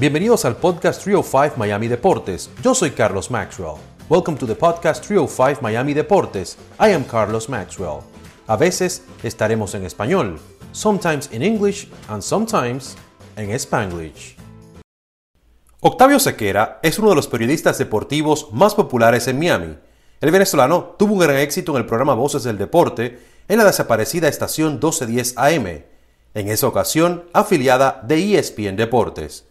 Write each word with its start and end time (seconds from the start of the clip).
Bienvenidos 0.00 0.44
al 0.44 0.54
podcast 0.54 1.02
305 1.02 1.56
Miami 1.56 1.88
Deportes. 1.88 2.50
Yo 2.62 2.72
soy 2.72 2.92
Carlos 2.92 3.32
Maxwell. 3.32 3.78
Welcome 4.08 4.38
to 4.38 4.46
the 4.46 4.54
podcast 4.54 5.04
305 5.04 5.60
Miami 5.60 5.92
Deportes. 5.92 6.56
I 6.78 6.92
am 6.92 7.02
Carlos 7.02 7.48
Maxwell. 7.48 8.02
A 8.46 8.56
veces 8.56 9.02
estaremos 9.24 9.74
en 9.74 9.84
español, 9.84 10.38
sometimes 10.70 11.28
in 11.32 11.42
English 11.42 11.88
and 12.06 12.22
sometimes 12.22 12.96
en 13.34 13.50
Spanglish. 13.50 14.36
Octavio 15.80 16.20
Sequera 16.20 16.78
es 16.84 17.00
uno 17.00 17.08
de 17.08 17.16
los 17.16 17.26
periodistas 17.26 17.76
deportivos 17.78 18.52
más 18.52 18.76
populares 18.76 19.26
en 19.26 19.40
Miami. 19.40 19.78
El 20.20 20.30
venezolano 20.30 20.94
tuvo 20.96 21.14
un 21.14 21.18
gran 21.18 21.38
éxito 21.38 21.72
en 21.72 21.78
el 21.78 21.86
programa 21.86 22.14
Voces 22.14 22.44
del 22.44 22.56
Deporte 22.56 23.18
en 23.48 23.58
la 23.58 23.64
desaparecida 23.64 24.28
estación 24.28 24.74
1210 24.74 25.34
AM, 25.36 25.66
en 25.66 26.48
esa 26.48 26.68
ocasión 26.68 27.24
afiliada 27.32 28.00
de 28.06 28.38
ESPN 28.38 28.76
Deportes. 28.76 29.47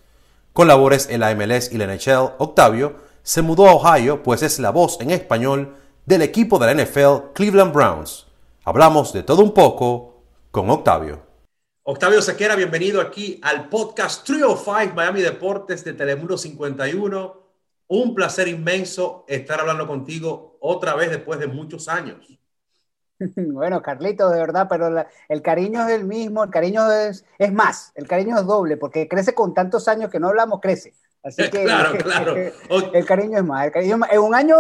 Con 0.58 0.68
labores 0.68 1.08
en 1.12 1.20
la 1.20 1.36
MLS 1.36 1.72
y 1.72 1.78
la 1.78 1.86
NHL, 1.86 2.34
Octavio 2.40 2.96
se 3.22 3.44
mudó 3.44 3.68
a 3.68 3.76
Ohio, 3.76 4.24
pues 4.24 4.42
es 4.42 4.58
la 4.58 4.72
voz 4.72 5.00
en 5.02 5.12
español 5.12 5.76
del 6.08 6.24
equipo 6.24 6.58
de 6.58 6.74
la 6.74 6.84
NFL 6.84 7.32
Cleveland 7.36 7.72
Browns. 7.72 8.26
Hablamos 8.64 9.14
de 9.14 9.22
todo 9.22 9.44
un 9.44 9.54
poco 9.54 10.24
con 10.50 10.68
Octavio. 10.72 11.22
Octavio 11.84 12.24
Sequera, 12.24 12.56
bienvenido 12.56 13.02
aquí 13.02 13.40
al 13.44 13.70
podcast 13.70 14.26
305 14.26 14.96
Miami 14.96 15.22
Deportes 15.22 15.84
de 15.84 15.94
Telemundo 15.94 16.40
51. 16.40 17.40
Un 17.90 18.16
placer 18.16 18.48
inmenso 18.48 19.26
estar 19.28 19.60
hablando 19.60 19.86
contigo 19.86 20.58
otra 20.60 20.96
vez 20.96 21.12
después 21.12 21.40
de 21.40 21.46
muchos 21.46 21.88
años. 21.88 22.26
Bueno, 23.36 23.82
Carlito, 23.82 24.30
de 24.30 24.40
verdad, 24.40 24.68
pero 24.70 25.06
el 25.30 25.42
cariño 25.42 25.88
es 25.88 25.94
el 25.94 26.06
mismo, 26.06 26.44
el 26.44 26.50
cariño 26.50 26.92
es, 26.92 27.26
es 27.38 27.54
más, 27.54 27.92
el 27.96 28.08
cariño 28.08 28.38
es 28.38 28.46
doble, 28.46 28.78
porque 28.78 29.08
crece 29.08 29.34
con 29.34 29.54
tantos 29.54 29.88
años 29.88 30.10
que 30.10 30.20
no 30.20 30.28
hablamos, 30.28 30.60
crece. 30.62 30.94
Así 31.24 31.42
que 31.50 31.64
claro, 31.64 31.98
claro. 32.04 32.36
el 32.36 33.06
cariño 33.06 33.40
es 33.40 33.44
más, 33.44 33.66
el 33.66 33.72
cariño 33.72 34.00
es 34.10 34.20
un 34.20 34.36
año 34.36 34.58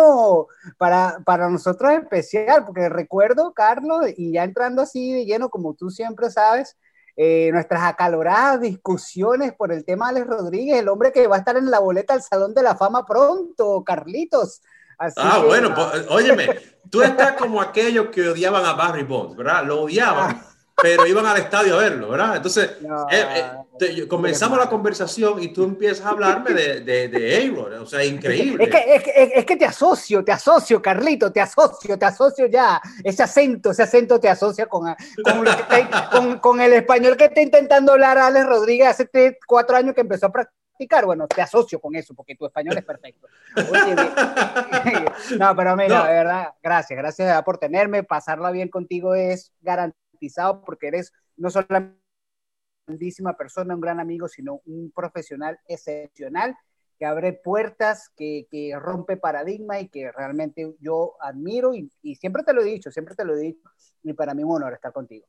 para, 0.77 1.19
para 1.25 1.49
nosotros 1.49 1.91
especial, 1.94 2.66
porque 2.66 2.89
recuerdo, 2.89 3.53
Carlos, 3.53 4.05
y 4.16 4.33
ya 4.33 4.44
entrando 4.44 4.81
así 4.81 5.14
de 5.14 5.25
lleno, 5.25 5.49
como 5.49 5.75
tú 5.75 5.89
siempre 5.89 6.30
sabes, 6.30 6.77
eh, 7.16 7.49
nuestras 7.52 7.81
acaloradas 7.81 8.61
discusiones 8.61 9.52
por 9.53 9.71
el 9.71 9.86
tema 9.86 10.11
de 10.11 10.19
Alex 10.19 10.27
Rodríguez, 10.27 10.80
el 10.80 10.88
hombre 10.88 11.11
que 11.11 11.25
va 11.25 11.38
a 11.38 11.39
estar 11.39 11.58
en 11.58 11.71
la 11.71 11.80
boleta 11.80 12.14
al 12.14 12.21
Salón 12.21 12.53
de 12.53 12.61
la 12.61 12.75
Fama 12.75 13.05
pronto, 13.05 13.83
Carlitos 13.83 14.61
ah, 14.97 15.44
bueno, 15.45 15.73
pues, 15.73 16.05
óyeme, 16.09 16.47
tú 16.89 17.02
estás 17.02 17.33
como 17.33 17.61
aquellos 17.61 18.07
que 18.07 18.30
odiaban 18.30 18.66
a 18.66 18.73
Barry 18.73 19.03
Bonds, 19.03 19.35
¿verdad? 19.35 19.66
Lo 19.66 19.83
odiaban, 19.83 20.41
pero 20.81 21.07
iban 21.07 21.25
al 21.25 21.38
estadio 21.38 21.75
a 21.75 21.80
verlo, 21.80 22.09
¿verdad? 22.09 22.35
Entonces, 22.35 22.69
eh, 23.11 23.45
eh, 23.80 24.07
comenzamos 24.07 24.57
la 24.59 24.69
conversación 24.69 25.41
y 25.41 25.52
tú 25.52 25.63
empiezas 25.63 26.05
a 26.05 26.09
hablarme 26.09 26.53
de, 26.53 26.81
de, 26.81 27.08
de 27.08 27.52
o 27.80 27.85
sea, 27.85 28.03
increíble. 28.03 28.63
Es 28.63 28.69
que, 28.69 28.95
es, 28.95 29.03
que, 29.03 29.31
es 29.35 29.45
que, 29.45 29.55
te 29.55 29.65
asocio, 29.65 30.23
te 30.23 30.31
asocio, 30.31 30.81
Carlito, 30.81 31.31
te 31.31 31.41
asocio, 31.41 31.97
te 31.97 32.05
asocio 32.05 32.45
ya. 32.47 32.80
Ese 33.03 33.23
acento, 33.23 33.71
ese 33.71 33.83
acento 33.83 34.19
te 34.19 34.30
asocia 34.30 34.67
con, 34.67 34.95
con, 36.11 36.39
con, 36.39 36.61
el 36.61 36.73
español 36.73 37.17
que 37.17 37.25
está 37.25 37.41
intentando 37.41 37.93
hablar 37.93 38.17
Alex 38.17 38.45
Rodríguez 38.45 38.88
hace 38.88 39.38
cuatro 39.47 39.77
años 39.77 39.95
que 39.95 40.02
empezó 40.02 40.27
a 40.27 40.31
practicar 40.31 40.66
bueno, 41.06 41.28
te 41.28 41.42
asocio 41.42 41.80
con 41.80 41.95
eso, 41.95 42.14
porque 42.14 42.36
tu 42.36 42.45
español 42.45 42.78
es 42.78 42.86
perfecto. 42.86 43.28
no, 45.39 45.56
pero 45.56 45.75
mira, 45.75 46.06
de 46.08 46.14
verdad, 46.14 46.53
gracias, 46.61 46.97
gracias 46.97 47.44
por 47.44 47.58
tenerme, 47.58 48.03
pasarla 48.03 48.52
bien 48.52 48.70
contigo 48.70 49.16
es 49.16 49.52
garantizado 49.61 50.61
porque 50.61 50.88
eres 50.88 51.14
no 51.36 51.50
solo 51.50 51.67
una 51.70 51.95
grandísima 52.86 53.36
persona, 53.36 53.75
un 53.75 53.81
gran 53.81 54.00
amigo, 54.00 54.28
sino 54.28 54.61
un 54.66 54.92
profesional 54.92 55.60
excepcional 55.67 56.55
que 56.98 57.05
abre 57.05 57.33
puertas, 57.33 58.10
que, 58.16 58.48
que 58.49 58.73
rompe 58.76 59.17
paradigma 59.17 59.80
y 59.80 59.87
que 59.87 60.11
realmente 60.11 60.76
yo 60.80 61.16
admiro 61.21 61.76
y, 61.76 61.92
y 62.02 62.16
siempre 62.16 62.43
te 62.43 62.54
lo 62.54 62.61
he 62.61 62.66
dicho, 62.66 62.89
siempre 62.92 63.16
te 63.16 63.23
lo 63.23 63.36
he 63.36 63.39
dicho 63.39 63.70
y 64.04 64.14
para 64.14 64.33
mí 64.33 64.42
es 64.42 64.45
un 64.45 64.55
honor 64.55 64.73
estar 64.73 64.92
contigo. 64.92 65.27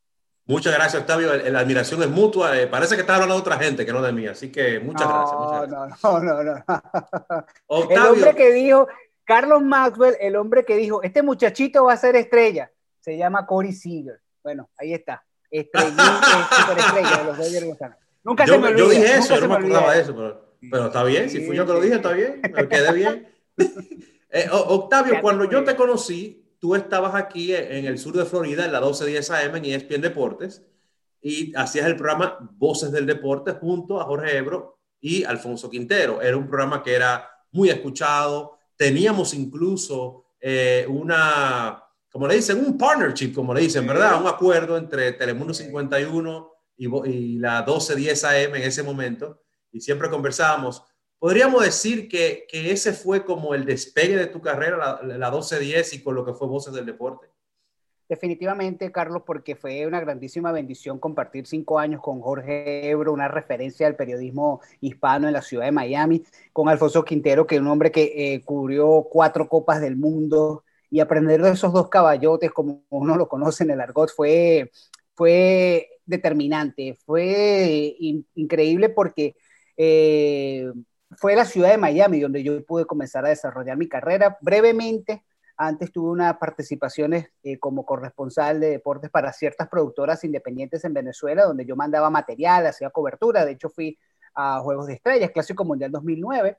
Muchas 0.48 0.72
gracias, 0.72 1.02
Octavio. 1.02 1.30
La 1.50 1.60
admiración 1.60 2.02
es 2.02 2.08
mutua. 2.08 2.58
Eh, 2.58 2.66
parece 2.66 2.94
que 2.94 3.02
estás 3.02 3.16
hablando 3.16 3.34
de 3.34 3.40
otra 3.42 3.58
gente 3.58 3.84
que 3.84 3.92
no 3.92 4.00
de 4.00 4.12
mí. 4.12 4.26
Así 4.26 4.50
que 4.50 4.80
muchas 4.80 5.06
gracias. 5.06 5.38
Muchas 5.38 5.68
gracias. 5.68 6.02
No, 6.02 6.20
no, 6.20 6.42
no, 6.42 6.54
no. 6.54 7.90
El 7.90 7.98
hombre 7.98 8.34
que 8.34 8.52
dijo, 8.52 8.88
Carlos 9.24 9.62
Maxwell, 9.62 10.16
el 10.20 10.36
hombre 10.36 10.64
que 10.64 10.76
dijo, 10.76 11.02
este 11.02 11.22
muchachito 11.22 11.84
va 11.84 11.92
a 11.92 11.96
ser 11.98 12.16
estrella, 12.16 12.72
se 12.98 13.18
llama 13.18 13.44
Corey 13.44 13.74
Seager. 13.74 14.20
Bueno, 14.42 14.70
ahí 14.78 14.94
está. 14.94 15.22
Estrellita, 15.50 16.22
estrella 16.78 17.16
de 17.18 17.24
los 17.24 17.36
Dodgers 17.36 17.94
Nunca 18.24 18.46
yo, 18.46 18.54
se 18.54 18.58
me 18.58 18.68
olvidó. 18.68 18.86
Yo 18.86 18.90
dije 18.90 19.16
eso, 19.16 19.34
yo 19.34 19.40
no 19.42 19.48
me 19.48 19.54
acordaba 19.56 19.92
de 19.92 20.00
eso, 20.00 20.16
pero, 20.16 20.56
pero, 20.70 20.86
está 20.86 21.04
bien. 21.04 21.28
Si 21.28 21.44
fui 21.44 21.56
yo 21.56 21.66
que 21.66 21.72
lo 21.74 21.80
dije, 21.80 21.96
está 21.96 22.12
bien. 22.12 22.40
Me 22.42 22.68
quedé 22.68 22.92
bien. 22.92 23.28
Eh, 24.30 24.46
Octavio, 24.52 25.22
cuando 25.22 25.46
yo 25.46 25.64
te 25.64 25.74
conocí, 25.74 26.47
tú 26.58 26.74
estabas 26.74 27.14
aquí 27.14 27.54
en 27.54 27.84
el 27.84 27.98
sur 27.98 28.16
de 28.16 28.24
Florida, 28.24 28.64
en 28.64 28.72
la 28.72 28.80
1210 28.80 29.30
AM 29.30 29.56
en 29.56 29.64
ESPN 29.64 30.00
Deportes, 30.00 30.64
y 31.20 31.54
hacías 31.56 31.86
el 31.86 31.96
programa 31.96 32.38
Voces 32.56 32.92
del 32.92 33.06
Deporte 33.06 33.52
junto 33.52 34.00
a 34.00 34.04
Jorge 34.04 34.36
Ebro 34.36 34.78
y 35.00 35.24
Alfonso 35.24 35.68
Quintero. 35.70 36.20
Era 36.22 36.36
un 36.36 36.48
programa 36.48 36.82
que 36.82 36.94
era 36.94 37.28
muy 37.52 37.70
escuchado. 37.70 38.58
Teníamos 38.76 39.34
incluso 39.34 40.26
eh, 40.40 40.86
una, 40.88 41.82
como 42.10 42.26
le 42.26 42.36
dicen, 42.36 42.64
un 42.64 42.78
partnership, 42.78 43.32
como 43.32 43.52
le 43.52 43.62
dicen, 43.62 43.86
¿verdad? 43.86 44.20
Un 44.20 44.28
acuerdo 44.28 44.76
entre 44.76 45.12
Telemundo 45.12 45.52
51 45.52 46.52
y, 46.76 47.08
y 47.10 47.38
la 47.38 47.60
1210 47.60 48.24
AM 48.24 48.54
en 48.54 48.62
ese 48.62 48.82
momento. 48.82 49.42
Y 49.72 49.80
siempre 49.80 50.08
conversábamos 50.08 50.82
podríamos 51.18 51.64
decir 51.64 52.08
que, 52.08 52.46
que, 52.48 52.70
ese 52.70 52.92
fue 52.92 53.24
como 53.24 53.54
el 53.54 53.64
despegue 53.64 54.16
de 54.16 54.26
tu 54.26 54.40
carrera, 54.40 54.76
la, 54.76 55.18
la 55.18 55.32
12-10 55.32 55.94
y 55.94 56.02
con 56.02 56.14
lo 56.14 56.24
que 56.24 56.32
fue 56.32 56.48
Voces 56.48 56.72
del 56.74 56.86
Deporte. 56.86 57.28
Definitivamente, 58.08 58.90
Carlos, 58.90 59.22
porque 59.26 59.54
fue 59.54 59.86
una 59.86 60.00
grandísima 60.00 60.50
bendición 60.50 60.98
compartir 60.98 61.46
cinco 61.46 61.78
años 61.78 62.00
con 62.00 62.22
Jorge 62.22 62.88
Ebro, 62.88 63.12
una 63.12 63.28
referencia 63.28 63.86
al 63.86 63.96
periodismo 63.96 64.62
hispano 64.80 65.26
en 65.26 65.34
la 65.34 65.42
ciudad 65.42 65.66
de 65.66 65.72
Miami, 65.72 66.24
con 66.54 66.70
Alfonso 66.70 67.04
Quintero, 67.04 67.46
que 67.46 67.56
es 67.56 67.60
un 67.60 67.66
hombre 67.66 67.92
que 67.92 68.34
eh, 68.34 68.40
cubrió 68.44 69.06
cuatro 69.10 69.46
copas 69.46 69.82
del 69.82 69.96
mundo, 69.96 70.64
y 70.90 71.00
aprender 71.00 71.42
de 71.42 71.50
esos 71.50 71.72
dos 71.72 71.88
caballotes, 71.88 72.50
como 72.50 72.82
uno 72.88 73.16
lo 73.16 73.28
conoce 73.28 73.64
en 73.64 73.72
el 73.72 73.80
argot, 73.80 74.10
fue, 74.10 74.70
fue 75.14 75.90
determinante, 76.06 76.96
fue 77.04 77.94
increíble 78.34 78.88
porque 78.88 79.36
eh, 79.76 80.72
fue 81.16 81.34
la 81.34 81.44
ciudad 81.44 81.70
de 81.70 81.78
Miami 81.78 82.20
donde 82.20 82.42
yo 82.42 82.64
pude 82.64 82.84
comenzar 82.84 83.24
a 83.24 83.30
desarrollar 83.30 83.76
mi 83.76 83.88
carrera 83.88 84.38
brevemente. 84.40 85.24
Antes 85.56 85.90
tuve 85.90 86.10
unas 86.10 86.36
participaciones 86.38 87.30
eh, 87.42 87.58
como 87.58 87.84
corresponsal 87.84 88.60
de 88.60 88.70
deportes 88.70 89.10
para 89.10 89.32
ciertas 89.32 89.68
productoras 89.68 90.22
independientes 90.22 90.84
en 90.84 90.94
Venezuela, 90.94 91.44
donde 91.44 91.66
yo 91.66 91.74
mandaba 91.74 92.10
material, 92.10 92.66
hacía 92.66 92.90
cobertura. 92.90 93.44
De 93.44 93.52
hecho, 93.52 93.68
fui 93.68 93.98
a 94.34 94.60
Juegos 94.60 94.86
de 94.86 94.94
Estrellas, 94.94 95.30
Clásico 95.32 95.64
Mundial 95.64 95.90
2009, 95.90 96.58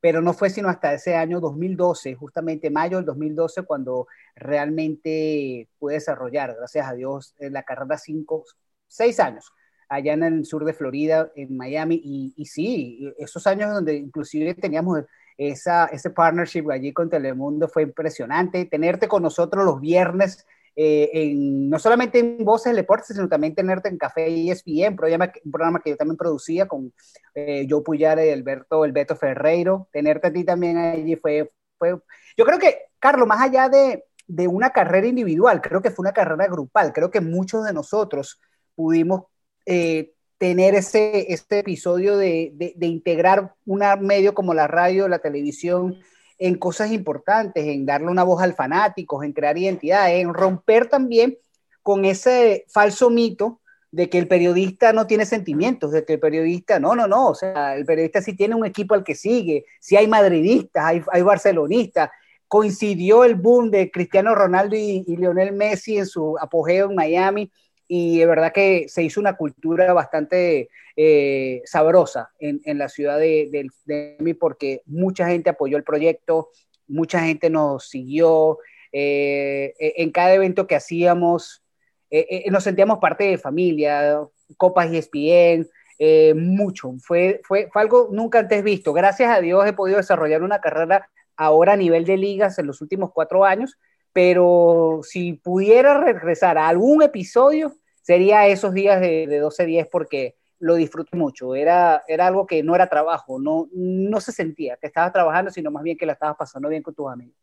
pero 0.00 0.20
no 0.20 0.32
fue 0.32 0.50
sino 0.50 0.68
hasta 0.68 0.92
ese 0.92 1.16
año 1.16 1.40
2012, 1.40 2.14
justamente 2.14 2.70
mayo 2.70 2.98
del 2.98 3.06
2012, 3.06 3.64
cuando 3.64 4.06
realmente 4.36 5.68
pude 5.78 5.94
desarrollar, 5.94 6.54
gracias 6.54 6.86
a 6.86 6.92
Dios, 6.92 7.34
la 7.38 7.64
carrera 7.64 7.98
cinco, 7.98 8.44
seis 8.86 9.18
años 9.18 9.50
allá 9.88 10.14
en 10.14 10.22
el 10.22 10.44
sur 10.44 10.64
de 10.64 10.72
Florida, 10.72 11.30
en 11.36 11.56
Miami, 11.56 12.00
y, 12.02 12.34
y 12.36 12.46
sí, 12.46 13.12
esos 13.18 13.46
años 13.46 13.72
donde 13.72 13.96
inclusive 13.96 14.54
teníamos 14.54 15.04
esa, 15.38 15.86
ese 15.86 16.10
partnership 16.10 16.70
allí 16.70 16.92
con 16.92 17.10
Telemundo 17.10 17.68
fue 17.68 17.82
impresionante. 17.82 18.64
Tenerte 18.64 19.08
con 19.08 19.22
nosotros 19.22 19.64
los 19.64 19.80
viernes, 19.80 20.46
eh, 20.74 21.10
en, 21.12 21.68
no 21.70 21.78
solamente 21.78 22.18
en 22.18 22.44
Voces 22.44 22.66
del 22.66 22.76
Deporte, 22.76 23.14
sino 23.14 23.28
también 23.28 23.54
tenerte 23.54 23.88
en 23.88 23.98
Café 23.98 24.26
ESPN, 24.28 24.90
un 24.90 24.96
programa, 24.96 25.32
un 25.44 25.52
programa 25.52 25.80
que 25.80 25.90
yo 25.90 25.96
también 25.96 26.16
producía 26.16 26.66
con 26.66 26.92
eh, 27.34 27.66
Joe 27.68 27.82
Puyar 27.82 28.18
y 28.18 28.30
Alberto, 28.30 28.84
el 28.84 28.92
Beto 28.92 29.16
Ferreiro. 29.16 29.88
Tenerte 29.92 30.28
a 30.28 30.32
ti 30.32 30.44
también 30.44 30.76
allí 30.78 31.16
fue, 31.16 31.50
fue... 31.78 31.98
Yo 32.36 32.44
creo 32.44 32.58
que, 32.58 32.76
Carlos, 32.98 33.26
más 33.26 33.40
allá 33.40 33.68
de, 33.68 34.04
de 34.26 34.48
una 34.48 34.70
carrera 34.70 35.06
individual, 35.06 35.60
creo 35.60 35.82
que 35.82 35.90
fue 35.90 36.02
una 36.02 36.12
carrera 36.12 36.46
grupal. 36.46 36.92
Creo 36.92 37.10
que 37.10 37.20
muchos 37.20 37.64
de 37.64 37.72
nosotros 37.72 38.40
pudimos 38.74 39.24
eh, 39.66 40.12
tener 40.38 40.74
ese, 40.74 41.32
este 41.32 41.60
episodio 41.60 42.16
de, 42.16 42.52
de, 42.54 42.86
integrar 42.86 43.54
un 43.64 43.82
medio 44.00 44.34
como 44.34 44.54
la 44.54 44.66
radio, 44.66 45.08
la 45.08 45.18
televisión, 45.18 45.98
en 46.38 46.56
cosas 46.56 46.92
importantes, 46.92 47.66
en 47.66 47.86
darle 47.86 48.08
una 48.08 48.22
voz 48.22 48.42
al 48.42 48.54
fanático, 48.54 49.22
en 49.22 49.32
crear 49.32 49.56
identidad, 49.56 50.14
en 50.14 50.34
romper 50.34 50.88
también 50.88 51.38
con 51.82 52.04
ese 52.04 52.66
falso 52.68 53.08
mito 53.10 53.60
de 53.90 54.10
que 54.10 54.18
el 54.18 54.28
periodista 54.28 54.92
no 54.92 55.06
tiene 55.06 55.24
sentimientos, 55.24 55.92
de 55.92 56.04
que 56.04 56.14
el 56.14 56.20
periodista, 56.20 56.78
no, 56.78 56.94
no, 56.94 57.06
no, 57.06 57.28
o 57.28 57.34
sea, 57.34 57.74
el 57.74 57.86
periodista 57.86 58.20
sí 58.20 58.34
tiene 58.34 58.54
un 58.54 58.66
equipo 58.66 58.94
al 58.94 59.04
que 59.04 59.14
sigue, 59.14 59.64
si 59.80 59.96
hay 59.96 60.06
madridistas, 60.06 60.84
hay, 60.84 61.02
hay 61.10 61.22
barcelonistas, 61.22 62.10
coincidió 62.46 63.24
el 63.24 63.36
boom 63.36 63.70
de 63.70 63.90
Cristiano 63.90 64.34
Ronaldo 64.34 64.76
y 64.76 65.02
Lionel 65.06 65.52
Messi 65.52 65.96
en 65.96 66.06
su 66.06 66.36
apogeo 66.38 66.90
en 66.90 66.96
Miami, 66.96 67.50
y 67.88 68.18
de 68.18 68.26
verdad 68.26 68.52
que 68.52 68.86
se 68.88 69.02
hizo 69.02 69.20
una 69.20 69.36
cultura 69.36 69.92
bastante 69.92 70.68
eh, 70.96 71.62
sabrosa 71.64 72.30
en, 72.38 72.60
en, 72.64 72.78
la 72.78 72.88
ciudad 72.88 73.18
de, 73.18 73.48
de, 73.50 73.68
de, 73.84 74.16
mí 74.20 74.34
porque 74.34 74.82
mucha 74.86 75.28
gente 75.28 75.50
apoyó 75.50 75.76
el 75.76 75.84
proyecto, 75.84 76.50
mucha 76.88 77.20
gente 77.20 77.50
nos 77.50 77.88
siguió, 77.88 78.58
eh, 78.92 79.74
en 79.78 80.10
cada 80.10 80.34
evento 80.34 80.66
que 80.66 80.76
hacíamos 80.76 81.62
eh, 82.10 82.44
nos 82.50 82.64
sentíamos 82.64 82.98
parte 82.98 83.24
de 83.24 83.38
familia, 83.38 84.20
Copas 84.56 84.92
ESPN, 84.92 85.68
eh, 85.98 86.34
mucho, 86.34 86.92
fue, 87.00 87.40
fue, 87.42 87.68
fue 87.72 87.82
algo 87.82 88.08
nunca 88.12 88.38
antes 88.38 88.62
visto. 88.62 88.92
Gracias 88.92 89.30
a 89.30 89.40
Dios 89.40 89.66
he 89.66 89.72
podido 89.72 89.98
desarrollar 89.98 90.42
una 90.42 90.60
carrera 90.60 91.08
ahora 91.36 91.72
a 91.72 91.76
nivel 91.76 92.04
de 92.04 92.16
ligas 92.16 92.58
en 92.58 92.66
los 92.66 92.80
últimos 92.80 93.10
cuatro 93.12 93.44
años, 93.44 93.78
pero 94.16 95.00
si 95.02 95.34
pudiera 95.34 96.00
regresar 96.00 96.56
a 96.56 96.68
algún 96.68 97.02
episodio, 97.02 97.74
sería 98.00 98.46
esos 98.46 98.72
días 98.72 98.98
de, 98.98 99.26
de 99.26 99.42
12-10 99.42 99.90
porque 99.92 100.36
lo 100.58 100.74
disfruto 100.74 101.14
mucho. 101.18 101.54
Era, 101.54 102.02
era 102.08 102.28
algo 102.28 102.46
que 102.46 102.62
no 102.62 102.74
era 102.74 102.88
trabajo, 102.88 103.38
no, 103.38 103.68
no 103.74 104.18
se 104.22 104.32
sentía 104.32 104.78
que 104.78 104.86
estabas 104.86 105.12
trabajando, 105.12 105.50
sino 105.50 105.70
más 105.70 105.82
bien 105.82 105.98
que 105.98 106.06
la 106.06 106.14
estabas 106.14 106.34
pasando 106.38 106.70
bien 106.70 106.82
con 106.82 106.94
tus 106.94 107.12
amigos. 107.12 107.36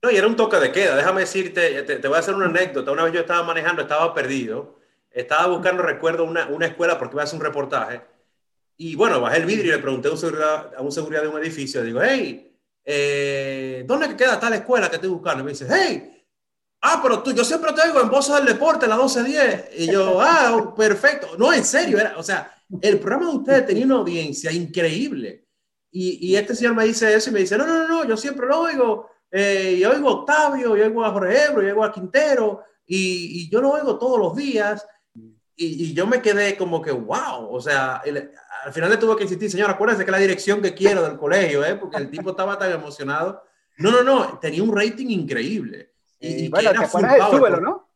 No, 0.00 0.10
y 0.10 0.16
era 0.16 0.26
un 0.26 0.34
toque 0.34 0.56
de 0.56 0.72
queda. 0.72 0.96
Déjame 0.96 1.20
decirte, 1.20 1.82
te, 1.82 1.96
te, 1.96 2.08
voy 2.08 2.16
a 2.16 2.20
hacer 2.20 2.34
una 2.34 2.46
anécdota. 2.46 2.90
Una 2.90 3.04
vez 3.04 3.12
yo 3.12 3.20
estaba 3.20 3.42
manejando, 3.42 3.82
estaba 3.82 4.14
perdido. 4.14 4.78
Estaba 5.10 5.48
buscando, 5.48 5.82
recuerdo, 5.82 6.24
una, 6.24 6.46
una 6.46 6.64
escuela 6.64 6.98
porque 6.98 7.16
iba 7.16 7.20
a 7.20 7.24
hacer 7.24 7.38
un 7.38 7.44
reportaje. 7.44 8.00
Y 8.78 8.96
bueno, 8.96 9.20
bajé 9.20 9.40
el 9.40 9.44
vidrio 9.44 9.74
y 9.74 9.76
le 9.76 9.82
pregunté 9.82 10.08
a 10.08 10.12
un 10.12 10.16
seguridad, 10.16 10.72
a 10.74 10.80
un 10.80 10.90
seguridad 10.90 11.20
de 11.20 11.28
un 11.28 11.38
edificio. 11.38 11.82
Digo, 11.82 12.00
hey, 12.02 12.57
eh, 12.90 13.84
¿dónde 13.86 14.16
queda 14.16 14.40
tal 14.40 14.54
escuela 14.54 14.88
que 14.88 14.96
estoy 14.96 15.10
buscando? 15.10 15.42
Y 15.42 15.44
me 15.44 15.50
dice, 15.50 15.66
hey, 15.70 16.24
ah, 16.80 17.00
pero 17.02 17.22
tú, 17.22 17.32
yo 17.32 17.44
siempre 17.44 17.74
te 17.74 17.86
digo 17.86 18.00
en 18.00 18.08
Voces 18.08 18.36
del 18.36 18.46
Deporte, 18.46 18.86
la 18.86 18.96
1210. 18.96 19.70
Y 19.76 19.92
yo, 19.92 20.18
ah, 20.22 20.74
perfecto. 20.74 21.36
No, 21.36 21.52
en 21.52 21.66
serio, 21.66 21.98
era, 21.98 22.16
o 22.16 22.22
sea, 22.22 22.50
el 22.80 22.98
programa 22.98 23.30
de 23.30 23.36
ustedes 23.36 23.66
tenía 23.66 23.84
una 23.84 23.96
audiencia 23.96 24.50
increíble. 24.50 25.46
Y, 25.90 26.30
y 26.30 26.36
este 26.36 26.54
señor 26.54 26.74
me 26.74 26.86
dice 26.86 27.14
eso 27.14 27.28
y 27.28 27.34
me 27.34 27.40
dice, 27.40 27.58
no, 27.58 27.66
no, 27.66 27.86
no, 27.86 28.04
yo 28.06 28.16
siempre 28.16 28.46
lo 28.46 28.60
oigo 28.60 29.10
eh, 29.30 29.76
y 29.78 29.84
oigo 29.84 30.08
a 30.08 30.12
Octavio, 30.12 30.74
y 30.74 30.80
oigo 30.80 31.04
a 31.04 31.12
Jorge 31.12 31.44
Ebro, 31.44 31.62
y 31.62 31.66
oigo 31.66 31.84
a 31.84 31.92
Quintero, 31.92 32.62
y, 32.86 33.42
y 33.42 33.50
yo 33.50 33.60
lo 33.60 33.72
oigo 33.72 33.98
todos 33.98 34.18
los 34.18 34.34
días, 34.34 34.86
y, 35.58 35.84
y, 35.84 35.92
yo 35.92 36.06
me 36.06 36.22
quedé 36.22 36.56
como 36.56 36.80
que, 36.80 36.92
wow, 36.92 37.48
o 37.50 37.60
sea, 37.60 38.00
el, 38.04 38.30
al 38.64 38.72
final 38.72 38.90
le 38.90 38.96
tuve 38.96 39.16
que 39.16 39.24
insistir, 39.24 39.50
señor, 39.50 39.70
acuérdense 39.70 40.04
que 40.04 40.10
la 40.10 40.18
dirección 40.18 40.62
que 40.62 40.72
quiero 40.72 41.02
del 41.02 41.18
colegio, 41.18 41.64
¿eh? 41.64 41.74
porque 41.74 41.96
el 41.96 42.10
tipo 42.10 42.30
estaba 42.30 42.56
tan 42.56 42.70
emocionado. 42.70 43.42
No, 43.78 43.90
no, 43.90 44.02
no, 44.02 44.38
tenía 44.38 44.62
un 44.62 44.74
rating 44.74 45.08
increíble. 45.08 45.94
Y, 46.20 46.44
y 46.44 46.48
bueno, 46.48 46.70
¿te 46.70 46.84
acuerdas 46.84 47.12
del 47.12 47.38
súbelo, 47.38 47.60
no? 47.60 47.90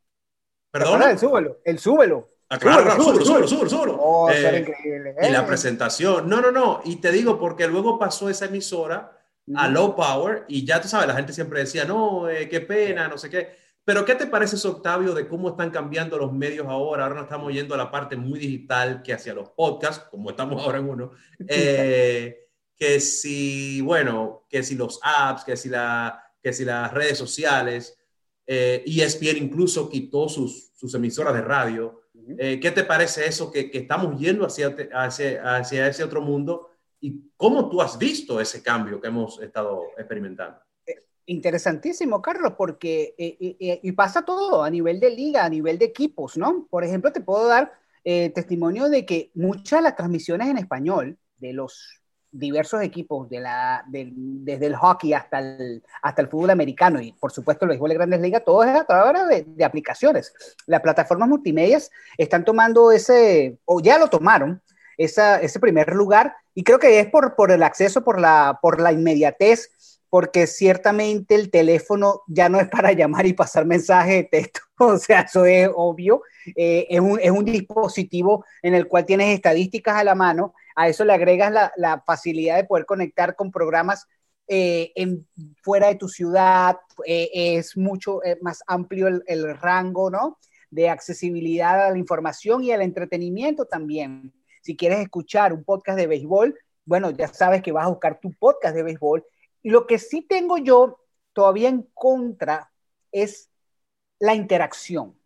¿Perdón? 0.70 1.02
El 1.02 1.18
súbelo, 1.18 1.60
el 1.64 1.78
súbelo. 1.78 2.30
Ah, 2.48 2.58
claro, 2.58 3.02
súbelo, 3.02 3.24
súbelo, 3.24 3.48
súbelo, 3.48 3.70
súbelo. 3.70 3.96
Oh, 3.98 4.30
eh, 4.30 4.60
increíble. 4.60 5.14
Y 5.22 5.30
la 5.30 5.40
eh. 5.40 5.46
presentación. 5.46 6.28
No, 6.28 6.40
no, 6.40 6.50
no. 6.50 6.82
Y 6.84 6.96
te 6.96 7.10
digo, 7.10 7.38
porque 7.38 7.66
luego 7.66 7.98
pasó 7.98 8.28
esa 8.28 8.44
emisora 8.44 9.18
a 9.56 9.68
low 9.68 9.96
power 9.96 10.44
y 10.48 10.64
ya 10.64 10.80
tú 10.80 10.88
sabes, 10.88 11.08
la 11.08 11.14
gente 11.14 11.32
siempre 11.32 11.60
decía, 11.60 11.84
no, 11.84 12.28
eh, 12.28 12.48
qué 12.48 12.60
pena, 12.60 13.08
no 13.08 13.18
sé 13.18 13.30
qué. 13.30 13.56
Pero 13.84 14.04
¿qué 14.04 14.14
te 14.14 14.26
parece 14.26 14.56
eso, 14.56 14.70
Octavio, 14.70 15.12
de 15.12 15.26
cómo 15.26 15.50
están 15.50 15.70
cambiando 15.70 16.16
los 16.16 16.32
medios 16.32 16.66
ahora? 16.68 17.04
Ahora 17.04 17.16
nos 17.16 17.24
estamos 17.24 17.52
yendo 17.52 17.74
a 17.74 17.78
la 17.78 17.90
parte 17.90 18.16
muy 18.16 18.38
digital 18.38 19.02
que 19.02 19.12
hacia 19.12 19.34
los 19.34 19.50
podcasts, 19.50 20.06
como 20.08 20.30
estamos 20.30 20.62
ahora 20.62 20.78
en 20.78 20.88
uno. 20.88 21.10
Eh, 21.48 22.38
que 22.76 23.00
si, 23.00 23.80
bueno, 23.80 24.46
que 24.48 24.62
si 24.62 24.74
los 24.76 25.00
apps, 25.02 25.44
que 25.44 25.56
si, 25.56 25.68
la, 25.68 26.22
que 26.42 26.52
si 26.52 26.64
las 26.64 26.92
redes 26.92 27.18
sociales, 27.18 27.96
eh, 28.46 28.82
ESPN 28.86 29.36
incluso 29.36 29.88
quitó 29.88 30.28
sus, 30.28 30.72
sus 30.74 30.94
emisoras 30.94 31.34
de 31.34 31.42
radio. 31.42 32.02
Eh, 32.38 32.60
¿Qué 32.60 32.70
te 32.70 32.84
parece 32.84 33.26
eso, 33.26 33.50
que, 33.50 33.70
que 33.70 33.78
estamos 33.78 34.18
yendo 34.18 34.46
hacia, 34.46 34.76
hacia, 34.92 35.56
hacia 35.56 35.88
ese 35.88 36.04
otro 36.04 36.20
mundo? 36.20 36.70
¿Y 37.00 37.32
cómo 37.36 37.68
tú 37.68 37.82
has 37.82 37.98
visto 37.98 38.40
ese 38.40 38.62
cambio 38.62 39.00
que 39.00 39.08
hemos 39.08 39.40
estado 39.40 39.86
experimentando? 39.96 40.58
Interesantísimo, 41.26 42.20
Carlos, 42.20 42.54
porque 42.56 43.14
eh, 43.16 43.56
eh, 43.60 43.80
y 43.82 43.92
pasa 43.92 44.22
todo 44.22 44.64
a 44.64 44.70
nivel 44.70 44.98
de 44.98 45.10
liga, 45.10 45.44
a 45.44 45.48
nivel 45.48 45.78
de 45.78 45.84
equipos, 45.84 46.36
¿no? 46.36 46.66
Por 46.68 46.84
ejemplo, 46.84 47.12
te 47.12 47.20
puedo 47.20 47.46
dar 47.46 47.72
eh, 48.04 48.30
testimonio 48.30 48.88
de 48.88 49.06
que 49.06 49.30
muchas 49.34 49.78
de 49.78 49.82
las 49.84 49.96
transmisiones 49.96 50.48
en 50.48 50.58
español 50.58 51.18
de 51.38 51.52
los 51.52 52.00
diversos 52.32 52.82
equipos, 52.82 53.28
de 53.28 53.40
la, 53.40 53.84
de, 53.88 54.10
desde 54.14 54.66
el 54.66 54.74
hockey 54.74 55.12
hasta 55.12 55.38
el, 55.38 55.84
hasta 56.02 56.22
el 56.22 56.28
fútbol 56.28 56.50
americano 56.50 57.00
y 57.00 57.12
por 57.12 57.30
supuesto 57.30 57.66
el 57.66 57.70
béisbol 57.70 57.90
de 57.90 57.94
grandes 57.94 58.20
ligas, 58.20 58.42
todo 58.44 58.64
es 58.64 58.70
a 58.70 58.84
través 58.84 59.28
de, 59.28 59.44
de, 59.46 59.64
aplicaciones. 59.64 60.34
Las 60.66 60.80
plataformas 60.80 61.28
multimedias 61.28 61.90
están 62.16 62.44
tomando 62.44 62.90
ese, 62.90 63.58
o 63.64 63.80
ya 63.80 63.98
lo 63.98 64.08
tomaron, 64.08 64.60
esa, 64.96 65.40
ese 65.40 65.60
primer 65.60 65.94
lugar 65.94 66.34
y 66.54 66.64
creo 66.64 66.78
que 66.78 67.00
es 67.00 67.08
por, 67.08 67.34
por 67.34 67.50
el 67.50 67.62
acceso, 67.62 68.02
por 68.02 68.20
la, 68.20 68.58
por 68.60 68.80
la 68.80 68.92
inmediatez 68.92 69.70
porque 70.12 70.46
ciertamente 70.46 71.34
el 71.34 71.50
teléfono 71.50 72.20
ya 72.26 72.50
no 72.50 72.60
es 72.60 72.68
para 72.68 72.92
llamar 72.92 73.24
y 73.24 73.32
pasar 73.32 73.64
mensaje 73.64 74.12
de 74.16 74.24
texto, 74.24 74.60
o 74.78 74.98
sea, 74.98 75.22
eso 75.22 75.46
es 75.46 75.70
obvio, 75.74 76.20
eh, 76.54 76.86
es, 76.90 77.00
un, 77.00 77.18
es, 77.18 77.30
un, 77.30 77.46
dispositivo 77.46 78.44
en 78.60 78.74
el 78.74 78.88
cual 78.88 79.06
tienes 79.06 79.34
estadísticas 79.34 79.96
a 79.96 80.04
la 80.04 80.14
mano, 80.14 80.52
a 80.76 80.86
eso 80.86 81.06
le 81.06 81.14
agregas 81.14 81.50
la, 81.50 81.72
la 81.76 82.02
facilidad 82.06 82.56
de 82.56 82.64
poder 82.64 82.84
conectar 82.84 83.34
con 83.34 83.50
programas 83.50 84.06
eh, 84.48 84.92
en, 84.96 85.26
fuera 85.62 85.88
de 85.88 85.94
tu 85.94 86.10
ciudad, 86.10 86.76
eh, 87.06 87.30
es 87.32 87.74
mucho 87.78 88.22
eh, 88.22 88.36
más 88.42 88.62
amplio 88.66 89.08
el, 89.08 89.22
el 89.26 89.56
rango, 89.56 90.10
¿no? 90.10 90.38
De 90.68 90.90
accesibilidad 90.90 91.86
a 91.86 91.90
la 91.90 91.96
información 91.96 92.62
y 92.62 92.70
al 92.70 92.82
entretenimiento 92.82 93.64
también. 93.64 94.34
Si 94.60 94.76
quieres 94.76 95.00
escuchar 95.00 95.54
un 95.54 95.64
podcast 95.64 95.96
de 95.96 96.06
béisbol, 96.06 96.54
bueno, 96.84 97.12
ya 97.12 97.28
sabes 97.28 97.62
que 97.62 97.72
vas 97.72 97.86
a 97.86 97.88
buscar 97.88 98.20
tu 98.20 98.30
podcast 98.34 98.76
de 98.76 98.82
béisbol 98.82 99.24
lo 99.62 99.86
que 99.86 99.98
sí 99.98 100.22
tengo 100.22 100.58
yo 100.58 101.00
todavía 101.32 101.68
en 101.68 101.82
contra 101.94 102.72
es 103.10 103.50
la 104.18 104.34
interacción. 104.34 105.18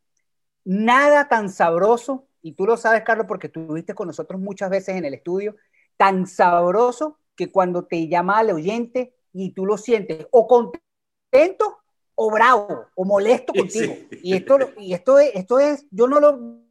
Nada 0.64 1.28
tan 1.28 1.50
sabroso, 1.50 2.26
y 2.42 2.52
tú 2.52 2.66
lo 2.66 2.76
sabes, 2.76 3.02
Carlos, 3.02 3.26
porque 3.28 3.48
estuviste 3.48 3.94
con 3.94 4.08
nosotros 4.08 4.40
muchas 4.40 4.70
veces 4.70 4.96
en 4.96 5.04
el 5.04 5.14
estudio, 5.14 5.56
tan 5.96 6.26
sabroso 6.26 7.18
que 7.34 7.50
cuando 7.50 7.84
te 7.84 8.08
llama 8.08 8.38
al 8.38 8.50
oyente 8.50 9.14
y 9.32 9.52
tú 9.52 9.66
lo 9.66 9.76
sientes 9.76 10.26
o 10.30 10.46
contento 10.46 11.78
o 12.14 12.30
bravo 12.30 12.86
o 12.94 13.04
molesto 13.04 13.52
contigo. 13.52 13.94
Sí. 14.10 14.18
Y 14.22 14.34
esto, 14.34 14.58
y 14.78 14.94
esto, 14.94 15.18
es, 15.18 15.30
esto 15.34 15.58
es, 15.58 15.86
yo 15.90 16.08
no 16.08 16.18
lo, 16.18 16.62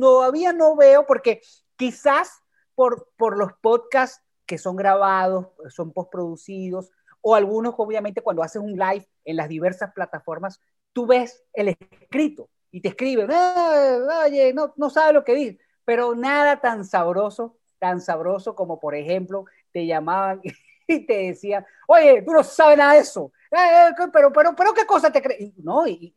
todavía 0.00 0.52
no 0.52 0.76
veo 0.76 1.06
porque 1.06 1.40
quizás 1.76 2.42
por, 2.74 3.08
por 3.16 3.36
los 3.36 3.52
podcasts 3.60 4.22
que 4.46 4.58
son 4.58 4.76
grabados, 4.76 5.46
son 5.68 5.92
postproducidos, 5.92 6.90
o 7.20 7.34
algunos, 7.34 7.74
obviamente, 7.76 8.22
cuando 8.22 8.42
haces 8.42 8.62
un 8.62 8.72
live 8.72 9.06
en 9.24 9.36
las 9.36 9.48
diversas 9.48 9.92
plataformas, 9.92 10.60
tú 10.92 11.06
ves 11.06 11.44
el 11.52 11.68
escrito 11.68 12.48
y 12.70 12.80
te 12.80 12.88
escriben, 12.88 13.28
ah, 13.30 14.24
oye, 14.26 14.52
no, 14.52 14.72
no 14.76 14.90
sabe 14.90 15.12
lo 15.12 15.24
que 15.24 15.34
dice, 15.34 15.58
pero 15.84 16.14
nada 16.14 16.60
tan 16.60 16.84
sabroso, 16.84 17.56
tan 17.78 18.00
sabroso 18.00 18.54
como, 18.54 18.78
por 18.78 18.94
ejemplo, 18.94 19.44
te 19.72 19.86
llamaban 19.86 20.40
y 20.86 21.06
te 21.06 21.28
decían, 21.28 21.66
oye, 21.86 22.22
tú 22.22 22.32
no 22.32 22.42
sabes 22.42 22.78
nada 22.78 22.94
de 22.94 23.00
eso, 23.00 23.32
eh, 23.50 23.56
eh 23.56 24.08
pero, 24.12 24.32
pero, 24.32 24.54
pero, 24.54 24.74
¿qué 24.74 24.86
cosa 24.86 25.10
te 25.10 25.20
crees? 25.20 25.52
No, 25.58 25.86
y, 25.86 26.14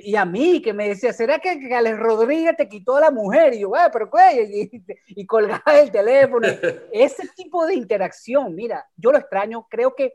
y 0.00 0.16
a 0.16 0.24
mí 0.24 0.62
que 0.62 0.72
me 0.72 0.88
decía, 0.88 1.12
¿será 1.12 1.38
que, 1.38 1.58
que 1.58 1.74
Alex 1.74 1.98
Rodríguez 1.98 2.56
te 2.56 2.68
quitó 2.68 2.96
a 2.96 3.00
la 3.00 3.10
mujer? 3.10 3.54
Y 3.54 3.60
yo, 3.60 3.74
ah, 3.74 3.90
pero 3.92 4.10
¿qué? 4.10 4.70
Y, 4.72 5.20
y, 5.20 5.26
colgaba 5.26 5.78
el 5.78 5.90
teléfono. 5.90 6.46
Ese 6.92 7.28
tipo 7.36 7.66
de 7.66 7.74
interacción, 7.74 8.54
mira, 8.54 8.86
yo 8.96 9.12
lo 9.12 9.18
extraño, 9.18 9.66
creo 9.68 9.94
que 9.94 10.14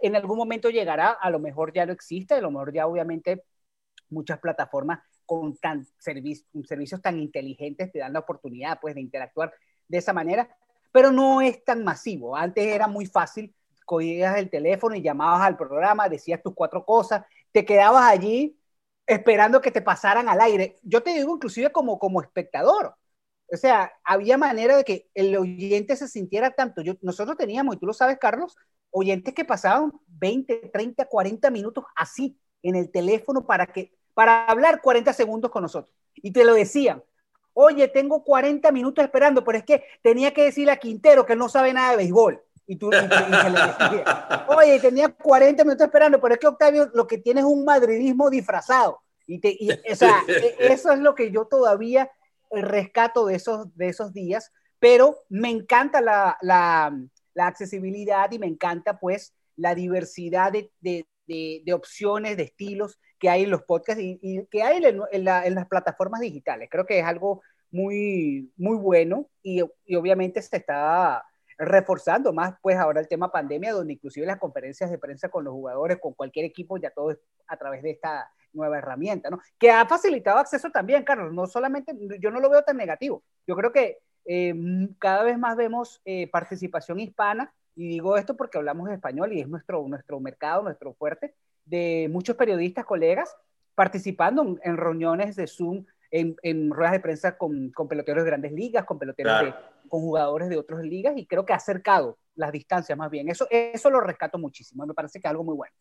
en 0.00 0.16
algún 0.16 0.38
momento 0.38 0.70
llegará, 0.70 1.10
a 1.10 1.30
lo 1.30 1.38
mejor 1.38 1.72
ya 1.72 1.86
no 1.86 1.92
existe, 1.92 2.34
a 2.34 2.40
lo 2.40 2.50
mejor 2.50 2.72
ya 2.72 2.86
obviamente 2.86 3.44
muchas 4.10 4.38
plataformas 4.38 5.00
con 5.26 5.56
tan 5.56 5.86
servicios, 5.98 6.46
servicios 6.66 7.00
tan 7.00 7.18
inteligentes 7.18 7.90
te 7.92 7.98
dan 7.98 8.12
la 8.12 8.20
oportunidad 8.20 8.78
pues 8.80 8.94
de 8.94 9.00
interactuar 9.00 9.52
de 9.88 9.98
esa 9.98 10.12
manera, 10.12 10.48
pero 10.92 11.10
no 11.10 11.40
es 11.40 11.64
tan 11.64 11.84
masivo. 11.84 12.36
Antes 12.36 12.66
era 12.66 12.86
muy 12.88 13.06
fácil, 13.06 13.54
cogías 13.84 14.36
el 14.38 14.50
teléfono 14.50 14.94
y 14.94 15.02
llamabas 15.02 15.42
al 15.42 15.56
programa, 15.56 16.08
decías 16.08 16.42
tus 16.42 16.54
cuatro 16.54 16.84
cosas, 16.84 17.24
te 17.52 17.64
quedabas 17.64 18.04
allí 18.04 18.58
esperando 19.06 19.60
que 19.60 19.70
te 19.70 19.82
pasaran 19.82 20.28
al 20.28 20.40
aire. 20.40 20.76
Yo 20.82 21.02
te 21.02 21.14
digo 21.14 21.34
inclusive 21.34 21.72
como, 21.72 21.98
como 21.98 22.22
espectador. 22.22 22.94
O 23.52 23.56
sea, 23.56 23.92
había 24.04 24.38
manera 24.38 24.76
de 24.76 24.84
que 24.84 25.10
el 25.14 25.36
oyente 25.36 25.96
se 25.96 26.08
sintiera 26.08 26.52
tanto. 26.52 26.80
Yo, 26.82 26.94
nosotros 27.02 27.36
teníamos, 27.36 27.76
y 27.76 27.78
tú 27.78 27.86
lo 27.86 27.92
sabes, 27.92 28.18
Carlos, 28.18 28.56
oyentes 28.92 29.34
que 29.34 29.44
pasaban 29.44 29.92
20, 30.06 30.70
30, 30.72 31.04
40 31.06 31.50
minutos 31.50 31.84
así 31.96 32.38
en 32.62 32.76
el 32.76 32.90
teléfono 32.90 33.44
para, 33.44 33.66
que, 33.66 33.92
para 34.14 34.46
hablar 34.46 34.80
40 34.80 35.12
segundos 35.12 35.50
con 35.50 35.62
nosotros. 35.62 35.92
Y 36.14 36.30
te 36.30 36.44
lo 36.44 36.54
decían, 36.54 37.02
oye, 37.54 37.88
tengo 37.88 38.22
40 38.22 38.70
minutos 38.70 39.04
esperando, 39.04 39.42
pero 39.42 39.58
es 39.58 39.64
que 39.64 39.84
tenía 40.02 40.32
que 40.32 40.44
decirle 40.44 40.72
a 40.72 40.76
Quintero 40.76 41.26
que 41.26 41.34
no 41.34 41.48
sabe 41.48 41.72
nada 41.72 41.90
de 41.90 41.96
béisbol. 41.96 42.40
Y 42.66 42.76
tú, 42.76 42.90
y, 42.92 42.94
y 42.94 42.98
decía, 42.98 44.46
oye, 44.56 44.78
tenía 44.78 45.08
40 45.08 45.64
minutos 45.64 45.86
esperando, 45.86 46.20
pero 46.20 46.34
es 46.34 46.40
que 46.40 46.46
Octavio 46.46 46.90
lo 46.94 47.06
que 47.06 47.18
tiene 47.18 47.40
es 47.40 47.46
un 47.46 47.64
madridismo 47.64 48.30
disfrazado. 48.30 49.00
Y, 49.26 49.40
te, 49.40 49.56
o 49.90 49.96
sea, 49.96 50.22
e, 50.28 50.56
eso 50.60 50.92
es 50.92 51.00
lo 51.00 51.14
que 51.14 51.30
yo 51.30 51.46
todavía 51.46 52.10
rescato 52.50 53.26
de 53.26 53.36
esos, 53.36 53.74
de 53.76 53.88
esos 53.88 54.12
días, 54.12 54.52
pero 54.78 55.18
me 55.28 55.48
encanta 55.48 56.00
la, 56.00 56.36
la, 56.42 56.92
la 57.34 57.46
accesibilidad 57.46 58.30
y 58.30 58.38
me 58.38 58.46
encanta 58.46 58.98
pues 58.98 59.34
la 59.56 59.74
diversidad 59.74 60.52
de, 60.52 60.70
de, 60.80 61.06
de, 61.26 61.72
opciones, 61.72 62.36
de 62.36 62.44
estilos 62.44 62.98
que 63.18 63.28
hay 63.28 63.44
en 63.44 63.50
los 63.50 63.62
podcasts 63.62 64.02
y, 64.02 64.46
que 64.50 64.62
hay 64.62 64.82
en, 64.84 65.24
las 65.24 65.66
plataformas 65.68 66.20
digitales. 66.20 66.68
Creo 66.70 66.86
que 66.86 66.98
es 66.98 67.04
algo 67.04 67.42
muy, 67.70 68.52
muy 68.56 68.76
bueno 68.76 69.28
y, 69.42 69.62
y 69.84 69.94
obviamente 69.94 70.42
se 70.42 70.56
está 70.56 71.24
reforzando 71.58 72.32
más 72.32 72.54
pues 72.60 72.76
ahora 72.76 73.00
el 73.00 73.08
tema 73.08 73.30
pandemia, 73.30 73.72
donde 73.72 73.94
inclusive 73.94 74.26
las 74.26 74.38
conferencias 74.38 74.90
de 74.90 74.98
prensa 74.98 75.28
con 75.28 75.44
los 75.44 75.52
jugadores, 75.52 75.98
con 76.00 76.14
cualquier 76.14 76.44
equipo, 76.44 76.76
ya 76.78 76.90
todo 76.90 77.16
a 77.46 77.56
través 77.56 77.82
de 77.82 77.90
esta 77.90 78.30
nueva 78.52 78.78
herramienta, 78.78 79.30
¿no? 79.30 79.40
Que 79.58 79.70
ha 79.70 79.86
facilitado 79.86 80.38
acceso 80.38 80.70
también, 80.70 81.04
Carlos, 81.04 81.32
no 81.32 81.46
solamente, 81.46 81.94
yo 82.20 82.30
no 82.30 82.40
lo 82.40 82.50
veo 82.50 82.62
tan 82.62 82.76
negativo, 82.76 83.22
yo 83.46 83.56
creo 83.56 83.72
que 83.72 83.98
eh, 84.24 84.54
cada 84.98 85.22
vez 85.24 85.38
más 85.38 85.56
vemos 85.56 86.00
eh, 86.04 86.28
participación 86.30 87.00
hispana, 87.00 87.52
y 87.74 87.88
digo 87.88 88.16
esto 88.16 88.36
porque 88.36 88.58
hablamos 88.58 88.90
español 88.90 89.32
y 89.32 89.40
es 89.40 89.48
nuestro, 89.48 89.86
nuestro 89.88 90.20
mercado, 90.20 90.62
nuestro 90.62 90.92
fuerte, 90.94 91.34
de 91.64 92.08
muchos 92.10 92.36
periodistas, 92.36 92.84
colegas, 92.84 93.34
participando 93.74 94.58
en, 94.62 94.76
reuniones 94.76 95.36
de 95.36 95.46
Zoom, 95.46 95.86
en, 96.10 96.36
en, 96.42 96.70
ruedas 96.70 96.92
de 96.92 97.00
prensa 97.00 97.38
con, 97.38 97.70
con 97.70 97.88
peloteros 97.88 98.24
de 98.24 98.30
grandes 98.30 98.52
ligas, 98.52 98.84
con 98.84 98.98
peloteros 98.98 99.40
de, 99.40 99.54
con 99.88 100.00
jugadores 100.00 100.48
de 100.48 100.58
otras 100.58 100.82
ligas 100.82 101.14
y 101.16 101.26
creo 101.26 101.46
que 101.46 101.52
ha 101.52 101.56
acercado 101.56 102.18
las 102.34 102.52
distancias 102.52 102.96
más 102.98 103.10
bien. 103.10 103.28
Eso, 103.28 103.46
eso 103.50 103.90
lo 103.90 104.00
rescato 104.00 104.38
muchísimo, 104.38 104.86
me 104.86 104.94
parece 104.94 105.20
que 105.20 105.26
es 105.26 105.30
algo 105.30 105.44
muy 105.44 105.54
bueno. 105.54 105.74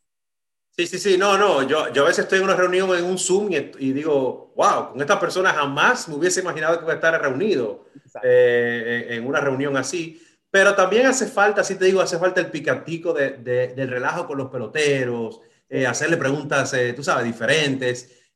Sí, 0.76 0.88
sí, 0.88 1.00
sí, 1.00 1.18
no, 1.18 1.38
no, 1.38 1.68
yo, 1.68 1.92
yo 1.92 2.04
a 2.04 2.08
veces 2.08 2.24
estoy 2.24 2.40
en 2.40 2.46
una 2.46 2.56
reunión 2.56 2.90
en 2.98 3.04
un 3.04 3.18
Zoom 3.18 3.52
y, 3.52 3.92
digo, 3.92 4.54
wow, 4.56 4.92
con 4.92 5.02
esta 5.02 5.20
persona 5.20 5.52
jamás 5.52 6.08
me 6.08 6.16
hubiese 6.16 6.40
imaginado 6.40 6.78
que 6.78 6.86
iba 6.86 6.94
a 6.94 6.96
estar 6.96 7.22
reunido 7.22 7.88
eh, 8.24 9.08
en 9.10 9.28
una 9.28 9.42
reunión 9.42 9.76
así, 9.76 10.22
pero 10.50 10.74
también 10.74 11.06
hace 11.08 11.28
falta, 11.28 11.62
así 11.62 11.76
te 11.76 11.86
digo, 11.86 12.02
hace 12.02 12.18
falta 12.18 12.40
el 12.40 12.48
picantico 12.48 13.14
de, 13.14 13.38
del 13.38 13.90
relajo 13.90 14.26
con 14.26 14.38
los 14.38 14.50
peloteros, 14.50 15.42
eh, 15.68 15.86
hacerle 15.86 16.16
preguntas, 16.16 16.74
eh, 16.74 16.94
tú 16.94 17.04
sabes, 17.04 17.26
diferentes, 17.26 18.34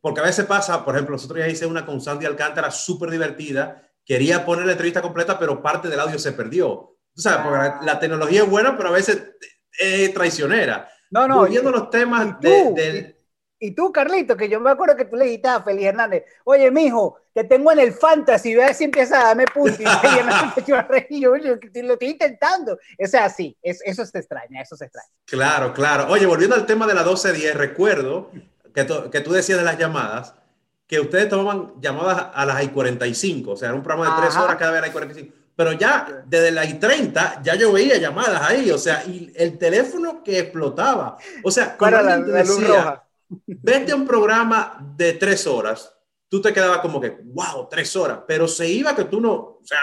porque 0.00 0.20
a 0.20 0.24
veces 0.24 0.46
pasa, 0.46 0.84
por 0.84 0.94
ejemplo, 0.94 1.14
nosotros 1.14 1.38
ya 1.38 1.48
hice 1.48 1.64
una 1.64 1.86
con 1.86 2.00
Sandy 2.00 2.26
Alcántara 2.26 2.70
súper 2.70 3.10
divertida 3.10 3.86
quería 4.06 4.44
poner 4.44 4.64
la 4.64 4.72
entrevista 4.72 5.02
completa, 5.02 5.38
pero 5.38 5.60
parte 5.60 5.88
del 5.88 6.00
audio 6.00 6.18
se 6.18 6.32
perdió. 6.32 6.70
O 6.70 7.20
sea, 7.20 7.42
porque 7.42 7.84
la 7.84 7.98
tecnología 7.98 8.44
es 8.44 8.48
buena, 8.48 8.76
pero 8.76 8.90
a 8.90 8.92
veces 8.92 9.20
es 9.78 10.14
traicionera. 10.14 10.88
No, 11.10 11.28
no. 11.28 11.38
Volviendo 11.38 11.70
los 11.70 11.90
temas 11.90 12.26
¿y 12.26 12.32
tú, 12.40 12.74
de, 12.74 13.16
y, 13.58 13.74
tú, 13.74 13.92
Carlito, 13.92 14.36
que 14.36 14.48
yo 14.48 14.60
me 14.60 14.70
acuerdo 14.70 14.96
que 14.96 15.04
tú 15.06 15.16
le 15.16 15.24
dijiste 15.24 15.48
a 15.48 15.62
Feliz 15.62 15.86
Hernández, 15.86 16.24
oye, 16.44 16.70
mijo, 16.70 17.18
te 17.32 17.44
tengo 17.44 17.72
en 17.72 17.78
el 17.78 17.92
fantasy, 17.92 18.54
ve 18.54 18.74
si 18.74 18.84
empieza 18.84 19.20
a 19.20 19.24
darme 19.28 19.46
puntos. 19.46 19.78
y 21.10 21.20
yo, 21.20 21.36
yo, 21.36 21.56
lo 21.82 21.92
estoy 21.94 22.08
intentando. 22.08 22.74
O 22.74 23.06
sea, 23.06 23.30
sí, 23.30 23.56
eso 23.62 24.04
se 24.04 24.18
extraña, 24.18 24.62
eso 24.62 24.76
se 24.76 24.84
extraña. 24.86 25.08
Claro, 25.24 25.72
claro. 25.72 26.06
Oye, 26.08 26.26
volviendo 26.26 26.54
al 26.54 26.66
tema 26.66 26.86
de 26.86 26.94
la 26.94 27.02
1210, 27.02 27.56
recuerdo 27.56 28.30
que, 28.74 28.86
que 29.10 29.20
tú 29.20 29.32
decías 29.32 29.58
de 29.58 29.64
las 29.64 29.78
llamadas, 29.78 30.34
que 30.86 31.00
ustedes 31.00 31.28
tomaban 31.28 31.72
llamadas 31.80 32.28
a 32.34 32.46
las 32.46 32.62
I-45, 32.62 33.48
o 33.48 33.56
sea, 33.56 33.68
era 33.68 33.76
un 33.76 33.82
programa 33.82 34.14
de 34.14 34.22
tres 34.22 34.36
horas 34.36 34.56
cada 34.56 34.72
vez 34.72 34.82
a 34.82 34.86
las 34.86 34.94
I-45. 34.94 35.32
Pero 35.56 35.72
ya 35.72 36.22
desde 36.26 36.50
las 36.50 36.68
I-30 36.68 37.42
ya 37.42 37.54
yo 37.54 37.72
veía 37.72 37.96
llamadas 37.96 38.42
ahí, 38.42 38.70
o 38.70 38.78
sea, 38.78 39.02
y 39.06 39.32
el 39.34 39.58
teléfono 39.58 40.22
que 40.22 40.38
explotaba. 40.38 41.16
O 41.42 41.50
sea, 41.50 41.76
cuando 41.76 42.02
la, 42.02 42.18
la 42.18 42.44
luz 42.44 42.68
roja. 42.68 43.08
vete 43.46 43.92
a 43.92 43.96
un 43.96 44.06
programa 44.06 44.78
de 44.96 45.14
tres 45.14 45.46
horas, 45.46 45.92
tú 46.28 46.42
te 46.42 46.52
quedabas 46.52 46.78
como 46.78 47.00
que, 47.00 47.18
wow, 47.24 47.68
tres 47.70 47.96
horas, 47.96 48.20
pero 48.28 48.46
se 48.46 48.68
iba 48.68 48.94
que 48.94 49.04
tú 49.04 49.18
no, 49.18 49.32
o 49.32 49.60
sea, 49.64 49.80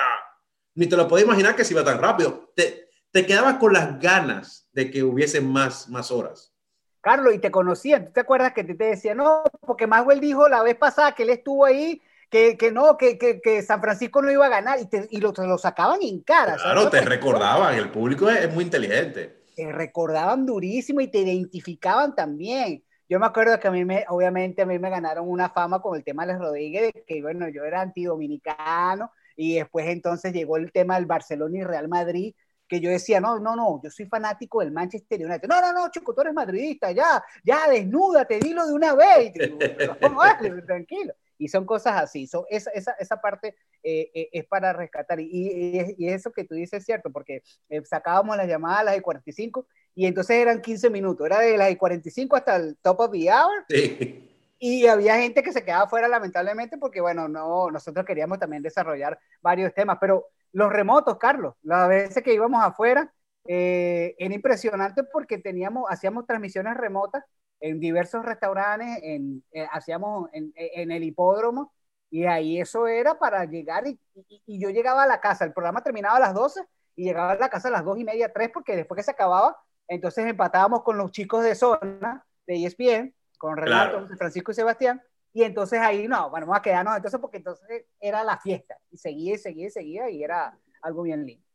ni 0.75 0.87
te 0.87 0.95
lo 0.95 1.07
podías 1.07 1.27
imaginar 1.27 1.55
que 1.55 1.65
se 1.65 1.73
iba 1.73 1.83
tan 1.83 1.99
rápido. 1.99 2.51
Te, 2.55 2.89
te 3.11 3.25
quedabas 3.25 3.57
con 3.57 3.73
las 3.73 3.99
ganas 3.99 4.69
de 4.73 4.89
que 4.91 5.03
hubiese 5.03 5.41
más, 5.41 5.89
más 5.89 6.11
horas. 6.11 6.53
Carlos, 7.01 7.33
y 7.33 7.39
te 7.39 7.51
conocían, 7.51 8.05
¿tú 8.05 8.13
te 8.13 8.21
acuerdas 8.21 8.53
que 8.53 8.63
te, 8.63 8.75
te 8.75 8.85
decía, 8.85 9.13
no, 9.13 9.43
porque 9.61 9.87
Maxwell 9.87 10.19
dijo 10.19 10.47
la 10.47 10.63
vez 10.63 10.75
pasada 10.75 11.13
que 11.13 11.23
él 11.23 11.31
estuvo 11.31 11.65
ahí, 11.65 12.01
que, 12.33 12.57
que 12.57 12.71
no, 12.71 12.97
que, 12.97 13.19
que, 13.19 13.39
que, 13.39 13.61
San 13.61 13.79
Francisco 13.79 14.19
no 14.19 14.31
iba 14.31 14.47
a 14.47 14.49
ganar, 14.49 14.79
y, 14.79 14.87
te, 14.87 15.07
y 15.11 15.19
lo, 15.19 15.31
lo, 15.37 15.59
sacaban 15.59 15.99
en 16.01 16.21
cara. 16.21 16.55
Claro, 16.55 16.89
te 16.89 17.01
recordaban, 17.01 17.75
el 17.75 17.91
público 17.91 18.27
es, 18.27 18.45
es, 18.45 18.51
muy 18.51 18.63
inteligente. 18.63 19.43
Te 19.55 19.71
recordaban 19.71 20.43
durísimo 20.43 20.99
y 20.99 21.09
te 21.09 21.19
identificaban 21.19 22.15
también. 22.15 22.83
Yo 23.07 23.19
me 23.19 23.27
acuerdo 23.27 23.59
que 23.59 23.67
a 23.67 23.71
mí, 23.71 23.85
me, 23.85 24.03
obviamente, 24.09 24.63
a 24.63 24.65
mí 24.65 24.79
me 24.79 24.89
ganaron 24.89 25.29
una 25.29 25.51
fama 25.51 25.79
con 25.79 25.95
el 25.95 26.03
tema 26.03 26.25
de 26.25 26.35
Rodríguez, 26.35 26.91
de 26.91 27.03
que, 27.05 27.21
bueno, 27.21 27.47
yo 27.49 27.65
era 27.65 27.81
antidominicano, 27.81 29.11
y 29.35 29.57
después 29.57 29.85
entonces 29.85 30.33
llegó 30.33 30.57
el 30.57 30.71
tema 30.71 30.95
del 30.95 31.05
Barcelona 31.05 31.59
y 31.59 31.63
Real 31.63 31.87
Madrid, 31.87 32.33
que 32.67 32.79
yo 32.79 32.89
decía, 32.89 33.21
no, 33.21 33.37
no, 33.37 33.55
no, 33.55 33.79
yo 33.83 33.91
soy 33.91 34.07
fanático 34.07 34.61
del 34.61 34.71
Manchester 34.71 35.23
United. 35.23 35.47
No, 35.47 35.61
no, 35.61 35.71
no, 35.71 35.91
chico, 35.91 36.15
tú 36.15 36.21
eres 36.21 36.33
madridista, 36.33 36.91
ya, 36.91 37.23
ya, 37.43 37.69
desnúdate, 37.69 38.39
dilo 38.39 38.65
de 38.65 38.73
una 38.73 38.95
vez. 38.95 39.33
tranquilo. 40.65 41.13
Y 41.37 41.47
son 41.47 41.65
cosas 41.65 42.01
así. 42.01 42.27
So, 42.27 42.45
esa, 42.49 42.71
esa, 42.71 42.91
esa 42.93 43.21
parte 43.21 43.55
eh, 43.83 44.11
eh, 44.13 44.29
es 44.31 44.45
para 44.45 44.73
rescatar. 44.73 45.19
Y, 45.19 45.25
y, 45.25 45.95
y, 45.97 46.09
eso 46.09 46.31
que 46.31 46.43
tú 46.43 46.55
dices 46.55 46.79
es 46.79 46.85
cierto, 46.85 47.11
porque 47.11 47.43
eh, 47.69 47.81
sacábamos 47.83 48.37
las 48.37 48.47
llamadas 48.47 48.79
a 48.79 48.83
las 48.83 48.95
de 48.95 49.01
45 49.01 49.67
y 49.95 50.05
entonces 50.05 50.37
eran 50.37 50.61
15 50.61 50.89
minutos. 50.89 51.25
Era 51.25 51.39
de 51.39 51.57
las 51.57 51.67
de 51.67 51.77
45 51.77 52.35
hasta 52.35 52.55
el 52.55 52.77
top 52.77 52.99
of 53.01 53.11
the 53.11 53.29
hour. 53.29 53.65
Sí. 53.69 54.29
Y 54.59 54.87
había 54.87 55.17
gente 55.17 55.43
que 55.43 55.51
se 55.51 55.65
quedaba 55.65 55.89
fuera, 55.89 56.07
lamentablemente, 56.07 56.77
porque, 56.77 57.01
bueno, 57.01 57.27
no, 57.27 57.69
nosotros 57.69 58.05
queríamos 58.05 58.39
también 58.39 58.63
desarrollar 58.63 59.19
varios 59.41 59.73
temas, 59.73 59.97
pero 59.99 60.27
los 60.53 60.71
remotos, 60.71 61.17
Carlos, 61.17 61.55
las 61.63 61.89
veces 61.89 62.23
que 62.23 62.33
íbamos 62.33 62.63
afuera, 62.63 63.13
era 63.45 64.33
impresionante 64.33 65.03
porque 65.03 65.37
teníamos, 65.37 65.83
hacíamos 65.89 66.25
transmisiones 66.25 66.77
remotas 66.77 67.25
en 67.63 67.79
diversos 67.79 68.25
restaurantes, 68.25 68.99
en, 69.03 69.41
eh, 69.53 69.65
hacíamos 69.71 70.29
en, 70.33 70.51
en, 70.55 70.91
el 70.91 71.01
hipódromo, 71.01 71.71
y 72.09 72.25
ahí 72.25 72.59
eso 72.59 72.87
era 72.87 73.17
para 73.17 73.45
llegar, 73.45 73.87
y, 73.87 73.97
y, 74.45 74.59
yo 74.59 74.69
llegaba 74.69 75.03
a 75.03 75.07
la 75.07 75.21
casa, 75.21 75.45
el 75.45 75.53
programa 75.53 75.81
terminaba 75.81 76.17
a 76.17 76.19
las 76.19 76.33
12, 76.33 76.61
y 76.97 77.05
llegaba 77.05 77.31
a 77.31 77.35
la 77.35 77.49
casa 77.49 77.69
a 77.69 77.71
las 77.71 77.85
2 77.85 77.99
y 77.99 78.03
media, 78.03 78.33
3, 78.33 78.49
porque 78.53 78.75
después 78.75 78.97
que 78.97 79.03
se 79.03 79.11
acababa, 79.11 79.57
entonces 79.87 80.25
empatábamos 80.25 80.83
con 80.83 80.97
los 80.97 81.11
chicos 81.11 81.41
de 81.41 81.55
zona, 81.55 82.25
de 82.45 82.65
ESPN, 82.65 83.15
con 83.37 83.55
Renato, 83.55 84.09
Francisco 84.17 84.51
y 84.51 84.55
Sebastián, 84.55 85.01
y 85.31 85.43
entonces 85.43 85.79
ahí, 85.79 86.05
no, 86.05 86.29
bueno, 86.29 86.45
vamos 86.45 86.59
a 86.59 86.61
quedarnos 86.61 86.97
entonces 86.97 87.19
porque 87.21 87.37
entonces 87.37 87.85
era 88.01 88.25
la 88.25 88.37
fiesta. 88.39 88.77
Y 88.91 88.97
seguía 88.97 89.35
y 89.35 89.37
seguía 89.37 89.67
y 89.67 89.71
seguía 89.71 90.09
y 90.09 90.23
era 90.23 90.55
algo 90.81 91.03
bien 91.03 91.25
lindo. 91.25 91.45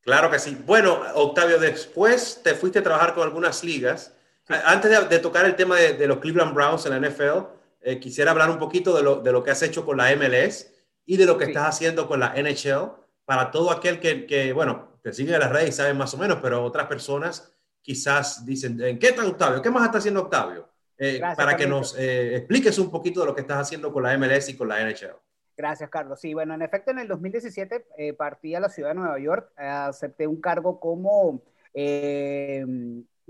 Claro 0.00 0.30
que 0.30 0.38
sí. 0.38 0.56
Bueno, 0.64 0.96
Octavio, 1.16 1.58
después 1.58 2.40
te 2.42 2.54
fuiste 2.54 2.78
a 2.78 2.82
trabajar 2.82 3.14
con 3.14 3.24
algunas 3.24 3.62
ligas. 3.62 4.16
Antes 4.64 4.90
de, 4.90 5.08
de, 5.08 5.18
tocar 5.18 5.44
el 5.46 5.56
tema 5.56 5.76
de, 5.76 5.94
de, 5.94 6.06
los 6.06 6.18
Cleveland 6.18 6.54
Browns 6.54 6.86
en 6.86 7.00
la 7.00 7.08
NFL, 7.08 7.46
eh, 7.82 7.98
quisiera 7.98 8.30
hablar 8.32 8.50
un 8.50 8.58
poquito 8.58 8.96
de 8.96 9.02
lo, 9.02 9.16
de 9.20 9.32
lo, 9.32 9.42
que 9.42 9.50
has 9.50 9.62
hecho 9.62 9.84
con 9.84 9.96
la 9.96 10.14
MLS 10.16 10.72
y 11.06 11.16
de 11.16 11.26
lo 11.26 11.38
que 11.38 11.46
sí. 11.46 11.50
estás 11.52 11.68
haciendo 11.68 12.06
con 12.06 12.20
la 12.20 12.34
NHL 12.34 12.92
para 13.24 13.50
todo 13.50 13.70
aquel 13.70 14.00
que, 14.00 14.26
que, 14.26 14.52
bueno, 14.52 14.98
te 15.02 15.12
sigue 15.12 15.34
en 15.34 15.40
las 15.40 15.50
redes 15.50 15.70
y 15.70 15.72
saben 15.72 15.96
más 15.96 16.12
o 16.14 16.18
menos, 16.18 16.38
pero 16.42 16.62
otras 16.64 16.86
personas 16.86 17.52
quizás 17.80 18.44
dicen, 18.44 18.80
¿en 18.82 18.98
qué 18.98 19.08
está 19.08 19.26
Octavio? 19.26 19.62
¿Qué 19.62 19.70
más 19.70 19.84
está 19.84 19.98
haciendo 19.98 20.22
Octavio? 20.22 20.68
Eh, 20.98 21.18
Gracias, 21.18 21.36
para 21.36 21.56
que 21.56 21.66
nos 21.66 21.96
eh, 21.98 22.36
expliques 22.36 22.78
un 22.78 22.90
poquito 22.90 23.20
de 23.20 23.26
lo 23.26 23.34
que 23.34 23.40
estás 23.40 23.58
haciendo 23.58 23.92
con 23.92 24.02
la 24.02 24.16
MLS 24.18 24.50
y 24.50 24.56
con 24.56 24.68
la 24.68 24.84
NHL. 24.84 25.16
Gracias, 25.56 25.88
Carlos. 25.90 26.20
Sí, 26.20 26.34
bueno, 26.34 26.54
en 26.54 26.62
efecto, 26.62 26.90
en 26.90 26.98
el 26.98 27.08
2017 27.08 27.86
eh, 27.96 28.12
partí 28.12 28.54
a 28.54 28.60
la 28.60 28.68
ciudad 28.68 28.90
de 28.90 28.96
Nueva 28.96 29.18
York, 29.18 29.50
eh, 29.58 29.66
acepté 29.66 30.26
un 30.26 30.40
cargo 30.40 30.78
como 30.78 31.42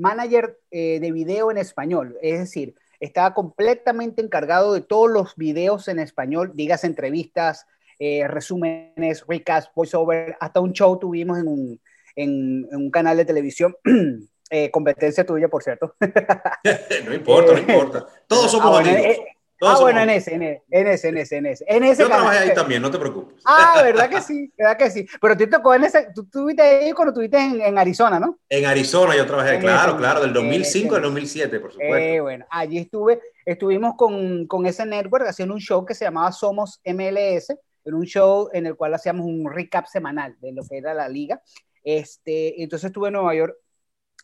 eh, 0.01 0.03
manager 0.03 0.59
de 0.71 1.13
video 1.13 1.51
en 1.51 1.59
español, 1.59 2.17
es 2.23 2.39
decir, 2.39 2.75
estaba 3.01 3.35
completamente 3.35 4.23
encargado 4.23 4.75
de 4.75 4.81
todos 4.81 5.11
los 5.11 5.37
videos 5.37 5.89
en 5.89 5.99
español, 5.99 6.53
digas 6.55 6.85
entrevistas, 6.85 7.67
resúmenes, 7.99 9.25
recaps, 9.27 9.71
voiceover, 9.75 10.37
hasta 10.41 10.61
un 10.61 10.73
show 10.73 10.99
tuvimos 10.99 11.39
en 11.39 11.49
un, 11.49 11.81
en, 12.17 12.67
en 12.71 12.77
un 12.77 12.91
canal 12.91 13.17
de 13.17 13.25
televisión 13.25 13.77
Eh, 14.53 14.69
competencia 14.69 15.25
tuya, 15.25 15.49
por 15.49 15.63
cierto. 15.63 15.95
no 17.07 17.15
importa, 17.15 17.53
no 17.53 17.59
importa. 17.59 18.07
Todos 18.27 18.51
somos 18.51 18.77
ah, 18.77 18.81
amigos. 18.81 19.17
Todos 19.61 19.79
ah, 19.79 19.83
bueno, 19.83 20.01
en 20.01 20.09
ese, 20.09 20.35
en 20.35 20.43
ese, 20.43 20.63
en 20.71 20.87
ese, 20.87 21.09
en 21.09 21.17
ese, 21.19 21.37
en 21.37 21.47
ese. 21.47 21.65
En 21.69 21.85
ese 21.85 22.03
Yo 22.03 22.09
trabajé 22.09 22.39
ahí 22.39 22.55
también, 22.55 22.81
no 22.81 22.91
te 22.91 22.99
preocupes. 22.99 23.43
Ah, 23.45 23.79
¿verdad 23.85 24.09
que 24.09 24.23
sí? 24.23 24.51
¿Verdad 24.57 24.79
que 24.79 24.91
sí? 24.91 25.07
Pero 25.21 25.37
tú 25.37 25.51
tocó 25.51 25.75
en 25.75 25.85
ese, 25.85 26.09
tú 26.15 26.23
estuviste 26.23 26.63
ahí 26.63 26.93
cuando 26.93 27.11
estuviste 27.11 27.37
en, 27.37 27.61
en, 27.61 27.77
Arizona, 27.77 28.19
¿no? 28.19 28.39
En 28.49 28.65
Arizona 28.65 29.15
yo 29.15 29.27
trabajé, 29.27 29.57
en 29.57 29.61
claro, 29.61 29.91
ese, 29.91 29.99
claro, 29.99 30.23
del 30.23 30.33
2005 30.33 30.97
al 30.97 31.03
2007, 31.03 31.61
por 31.61 31.73
supuesto. 31.73 31.95
Eh, 31.95 32.21
bueno, 32.21 32.47
allí 32.49 32.79
estuve, 32.79 33.21
estuvimos 33.45 33.97
con, 33.99 34.47
con 34.47 34.65
ese 34.65 34.87
network 34.87 35.27
haciendo 35.27 35.55
un 35.55 35.61
show 35.61 35.85
que 35.85 35.95
se 35.95 36.07
llamaba 36.07 36.33
Somos 36.33 36.81
MLS, 36.87 37.51
en 37.85 37.95
un 37.95 38.07
show 38.07 38.49
en 38.55 38.65
el 38.65 38.77
cual 38.77 38.95
hacíamos 38.95 39.27
un 39.27 39.47
recap 39.53 39.85
semanal 39.89 40.39
de 40.41 40.53
lo 40.53 40.63
que 40.67 40.79
era 40.79 40.95
la 40.95 41.11
liga. 41.11 41.43
Este, 41.85 42.63
entonces 42.63 42.87
estuve 42.87 43.09
en 43.09 43.15
Nueva 43.15 43.35
York 43.35 43.55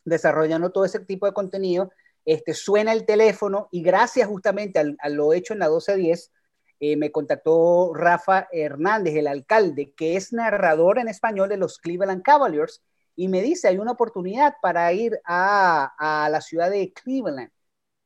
desarrollando 0.07 0.73
todo 0.73 0.87
ese 0.87 1.01
tipo 1.01 1.27
de 1.27 1.35
contenido. 1.35 1.91
Este, 2.27 2.55
suena 2.55 2.93
el 2.93 3.07
teléfono 3.07 3.69
y 3.71 3.83
gracias 3.83 4.29
justamente 4.29 4.81
a 4.99 5.09
lo 5.09 5.33
hecho 5.33 5.53
en 5.53 5.61
la 5.61 5.67
1210, 5.67 6.33
eh, 6.81 6.97
me 6.97 7.11
contactó 7.11 7.95
Rafa 7.95 8.49
Hernández, 8.53 9.15
el 9.17 9.29
alcalde, 9.29 9.95
que 9.97 10.17
es 10.17 10.33
narrador 10.33 10.99
en 10.99 11.09
español 11.09 11.49
de 11.49 11.57
los 11.57 11.79
Cleveland 11.79 12.23
Cavaliers, 12.23 12.83
y 13.15 13.29
me 13.29 13.41
dice, 13.41 13.69
hay 13.69 13.79
una 13.79 13.93
oportunidad 13.93 14.57
para 14.61 14.93
ir 14.93 15.19
a, 15.25 16.29
la 16.31 16.41
ciudad 16.43 16.71
de 16.71 16.93
Cleveland. 16.93 17.51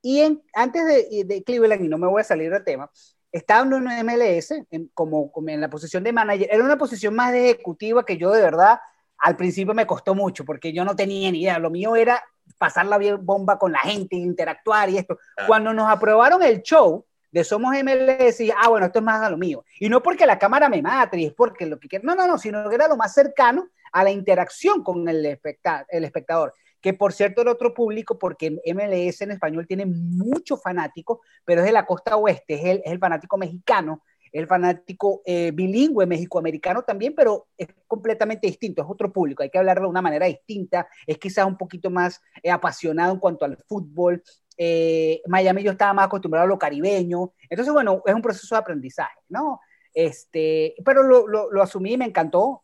Y 0.03 0.21
en, 0.21 0.43
antes 0.55 0.87
de, 0.87 1.43
Cleveland, 1.45 1.85
y 1.85 1.89
no 1.89 1.99
me 1.99 2.07
voy 2.07 2.21
a 2.21 2.25
salir 2.25 2.53
del 2.53 2.63
tema, 2.63 2.91
estaba 3.33 3.67
en 3.67 3.73
un 3.73 3.85
MLS 3.85 4.55
como, 4.95 5.33
como, 5.33 5.49
en 5.49 5.61
la 5.61 5.71
posición 5.71 6.05
de 6.05 6.13
manager. 6.13 6.49
Era 6.51 6.63
una 6.63 6.79
posición 6.79 7.15
más 7.15 7.35
ejecutiva 7.35 8.05
que 8.05 8.19
yo 8.19 8.31
de 8.31 8.43
verdad 8.43 8.79
al 9.19 9.37
principio 9.37 9.75
me 9.75 9.87
costó 9.87 10.15
mucho 10.15 10.45
porque 10.45 10.73
yo 10.73 10.85
no 10.85 10.97
tenía 10.97 11.31
ni 11.31 11.43
idea. 11.43 11.59
Lo 11.59 11.71
mío 11.71 11.97
era 11.97 12.23
pasar 12.59 12.87
la 12.87 12.99
bomba 13.17 13.59
con 13.59 13.73
la 13.73 13.81
gente, 13.81 14.17
interactuar 14.17 14.91
y 14.91 14.99
esto. 14.99 15.19
Cuando 15.47 15.73
nos 15.73 15.91
aprobaron 15.91 16.43
el 16.43 16.63
show, 16.63 17.05
de 17.31 17.45
Somos 17.45 17.75
MLS 17.83 18.41
y, 18.41 18.51
ah, 18.51 18.69
bueno, 18.69 18.87
esto 18.87 18.99
es 18.99 19.05
más 19.05 19.23
a 19.23 19.31
lo 19.31 19.37
mío. 19.37 19.65
Y 19.79 19.89
no 19.89 20.03
porque 20.03 20.27
la 20.27 20.39
cámara 20.39 20.69
me 20.69 20.83
mate, 20.83 21.27
es 21.27 21.33
porque 21.33 21.67
lo 21.67 21.79
que 21.79 21.89
quiero, 21.89 22.05
no, 22.05 22.15
no, 22.15 22.27
no, 22.27 22.39
sino 22.39 22.69
que 22.69 22.75
era 22.75 22.89
lo 22.89 22.97
más 22.97 23.15
cercano 23.15 23.69
a 23.93 24.05
la 24.05 24.11
interacción 24.11 24.83
con 24.83 25.09
el, 25.09 25.25
el 25.25 26.05
espectador. 26.05 26.55
Que 26.81 26.95
por 26.95 27.13
cierto 27.13 27.43
era 27.43 27.53
otro 27.53 27.75
público, 27.75 28.19
porque 28.19 28.51
MLS 28.51 29.21
en 29.21 29.33
español 29.33 29.67
tiene 29.67 29.87
muchos 29.87 30.63
fanáticos, 30.63 31.19
pero 31.45 31.61
es 31.61 31.67
de 31.67 31.73
la 31.73 31.85
costa 31.87 32.17
oeste, 32.17 32.55
es 32.55 32.65
el, 32.65 32.83
es 32.85 32.93
el 32.93 32.99
fanático 32.99 33.37
mexicano, 33.37 34.03
el 34.33 34.47
fanático 34.47 35.23
eh, 35.25 35.51
bilingüe 35.53 36.07
mexicoamericano 36.07 36.83
también, 36.83 37.15
pero 37.15 37.49
es 37.57 37.69
completamente 37.87 38.47
distinto, 38.47 38.83
es 38.83 38.89
otro 38.89 39.13
público, 39.13 39.43
hay 39.43 39.51
que 39.51 39.59
hablarlo 39.59 39.85
de 39.85 39.91
una 39.91 40.03
manera 40.03 40.27
distinta, 40.27 40.89
es 41.07 41.19
quizás 41.19 41.47
un 41.47 41.57
poquito 41.57 41.91
más 41.91 42.21
eh, 42.43 42.51
apasionado 42.51 43.13
en 43.13 43.21
cuanto 43.21 43.45
al 43.45 43.57
fútbol, 43.69 44.23
eh, 44.57 45.23
Miami 45.27 45.63
yo 45.63 45.73
estaba 45.73 45.93
más 45.93 46.07
acostumbrado 46.07 46.45
a 46.45 46.49
lo 46.49 46.59
caribeño, 46.59 47.33
entonces 47.49 47.73
bueno, 47.73 48.03
es 48.05 48.15
un 48.15 48.23
proceso 48.23 48.55
de 48.55 48.61
aprendizaje, 48.61 49.21
¿no? 49.29 49.61
Este, 49.93 50.75
pero 50.85 51.03
lo, 51.03 51.27
lo, 51.27 51.63
asumí 51.63 51.95
y 51.95 51.97
me 51.97 52.05
encantó, 52.05 52.63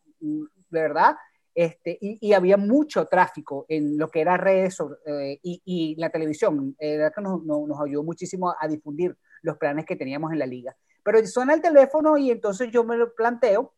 verdad, 0.71 1.17
este, 1.57 1.97
y, 2.03 2.35
había 2.35 2.59
mucho 2.59 3.07
tráfico 3.07 3.65
en 3.71 3.97
lo 3.97 4.11
que 4.11 4.21
era 4.21 4.37
redes 4.37 4.77
eh, 5.07 5.39
y, 5.43 5.63
y, 5.65 5.97
la 5.97 6.11
televisión, 6.11 6.77
eh, 6.79 7.09
que 7.15 7.23
nos, 7.23 7.43
nos, 7.45 7.81
ayudó 7.81 8.03
muchísimo 8.03 8.55
a 8.61 8.69
difundir 8.69 9.17
los 9.41 9.57
planes 9.57 9.87
que 9.87 9.97
teníamos 9.97 10.33
en 10.33 10.39
la 10.39 10.45
liga. 10.45 10.77
Pero 11.07 11.25
suena 11.27 11.55
el 11.55 11.63
teléfono 11.63 12.19
y 12.19 12.33
entonces 12.33 12.71
yo 12.73 12.83
me 12.85 12.97
lo 12.97 13.15
planteo 13.15 13.73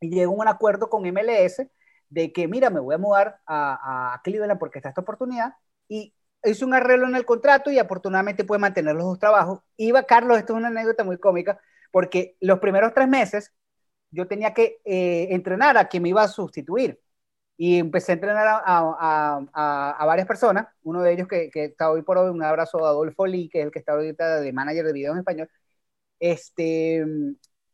y 0.00 0.10
llego 0.10 0.32
a 0.32 0.36
un 0.36 0.48
acuerdo 0.48 0.88
con 0.88 1.04
MLS 1.06 1.66
de 2.08 2.32
que, 2.32 2.46
mira, 2.46 2.70
me 2.70 2.78
voy 2.78 2.94
a 2.94 2.98
mudar 2.98 3.40
a, 3.46 4.14
a 4.14 4.22
Cleveland 4.22 4.60
porque 4.60 4.78
está 4.78 4.90
esta 4.90 5.00
oportunidad 5.00 5.54
y 5.88 6.14
hizo 6.44 6.64
un 6.64 6.74
arreglo 6.74 7.08
en 7.08 7.16
el 7.16 7.24
contrato 7.24 7.70
y 7.72 7.78
afortunadamente 7.80 8.44
puede 8.44 8.60
mantener 8.60 8.94
los 8.94 9.04
dos 9.06 9.18
trabajos. 9.18 9.60
Iba, 9.76 10.04
Carlos, 10.04 10.38
esto 10.38 10.52
es 10.52 10.58
una 10.58 10.68
anécdota 10.68 11.02
muy 11.02 11.18
cómica, 11.18 11.60
porque 11.90 12.36
los 12.40 12.60
primeros 12.60 12.94
tres 12.94 13.08
meses 13.08 13.52
yo 14.12 14.28
tenía 14.28 14.54
que 14.54 14.80
eh, 14.84 15.28
entrenar 15.30 15.76
a 15.76 15.88
quien 15.88 16.04
me 16.04 16.10
iba 16.10 16.22
a 16.22 16.28
sustituir. 16.28 17.00
Y 17.56 17.78
empecé 17.78 18.12
a 18.12 18.14
entrenar 18.14 18.62
a, 18.64 20.04
varias 20.06 20.26
personas, 20.28 20.68
uno 20.82 21.02
de 21.02 21.12
ellos 21.12 21.28
que, 21.28 21.50
que, 21.50 21.66
está 21.66 21.90
hoy 21.90 22.02
por 22.02 22.18
hoy, 22.18 22.30
un 22.30 22.42
abrazo 22.42 22.84
a 22.84 22.90
Adolfo 22.90 23.26
Lee, 23.26 23.48
que 23.48 23.60
es 23.60 23.66
el 23.66 23.72
que 23.72 23.78
está 23.78 23.92
ahorita 23.92 24.40
de 24.40 24.52
manager 24.52 24.86
de 24.86 24.92
videos 24.92 25.14
en 25.14 25.20
español. 25.20 25.50
Este, 26.22 27.04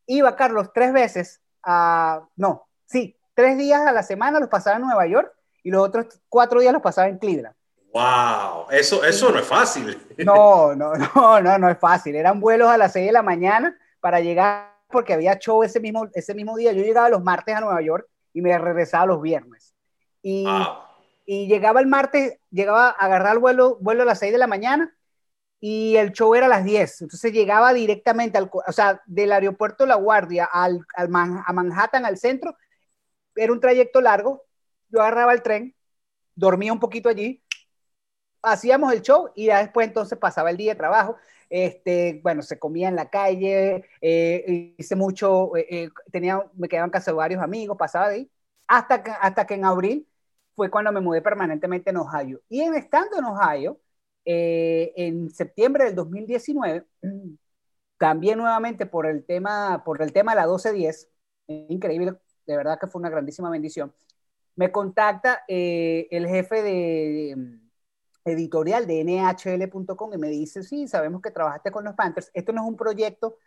iba, 0.07 0.35
Carlos, 0.35 0.73
tres 0.73 0.91
veces 0.91 1.43
a, 1.63 2.27
no, 2.35 2.67
sí, 2.87 3.15
tres 3.35 3.59
días 3.59 3.87
a 3.87 3.93
la 3.93 4.03
semana 4.03 4.41
los 4.41 4.49
pasaba 4.49 4.77
en 4.77 4.85
Nueva 4.85 5.07
York 5.07 5.31
y 5.63 5.71
los 5.71 5.87
otros 5.87 6.07
cuatro 6.31 6.59
días 6.59 6.73
los 6.73 6.81
pasaba 6.81 7.09
en 7.09 7.19
Cleveland. 7.19 7.55
Wow, 7.93 8.71
eso, 8.71 9.05
eso 9.05 9.31
no 9.31 9.39
es 9.39 9.47
fácil. 9.47 10.01
No, 10.25 10.75
no, 10.75 10.95
no, 11.15 11.43
no, 11.43 11.59
no 11.59 11.69
es 11.69 11.79
fácil. 11.79 12.17
Eran 12.17 12.41
vuelos 12.41 12.71
a 12.71 12.79
las 12.79 12.95
6 12.95 13.09
de 13.09 13.13
la 13.13 13.23
mañana 13.23 13.77
para 14.01 14.21
llegar, 14.21 14.79
porque 14.89 15.13
había 15.13 15.39
show 15.39 15.63
ese 15.63 15.79
mismo, 15.79 16.09
ese 16.15 16.33
mismo 16.33 16.57
día. 16.57 16.73
Yo 16.73 16.83
llegaba 16.83 17.11
los 17.11 17.23
martes 17.23 17.55
a 17.55 17.61
Nueva 17.61 17.83
York 17.83 18.09
y 18.33 18.41
me 18.41 18.57
regresaba 18.57 19.05
los 19.05 19.21
viernes. 19.21 19.75
Y, 20.23 20.47
y 21.27 21.49
llegaba 21.49 21.81
el 21.81 21.87
martes, 21.87 22.39
llegaba 22.51 22.89
a 22.89 22.93
agarrar 22.93 23.35
el 23.35 23.41
vuelo, 23.41 23.77
vuelo 23.83 24.05
a 24.05 24.07
las 24.07 24.21
6 24.21 24.33
de 24.33 24.39
la 24.39 24.47
mañana 24.47 24.98
y 25.61 25.97
el 25.97 26.13
show 26.13 26.35
era 26.35 26.47
a 26.47 26.49
las 26.49 26.65
10. 26.65 27.03
Entonces 27.03 27.33
llegaba 27.33 27.73
directamente, 27.73 28.39
al, 28.39 28.51
o 28.53 28.73
sea, 28.73 29.03
del 29.07 29.33
aeropuerto 29.33 29.87
La 29.87 29.97
Guardia 29.97 30.49
al, 30.53 30.85
al 30.95 31.07
a 31.15 31.53
Manhattan, 31.53 32.05
al 32.07 32.19
centro. 32.19 32.57
Era 33.37 33.53
un 33.53 33.61
trayecto 33.61 34.01
largo. 34.01 34.45
Yo 34.91 35.01
agarraba 35.01 35.33
el 35.35 35.43
tren, 35.43 35.75
dormía 36.35 36.73
un 36.73 36.81
poquito 36.81 37.09
allí, 37.09 37.43
hacíamos 38.43 38.93
el 38.93 39.03
show 39.03 39.31
y 39.35 39.47
después 39.47 39.87
entonces 39.89 40.19
pasaba 40.19 40.51
el 40.51 40.57
día 40.57 40.73
de 40.73 40.79
trabajo. 40.79 41.17
Este, 41.51 42.21
bueno, 42.23 42.43
se 42.43 42.59
comía 42.59 42.89
en 42.89 42.97
la 42.97 43.09
calle, 43.11 43.85
eh, 44.01 44.75
hice 44.77 44.97
mucho, 44.97 45.57
eh, 45.57 45.67
eh, 45.71 45.89
tenía, 46.13 46.45
me 46.55 46.69
quedaban 46.69 46.91
casi 46.91 47.11
varios 47.13 47.43
amigos, 47.43 47.77
pasaba 47.79 48.09
de 48.09 48.15
ahí, 48.17 48.31
hasta 48.67 49.03
que, 49.03 49.11
hasta 49.11 49.47
que 49.47 49.55
en 49.55 49.65
abril 49.65 50.09
fue 50.55 50.71
cuando 50.71 50.93
me 50.93 51.01
mudé 51.01 51.23
permanentemente 51.23 51.91
en 51.91 51.97
Ohio. 51.99 52.41
Y 52.49 52.61
en, 52.63 52.75
estando 52.75 53.19
en 53.19 53.25
Ohio, 53.25 53.81
en 54.31 55.31
septiembre 55.31 55.85
del 55.85 55.95
2019, 55.95 56.87
cambié 57.97 58.37
nuevamente 58.37 58.87
por 58.87 59.07
el 59.07 59.25
tema, 59.25 59.83
por 59.85 60.03
el 60.03 60.13
tema 60.13 60.33
de 60.33 60.37
la 60.37 60.47
1210, 60.47 61.09
increíble, 61.47 62.15
de 62.47 62.57
verdad 62.57 62.79
que 62.79 62.87
fue 62.87 63.01
una 63.01 63.11
grandísima 63.11 63.51
bendición. 63.51 63.93
Me 64.57 64.73
contacta 64.73 65.45
el 65.47 66.27
jefe 66.29 66.63
de 66.63 67.59
editorial 68.25 68.87
de 68.87 69.05
nhl.com 69.05 70.13
y 70.15 70.19
me 70.19 70.29
dice, 70.29 70.63
sí, 70.63 70.89
sabemos 70.89 71.23
que 71.23 71.31
trabajaste 71.31 71.71
con 71.71 71.85
los 71.85 71.95
Panthers. 71.95 72.31
Esto 72.35 72.53
no 72.53 72.63
es 72.63 72.69
un 72.69 72.77
proyecto 72.77 73.39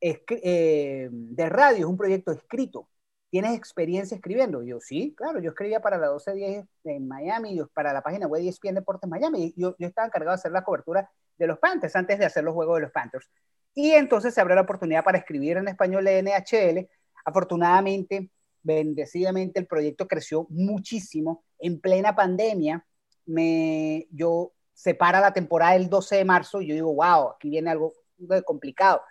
eh, 0.00 1.08
de 1.12 1.48
radio, 1.48 1.78
es 1.78 1.84
un 1.84 1.96
proyecto 1.96 2.32
escrito. 2.32 2.88
¿Tienes 3.32 3.56
experiencia 3.56 4.14
escribiendo? 4.14 4.62
yo, 4.62 4.78
sí, 4.78 5.14
claro, 5.16 5.40
yo 5.40 5.52
escribía 5.52 5.80
para 5.80 5.96
la 5.96 6.08
1210 6.08 6.66
en 6.84 7.08
Miami, 7.08 7.58
para 7.72 7.94
la 7.94 8.02
página 8.02 8.26
web 8.26 8.42
de 8.42 8.50
ESPN 8.50 8.74
Deportes 8.74 9.08
Miami. 9.08 9.54
Yo, 9.56 9.74
yo 9.78 9.88
estaba 9.88 10.06
encargado 10.06 10.32
de 10.32 10.40
hacer 10.40 10.52
la 10.52 10.62
cobertura 10.62 11.10
de 11.38 11.46
los 11.46 11.58
Panthers 11.58 11.96
antes 11.96 12.18
de 12.18 12.26
hacer 12.26 12.44
los 12.44 12.52
juegos 12.52 12.76
de 12.76 12.82
los 12.82 12.92
Panthers. 12.92 13.30
Y 13.74 13.92
entonces 13.92 14.34
se 14.34 14.40
abrió 14.42 14.54
la 14.54 14.60
oportunidad 14.60 15.02
para 15.02 15.16
escribir 15.16 15.56
en 15.56 15.68
español 15.68 16.04
de 16.04 16.18
NHL. 16.22 16.90
Afortunadamente, 17.24 18.28
bendecidamente, 18.62 19.58
el 19.58 19.66
proyecto 19.66 20.06
creció 20.06 20.46
muchísimo 20.50 21.42
en 21.58 21.80
plena 21.80 22.14
pandemia 22.14 22.84
me, 23.24 24.08
yo 24.10 24.52
separa 24.74 25.20
la 25.20 25.32
temporada 25.32 25.76
el 25.76 25.88
12 25.88 26.16
de 26.16 26.24
marzo 26.24 26.60
y 26.60 26.68
yo 26.68 26.74
digo, 26.74 26.94
wow, 26.94 27.30
aquí 27.30 27.48
viene 27.48 27.70
algo 27.70 27.92
complicado. 28.44 29.02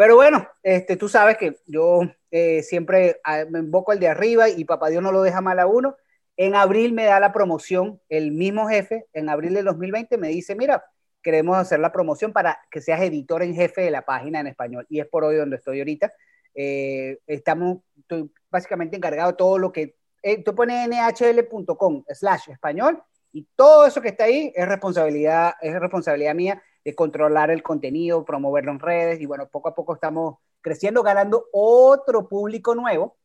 Pero 0.00 0.16
bueno, 0.16 0.48
este, 0.62 0.96
tú 0.96 1.10
sabes 1.10 1.36
que 1.36 1.58
yo 1.66 2.00
eh, 2.30 2.62
siempre 2.62 3.20
ah, 3.22 3.44
me 3.50 3.58
invoco 3.58 3.92
el 3.92 4.00
de 4.00 4.08
arriba 4.08 4.48
y 4.48 4.64
papá 4.64 4.88
Dios 4.88 5.02
no 5.02 5.12
lo 5.12 5.20
deja 5.20 5.42
mal 5.42 5.58
a 5.58 5.66
uno. 5.66 5.94
En 6.38 6.54
abril 6.54 6.94
me 6.94 7.04
da 7.04 7.20
la 7.20 7.34
promoción 7.34 8.00
el 8.08 8.32
mismo 8.32 8.66
jefe, 8.66 9.04
en 9.12 9.28
abril 9.28 9.52
del 9.52 9.66
2020 9.66 10.16
me 10.16 10.28
dice, 10.28 10.54
mira, 10.54 10.86
queremos 11.22 11.58
hacer 11.58 11.80
la 11.80 11.92
promoción 11.92 12.32
para 12.32 12.58
que 12.70 12.80
seas 12.80 13.02
editor 13.02 13.42
en 13.42 13.54
jefe 13.54 13.82
de 13.82 13.90
la 13.90 14.00
página 14.06 14.40
en 14.40 14.46
español. 14.46 14.86
Y 14.88 15.00
es 15.00 15.06
por 15.06 15.22
hoy 15.22 15.36
donde 15.36 15.56
estoy 15.56 15.80
ahorita. 15.80 16.10
Eh, 16.54 17.18
estamos, 17.26 17.80
estoy 17.98 18.32
básicamente 18.50 18.96
encargado 18.96 19.32
de 19.32 19.36
todo 19.36 19.58
lo 19.58 19.70
que, 19.70 19.96
eh, 20.22 20.42
tú 20.42 20.54
pones 20.54 20.88
nhl.com 20.88 22.04
slash 22.08 22.48
español 22.48 23.02
y 23.34 23.46
todo 23.54 23.84
eso 23.84 24.00
que 24.00 24.08
está 24.08 24.24
ahí 24.24 24.50
es 24.56 24.66
responsabilidad, 24.66 25.56
es 25.60 25.78
responsabilidad 25.78 26.34
mía 26.34 26.62
de 26.84 26.94
controlar 26.94 27.50
el 27.50 27.62
contenido, 27.62 28.24
promoverlo 28.24 28.72
en 28.72 28.80
redes 28.80 29.20
y 29.20 29.26
bueno, 29.26 29.48
poco 29.48 29.68
a 29.68 29.74
poco 29.74 29.94
estamos 29.94 30.36
creciendo, 30.60 31.02
ganando 31.02 31.46
otro 31.52 32.28
público 32.28 32.74
nuevo. 32.74 33.16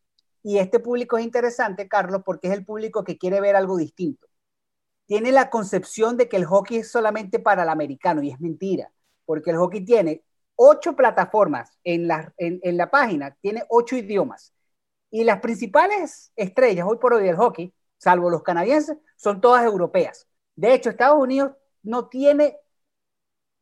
Y 0.44 0.60
este 0.60 0.80
público 0.80 1.18
es 1.18 1.26
interesante, 1.26 1.88
Carlos, 1.88 2.22
porque 2.26 2.48
es 2.48 2.54
el 2.54 2.66
público 2.66 3.04
que 3.04 3.18
quiere 3.18 3.42
ver 3.42 3.56
algo 3.56 3.78
distinto. 3.78 4.28
Tiene 5.08 5.32
la 5.32 5.50
concepción 5.50 6.18
de 6.18 6.30
que 6.30 6.38
el 6.38 6.46
hockey 6.46 6.78
es 6.78 6.92
solamente 6.92 7.40
para 7.40 7.64
el 7.64 7.70
americano 7.70 8.22
y 8.24 8.32
es 8.32 8.40
mentira, 8.40 8.92
porque 9.26 9.52
el 9.52 9.58
hockey 9.58 9.84
tiene 9.86 10.24
ocho 10.56 10.96
plataformas 10.96 11.72
en 11.84 12.08
la, 12.08 12.34
en, 12.38 12.60
en 12.64 12.78
la 12.78 12.90
página, 12.92 13.36
tiene 13.42 13.64
ocho 13.70 13.96
idiomas. 13.96 14.54
Y 15.12 15.24
las 15.24 15.40
principales 15.42 16.32
estrellas 16.36 16.88
hoy 16.88 16.98
por 16.98 17.14
hoy 17.14 17.24
del 17.24 17.36
hockey 17.38 17.74
salvo 17.98 18.30
los 18.30 18.44
canadienses, 18.44 18.98
son 19.16 19.42
todas 19.42 19.66
europeas. 19.66 20.28
De 20.56 20.74
hecho, 20.74 20.90
Estados 20.90 21.20
Unidos 21.20 21.54
no 21.84 22.08
tiene, 22.08 22.58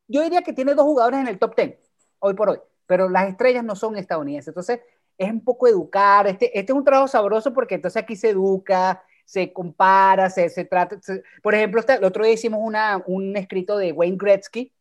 yo 0.08 0.22
diría 0.24 0.42
que 0.42 0.54
tiene 0.54 0.74
dos 0.74 0.86
jugadores 0.86 1.20
en 1.20 1.28
el 1.28 1.40
top 1.40 1.56
10, 1.56 1.78
hoy 2.20 2.34
por 2.34 2.50
hoy, 2.50 2.60
pero 2.86 3.10
las 3.10 3.30
estrellas 3.30 3.64
no 3.64 3.76
son 3.76 3.98
estadounidenses. 3.98 4.50
Entonces, 4.50 4.80
es 5.18 5.32
un 5.32 5.44
poco 5.44 5.68
educar, 5.68 6.28
este, 6.28 6.58
este 6.58 6.72
es 6.72 6.78
un 6.78 6.84
trabajo 6.84 7.08
sabroso 7.08 7.54
porque 7.54 7.76
entonces 7.76 8.02
aquí 8.02 8.16
se 8.16 8.30
educa, 8.30 9.04
se 9.26 9.54
compara, 9.54 10.30
se, 10.30 10.50
se 10.50 10.66
trata, 10.66 11.00
por 11.42 11.56
ejemplo, 11.56 11.80
este, 11.80 11.94
el 11.94 12.04
otro 12.04 12.24
día 12.24 12.34
hicimos 12.34 12.60
una, 12.64 13.02
un 13.06 13.36
escrito 13.38 13.78
de 13.78 13.92
Wayne 13.92 14.18
Gretzky, 14.18 14.74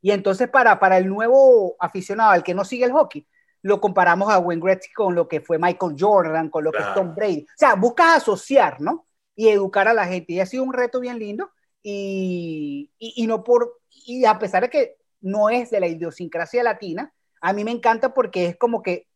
y 0.00 0.10
entonces 0.10 0.48
para, 0.50 0.78
para 0.78 0.98
el 0.98 1.08
nuevo 1.08 1.76
aficionado, 1.80 2.32
al 2.32 2.42
que 2.42 2.52
no 2.52 2.64
sigue 2.64 2.84
el 2.84 2.92
hockey, 2.92 3.26
lo 3.62 3.80
comparamos 3.80 4.30
a 4.30 4.38
Wayne 4.38 4.62
Gretzky 4.62 4.92
con 4.92 5.14
lo 5.14 5.26
que 5.26 5.40
fue 5.40 5.58
Michael 5.58 5.96
Jordan, 5.98 6.50
con 6.50 6.62
lo 6.62 6.70
que 6.70 6.80
es 6.80 6.92
Tom 6.92 7.14
Brady. 7.14 7.46
O 7.48 7.56
sea, 7.56 7.74
buscas 7.74 8.18
asociar, 8.18 8.82
¿no? 8.82 9.06
Y 9.34 9.48
educar 9.48 9.88
a 9.88 9.94
la 9.94 10.06
gente. 10.06 10.34
Y 10.34 10.40
ha 10.40 10.44
sido 10.44 10.62
un 10.62 10.74
reto 10.74 11.00
bien 11.00 11.18
lindo. 11.18 11.50
y, 11.82 12.90
y, 12.98 13.26
no 13.26 13.42
por, 13.42 13.80
y 14.06 14.24
a 14.24 14.38
pesar 14.38 14.62
de 14.62 14.70
que 14.70 14.96
no 15.20 15.48
es 15.50 15.70
de 15.70 15.80
la 15.80 15.86
idiosincrasia 15.86 16.62
latina, 16.62 17.12
a 17.40 17.52
mí 17.52 17.64
me 17.64 17.70
encanta 17.70 18.14
porque 18.14 18.46
es 18.46 18.56
como 18.56 18.82
que 18.82 19.06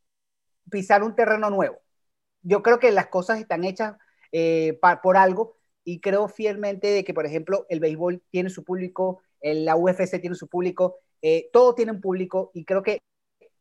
pisar 0.71 1.03
un 1.03 1.15
terreno 1.15 1.51
nuevo. 1.51 1.79
Yo 2.43 2.63
creo 2.63 2.79
que 2.79 2.91
las 2.91 3.09
cosas 3.09 3.41
están 3.41 3.65
hechas 3.65 3.97
eh, 4.33 4.79
por 5.03 5.17
algo 5.17 5.57
y 5.85 6.01
creo 6.01 6.29
fielmente 6.29 6.89
de 6.89 7.05
que, 7.05 7.15
por 7.15 7.27
ejemplo, 7.27 7.67
el 7.69 7.81
béisbol 7.81 8.23
tiene 8.31 8.51
su 8.51 8.65
público, 8.65 9.23
la 9.41 9.77
UFC 9.77 10.21
tiene 10.21 10.37
su 10.37 10.49
público, 10.49 10.97
eh, 11.23 11.49
todo 11.53 11.75
tiene 11.75 11.93
un 11.93 12.01
público 12.01 12.51
y 12.55 12.65
creo 12.65 12.83
que 12.83 13.01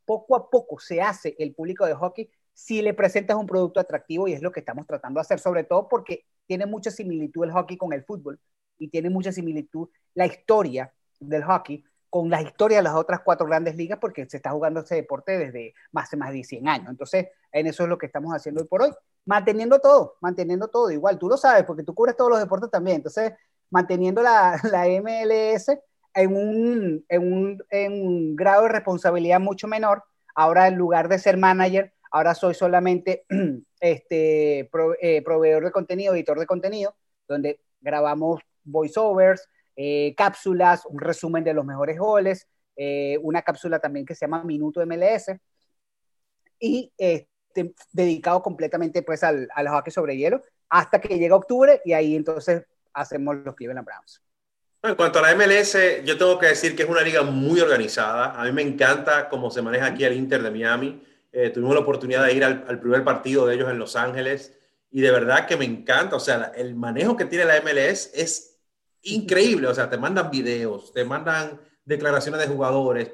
poco 0.06 0.36
a 0.36 0.49
poco 0.49 0.80
se 0.80 1.01
hace 1.01 1.36
el 1.39 1.53
público 1.53 1.86
de 1.86 1.93
hockey 1.93 2.30
si 2.53 2.82
le 2.82 2.93
presentas 2.93 3.38
un 3.38 3.45
producto 3.45 3.80
atractivo 3.80 4.27
y 4.27 4.34
es 4.34 4.41
lo 4.41 4.51
que 4.51 4.62
estamos 4.62 4.88
tratando 4.88 5.19
de 5.19 5.21
hacer, 5.21 5.39
sobre 5.39 5.63
todo 5.63 5.88
porque 5.88 6.25
tiene 6.47 6.65
mucha 6.65 6.89
similitud 6.89 7.43
el 7.43 7.51
hockey 7.51 7.77
con 7.77 7.93
el 7.93 8.03
fútbol 8.03 8.39
y 8.80 8.89
tiene 8.89 9.10
mucha 9.10 9.32
similitud 9.32 9.89
la 10.15 10.25
historia 10.25 10.91
del 11.19 11.43
hockey 11.43 11.84
con 12.10 12.30
la 12.30 12.41
historia 12.41 12.77
de 12.77 12.84
las 12.84 12.95
otras 12.95 13.21
cuatro 13.23 13.45
grandes 13.45 13.75
ligas 13.75 13.99
porque 13.99 14.25
se 14.30 14.38
está 14.38 14.51
jugando 14.51 14.80
ese 14.80 14.95
deporte 14.95 15.38
desde 15.38 15.73
más 15.91 16.15
más 16.15 16.32
de 16.32 16.43
100 16.43 16.67
años. 16.67 16.89
Entonces, 16.89 17.27
en 17.51 17.67
eso 17.67 17.84
es 17.84 17.89
lo 17.89 17.97
que 17.97 18.06
estamos 18.06 18.34
haciendo 18.34 18.62
hoy 18.62 18.67
por 18.67 18.82
hoy, 18.82 18.91
manteniendo 19.25 19.80
todo, 19.80 20.15
manteniendo 20.21 20.67
todo 20.69 20.89
igual. 20.91 21.19
Tú 21.19 21.27
lo 21.27 21.38
sabes 21.38 21.63
porque 21.65 21.84
tú 21.84 21.93
cubres 21.93 22.15
todos 22.15 22.30
los 22.30 22.39
deportes 22.39 22.71
también. 22.71 22.97
Entonces, 22.97 23.34
manteniendo 23.69 24.21
la, 24.21 24.60
la 24.63 24.88
MLS 24.88 25.69
en 26.13 26.36
un, 26.36 27.06
en, 27.10 27.34
un, 27.34 27.63
en 27.69 27.93
un 27.93 28.36
grado 28.36 28.63
de 28.63 28.69
responsabilidad 28.69 29.39
mucho 29.39 29.67
menor. 29.67 30.03
Ahora, 30.34 30.67
en 30.67 30.75
lugar 30.75 31.10
de 31.10 31.19
ser 31.19 31.38
manager, 31.38 31.93
ahora 32.12 32.34
soy 32.34 32.53
solamente 32.53 33.25
este, 33.80 34.69
eh, 35.01 35.21
proveedor 35.23 35.63
de 35.63 35.71
contenido, 35.71 36.13
editor 36.13 36.39
de 36.39 36.45
contenido, 36.45 36.95
donde 37.27 37.60
grabamos 37.82 38.41
voiceovers, 38.63 39.47
eh, 39.80 40.16
cápsulas, 40.18 40.88
un 40.88 41.00
resumen 41.00 41.44
de 41.44 41.54
los 41.54 41.63
mejores 41.63 42.00
goles, 42.00 42.48
eh, 42.76 43.20
una 43.22 43.44
cápsula 43.44 43.80
también 43.80 44.08
que 44.08 44.16
se 44.16 44.26
llama 44.26 44.44
Minuto 44.44 44.84
MLS 44.88 45.32
y 46.60 46.92
este, 46.98 47.76
dedicado 47.92 48.42
completamente 48.42 49.04
pues 49.04 49.24
al, 49.24 49.48
al 49.54 49.68
hockey 49.68 49.94
sobre 49.94 50.18
hielo 50.18 50.42
hasta 50.68 51.00
que 51.00 51.20
llega 51.20 51.36
octubre 51.36 51.80
y 51.86 51.94
ahí 51.94 52.16
entonces 52.16 52.63
hacemos 52.92 53.36
los 53.38 53.54
Cleveland 53.54 53.86
Browns. 53.86 54.24
En 54.82 54.96
cuanto 54.96 55.20
a 55.20 55.22
la 55.22 55.36
MLS, 55.36 55.78
yo 56.04 56.18
tengo 56.18 56.40
que 56.40 56.48
decir 56.48 56.76
que 56.76 56.84
es 56.84 56.90
una 56.90 57.02
liga 57.02 57.22
muy 57.22 57.60
organizada. 57.60 58.40
A 58.40 58.46
mí 58.46 58.52
me 58.52 58.63
encanta 58.63 59.30
cómo 59.30 59.52
se 59.52 59.62
maneja 59.62 59.86
aquí 59.86 60.04
el 60.06 60.13
Inter 60.13 60.42
de 60.42 60.50
Miami. 60.50 61.04
Eh, 61.32 61.52
tuvimos 61.52 61.76
la 61.76 61.82
oportunidad 61.82 62.26
de 62.26 62.34
ir 62.34 62.44
al, 62.44 62.66
al, 62.68 62.80
primer 62.80 63.04
partido 63.04 63.46
de 63.46 63.56
ellos 63.56 63.70
en 63.70 63.78
Los 63.78 63.96
Ángeles 63.96 64.58
y 64.90 65.02
de 65.02 65.12
verdad 65.12 65.46
que 65.46 65.56
me 65.56 65.66
encanta. 65.66 66.16
O 66.16 66.20
sea, 66.20 66.52
el 66.56 66.74
manejo 66.74 67.16
que 67.16 67.26
tiene 67.26 67.46
la 67.46 67.62
MLS 67.62 68.12
es 68.13 68.57
increíble. 69.03 69.67
O 69.67 69.73
sea, 69.73 69.89
te 69.89 69.97
mandan 69.97 70.29
videos, 70.29 70.93
te 70.93 71.03
mandan 71.05 71.60
declaraciones 71.83 72.41
de 72.41 72.47
jugadores, 72.47 73.12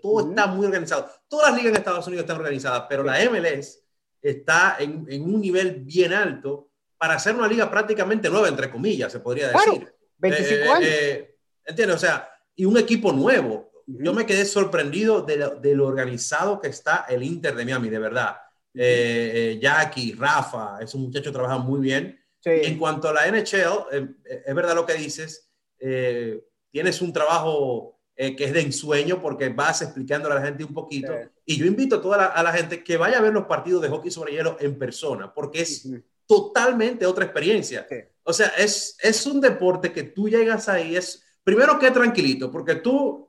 todo 0.00 0.28
está 0.28 0.46
muy 0.46 0.66
organizado. 0.66 1.08
Todas 1.28 1.50
las 1.50 1.58
ligas 1.58 1.72
en 1.72 1.78
Estados 1.78 2.06
Unidos 2.06 2.22
están 2.22 2.36
organizadas, 2.36 2.84
pero 2.88 3.02
la 3.02 3.18
MLS 3.28 3.80
está 4.22 4.76
en, 4.78 5.04
en, 5.08 5.22
un 5.24 5.40
nivel 5.40 5.82
bien 5.82 6.12
alto 6.12 6.70
para 6.96 7.18
ser 7.18 7.34
una 7.34 7.48
liga 7.48 7.68
prácticamente 7.68 8.30
nueva, 8.30 8.46
entre 8.46 8.70
comillas, 8.70 9.10
se 9.10 9.18
podría 9.18 9.48
decir. 9.48 9.92
25 10.18 10.54
eh, 10.54 10.68
años. 10.68 10.88
Eh, 10.88 11.36
¿Entiendes? 11.64 11.96
O 11.96 11.98
sea, 11.98 12.30
y 12.54 12.64
un 12.64 12.78
equipo 12.78 13.12
nuevo. 13.12 13.72
Yo 13.86 14.14
me 14.14 14.24
quedé 14.24 14.44
sorprendido 14.44 15.22
de 15.22 15.36
lo, 15.36 15.56
de 15.56 15.74
lo, 15.74 15.88
organizado 15.88 16.60
que 16.60 16.68
está 16.68 17.06
el 17.08 17.24
Inter 17.24 17.56
de 17.56 17.64
Miami, 17.64 17.88
de 17.88 17.98
verdad. 17.98 18.36
Eh, 18.72 19.58
Jackie, 19.60 20.14
Rafa, 20.14 20.78
esos 20.80 21.00
muchachos 21.00 21.32
trabajan 21.32 21.62
muy 21.62 21.80
bien. 21.80 22.21
En 22.44 22.78
cuanto 22.78 23.08
a 23.08 23.12
la 23.12 23.26
NHL, 23.26 23.86
eh, 23.92 24.08
eh, 24.24 24.42
es 24.46 24.54
verdad 24.54 24.74
lo 24.74 24.86
que 24.86 24.94
dices, 24.94 25.50
eh, 25.78 26.42
tienes 26.70 27.00
un 27.00 27.12
trabajo 27.12 27.98
que 28.14 28.44
es 28.44 28.52
de 28.52 28.60
ensueño 28.60 29.20
porque 29.20 29.48
vas 29.48 29.82
explicándole 29.82 30.36
a 30.36 30.38
la 30.38 30.46
gente 30.46 30.62
un 30.62 30.72
poquito. 30.72 31.12
Y 31.44 31.56
yo 31.56 31.66
invito 31.66 31.96
a 31.96 32.00
toda 32.00 32.16
la, 32.18 32.26
a 32.26 32.42
la 32.44 32.52
gente 32.52 32.84
que 32.84 32.96
vaya 32.96 33.18
a 33.18 33.22
ver 33.22 33.32
los 33.32 33.46
partidos 33.46 33.82
de 33.82 33.88
hockey 33.88 34.12
sobre 34.12 34.32
hielo 34.32 34.56
en 34.60 34.78
persona, 34.78 35.34
porque 35.34 35.62
es 35.62 35.88
totalmente 36.24 37.04
otra 37.04 37.24
experiencia. 37.24 37.84
O 38.22 38.32
sea, 38.32 38.52
es, 38.58 38.96
es 39.00 39.26
un 39.26 39.40
deporte 39.40 39.92
que 39.92 40.04
tú 40.04 40.28
llegas 40.28 40.68
ahí, 40.68 40.94
es 40.94 41.24
primero 41.42 41.80
que 41.80 41.90
tranquilito, 41.90 42.48
porque 42.48 42.76
tú 42.76 43.28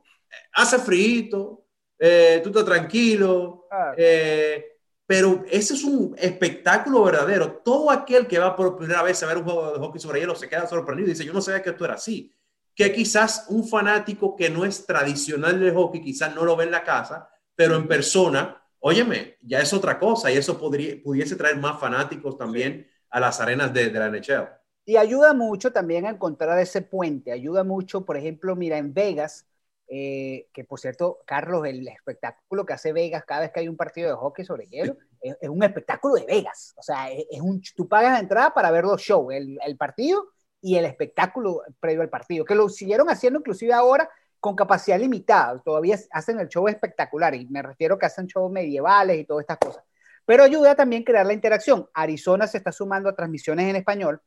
hace 0.54 0.78
frío, 0.78 1.66
tú 1.98 2.50
estás 2.50 2.66
tranquilo. 2.66 3.66
Ah. 3.72 3.96
Pero 5.06 5.44
ese 5.50 5.74
es 5.74 5.84
un 5.84 6.16
espectáculo 6.18 7.04
verdadero. 7.04 7.62
Todo 7.64 7.92
aquel 7.92 8.28
que 8.28 8.40
va 8.40 8.56
por 8.56 8.78
primera 8.78 9.04
vez 9.04 9.22
a 9.22 9.28
ver 9.28 9.38
un 9.38 9.44
juego 9.44 9.74
de 9.74 9.80
hockey 9.80 10.00
sobre 10.00 10.22
hielo 10.22 10.36
se 10.36 10.48
queda 10.48 10.66
sorprendido 10.68 11.08
y 11.08 11.12
dice, 11.12 11.26
yo 11.26 11.34
no 11.34 11.42
sabía 11.42 11.62
que 11.62 11.72
esto 11.72 11.86
era 11.86 11.96
así. 11.96 12.34
Que 12.74 12.92
quizás 12.94 13.46
un 13.50 13.68
fanático 13.68 14.36
que 14.36 14.50
no 14.50 14.66
es 14.66 14.86
tradicional 14.86 15.60
del 15.60 15.74
hockey, 15.74 16.02
quizás 16.02 16.34
no 16.34 16.46
lo 16.46 16.56
ve 16.56 16.64
en 16.64 16.72
la 16.72 16.84
casa, 16.84 17.30
pero 17.56 17.76
en 17.76 17.88
persona, 17.88 18.64
óyeme, 18.80 19.38
ya 19.42 19.60
es 19.60 19.74
otra 19.74 20.00
cosa 20.00 20.32
y 20.32 20.38
eso 20.38 20.58
podría, 20.58 20.96
pudiese 21.04 21.36
traer 21.36 21.58
más 21.58 21.80
fanáticos 21.80 22.38
también 22.38 22.88
a 23.10 23.20
las 23.20 23.40
arenas 23.42 23.74
de, 23.74 23.90
de 23.90 24.00
la 24.00 24.08
NHL. 24.10 24.50
Y 24.86 24.98
ayuda 24.98 25.34
mucho 25.34 25.72
también 25.72 26.06
a 26.06 26.10
encontrar 26.10 26.58
ese 26.60 26.82
puente, 26.82 27.32
ayuda 27.32 27.64
mucho, 27.64 28.06
por 28.06 28.18
ejemplo, 28.18 28.56
mira, 28.56 28.78
en 28.78 28.94
Vegas, 28.94 29.46
eh, 29.96 30.48
que 30.52 30.64
por 30.64 30.80
cierto, 30.80 31.20
Carlos, 31.24 31.68
el 31.68 31.88
espectáculo 31.88 32.66
que 32.66 32.74
hace 32.74 32.92
Vegas 32.92 33.26
cada 33.26 33.42
vez 33.42 33.52
que 33.52 33.60
hay 33.60 33.68
un 33.68 33.78
partido 33.78 34.10
de 34.10 34.16
hockey 34.16 34.44
sobre 34.44 34.66
hielo, 34.66 34.98
es, 35.22 35.38
un 35.48 35.64
espectáculo 35.64 36.16
de 36.16 36.26
Vegas. 36.26 36.74
O 36.78 36.82
sea, 36.82 37.12
es, 37.12 37.40
un, 37.40 37.62
tú 37.76 37.88
pagas 37.88 38.14
la 38.14 38.20
entrada 38.20 38.52
para 38.56 38.72
ver 38.72 38.86
los 38.86 39.00
shows, 39.00 39.32
el, 39.32 39.60
el, 39.64 39.78
partido 39.78 40.30
y 40.62 40.78
el 40.78 40.86
espectáculo 40.86 41.62
previo 41.80 42.02
al 42.02 42.10
partido, 42.10 42.44
que 42.44 42.56
lo 42.56 42.70
siguieron 42.70 43.08
haciendo 43.08 43.38
inclusive 43.38 43.72
ahora 43.72 44.10
con 44.40 44.56
capacidad 44.56 44.98
limitada. 44.98 45.62
Todavía 45.64 46.00
hacen 46.10 46.40
el 46.40 46.48
show 46.48 46.68
espectacular 46.68 47.36
y 47.36 47.46
me 47.46 47.62
refiero 47.62 48.00
que 48.00 48.08
hacen 48.08 48.26
shows 48.26 48.52
medievales 48.52 49.20
y 49.20 49.26
todas 49.26 49.44
estas 49.44 49.60
cosas. 49.60 49.84
Pero 50.26 50.42
ayuda 50.44 50.74
también 50.74 51.04
a 51.04 51.06
crear 51.06 51.26
la 51.28 51.34
interacción. 51.34 51.88
Arizona 51.94 52.48
se 52.48 52.58
está 52.58 52.72
sumando 52.72 53.10
a 53.10 53.16
transmisiones 53.16 53.70
en 53.70 53.76
español. 53.76 54.20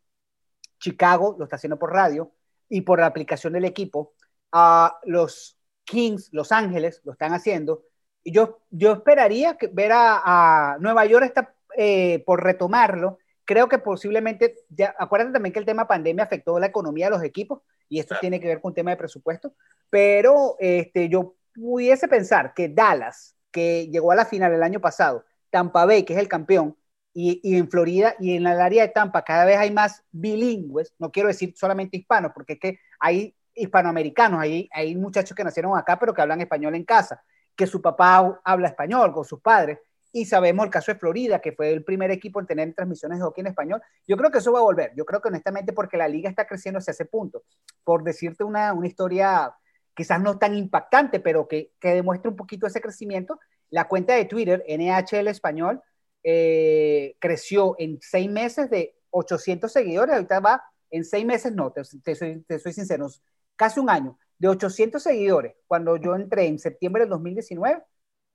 Chicago 0.79 1.35
lo 1.37 1.45
está 1.45 1.57
haciendo 1.57 1.77
por 1.77 1.93
radio 1.93 2.31
y 2.69 2.83
por 2.83 3.01
la 3.01 3.07
aplicación 3.07 3.53
del 3.55 3.65
equipo 3.65 4.15
a 4.53 5.01
los 5.05 5.56
Kings, 5.87 6.29
Los 6.33 6.53
Ángeles, 6.53 7.01
lo 7.05 7.13
están 7.13 7.33
haciendo. 7.33 7.85
Y 8.23 8.33
yo, 8.33 8.61
yo 8.71 8.93
esperaría 8.93 9.57
que 9.57 9.69
ver 9.69 9.93
a, 9.95 10.77
Nueva 10.81 11.07
York 11.07 11.25
está 11.25 11.55
eh, 11.77 12.23
por 12.27 12.43
retomarlo. 12.43 13.19
Creo 13.45 13.69
que 13.69 13.79
posiblemente, 13.79 14.57
ya, 14.69 14.95
acuérdate 14.99 15.33
también 15.33 15.53
que 15.53 15.61
el 15.61 15.65
tema 15.65 15.87
pandemia 15.87 16.25
afectó 16.25 16.59
la 16.59 16.67
economía 16.67 17.07
de 17.07 17.13
los 17.13 17.23
equipos 17.23 17.63
y 17.89 18.01
esto 18.01 18.17
tiene 18.21 18.41
que 18.41 18.49
ver 18.49 18.61
con 18.61 18.71
un 18.71 18.75
tema 18.75 18.91
de 18.91 18.97
presupuesto, 18.97 19.55
pero 19.89 20.57
este, 20.59 21.09
yo 21.09 21.37
pudiese 21.55 22.09
pensar 22.09 22.53
que 22.53 22.69
Dallas, 22.69 23.37
que 23.53 23.89
llegó 23.89 24.11
a 24.11 24.17
la 24.17 24.25
final 24.25 24.53
el 24.53 24.63
año 24.65 24.81
pasado, 24.81 25.25
Tampa 25.51 25.85
Bay, 25.87 26.03
que 26.03 26.15
es 26.15 26.19
el 26.19 26.29
campeón, 26.29 26.77
y, 27.15 27.41
y, 27.43 27.57
en 27.57 27.71
Florida 27.71 28.15
y 28.19 28.37
en 28.37 28.47
el 28.47 28.61
área 28.61 28.83
de 28.83 28.93
Tampa 28.93 29.25
cada 29.25 29.47
vez 29.47 29.57
hay 29.57 29.71
más 29.71 30.05
bilingües, 30.11 30.93
no 30.99 31.11
quiero 31.11 31.29
decir 31.29 31.55
solamente 31.57 31.97
hispanos, 31.97 32.33
porque 32.35 32.55
es 32.55 32.59
que 32.59 32.79
hay 33.01 33.35
hispanoamericanos, 33.57 34.41
hay, 34.41 34.69
hay 34.73 34.95
muchachos 34.95 35.35
que 35.37 35.43
nacieron 35.43 35.77
acá 35.77 35.99
pero 35.99 36.15
que 36.15 36.23
hablan 36.23 36.41
español 36.41 36.75
en 36.75 36.85
casa, 36.85 37.23
que 37.57 37.67
su 37.67 37.83
papá 37.83 38.41
habla 38.45 38.69
español 38.69 39.13
con 39.13 39.25
sus 39.25 39.41
padres, 39.41 39.79
y 40.13 40.25
sabemos 40.25 40.65
el 40.65 40.71
caso 40.71 40.93
de 40.93 40.99
Florida, 40.99 41.41
que 41.41 41.53
fue 41.53 41.73
el 41.73 41.85
primer 41.85 42.11
equipo 42.11 42.41
en 42.41 42.47
tener 42.47 42.73
transmisiones 42.75 43.19
de 43.19 43.25
hockey 43.25 43.43
en 43.43 43.49
español. 43.49 43.83
Yo 44.07 44.17
creo 44.17 44.31
que 44.31 44.39
eso 44.39 44.53
va 44.53 44.61
a 44.61 44.63
volver, 44.63 44.93
yo 44.97 45.05
creo 45.05 45.21
que 45.21 45.29
honestamente 45.29 45.73
porque 45.73 45.99
la 45.99 46.09
liga 46.09 46.31
está 46.31 46.47
creciendo 46.47 46.79
hacia 46.79 46.93
ese 46.93 47.05
punto. 47.05 47.43
Por 47.85 48.03
decirte 48.03 48.45
una, 48.45 48.73
una 48.73 48.87
historia 48.87 49.55
quizás 49.95 50.21
no 50.21 50.39
tan 50.39 50.55
impactante, 50.55 51.21
pero 51.21 51.49
que, 51.49 51.73
que 51.81 51.95
demuestra 51.95 52.31
un 52.31 52.37
poquito 52.37 52.67
ese 52.67 52.81
crecimiento, 52.81 53.41
la 53.71 53.89
cuenta 53.89 54.15
de 54.15 54.27
Twitter, 54.27 54.65
NHL 54.69 55.29
Español, 55.29 55.83
eh, 56.23 57.17
creció 57.19 57.77
en 57.79 57.99
seis 58.01 58.31
meses 58.31 58.71
de 58.71 58.97
800 59.11 59.73
seguidores, 59.73 60.15
ahorita 60.15 60.41
va 60.41 60.63
en 60.91 61.05
seis 61.05 61.25
meses, 61.25 61.53
no, 61.53 61.73
te, 61.73 61.83
te, 62.03 62.15
soy, 62.15 62.43
te 62.43 62.59
soy 62.59 62.73
sincero, 62.73 63.09
casi 63.57 63.81
un 63.81 63.91
año, 63.91 64.19
de 64.39 64.49
800 64.49 65.03
seguidores, 65.03 65.55
cuando 65.67 65.97
yo 65.97 66.15
entré 66.15 66.47
en 66.47 66.59
septiembre 66.59 67.03
del 67.03 67.11
2019, 67.11 67.83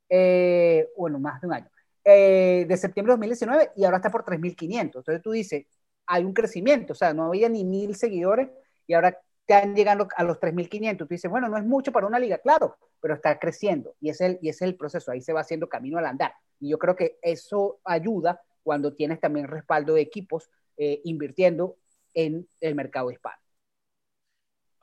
eh, 0.10 0.90
bueno, 0.98 1.20
más 1.20 1.40
de 1.42 1.48
un 1.48 1.54
año, 1.54 1.70
eh, 2.04 2.66
de 2.68 2.78
septiembre 2.78 3.14
del 3.14 3.20
2019 3.20 3.72
y 3.76 3.86
ahora 3.86 3.98
está 3.98 4.10
por 4.10 4.26
3.500. 4.26 4.82
Entonces 4.82 5.22
tú 5.22 5.32
dices, 5.32 5.66
hay 6.08 6.26
un 6.26 6.34
crecimiento, 6.34 6.94
o 6.94 6.96
sea, 6.96 7.14
no 7.14 7.26
había 7.26 7.50
ni 7.50 7.64
mil 7.64 7.96
seguidores 7.96 8.50
y 8.88 8.94
ahora 8.94 9.18
están 9.48 9.76
llegando 9.76 10.08
a 10.16 10.24
los 10.24 10.40
3.500. 10.40 10.98
Tú 10.98 11.06
dices, 11.08 11.30
bueno, 11.30 11.48
no 11.50 11.58
es 11.58 11.66
mucho 11.66 11.92
para 11.92 12.08
una 12.08 12.20
liga, 12.20 12.40
claro, 12.40 12.78
pero 13.00 13.14
está 13.14 13.38
creciendo 13.40 13.96
y 14.00 14.10
es, 14.10 14.22
el, 14.22 14.40
y 14.42 14.50
es 14.50 14.62
el 14.62 14.76
proceso, 14.76 15.12
ahí 15.12 15.22
se 15.22 15.34
va 15.34 15.42
haciendo 15.42 15.70
camino 15.70 15.98
al 16.00 16.06
andar. 16.06 16.34
Y 16.60 16.70
yo 16.70 16.80
creo 16.80 16.96
que 16.96 17.18
eso 17.22 17.80
ayuda 17.84 18.42
cuando 18.64 18.94
tienes 18.94 19.20
también 19.20 19.48
respaldo 19.48 19.94
de 19.94 20.02
equipos 20.02 20.50
eh, 20.78 21.02
invirtiendo 21.04 21.78
en 22.14 22.48
el 22.60 22.76
mercado 22.76 23.12
hispano. 23.12 23.38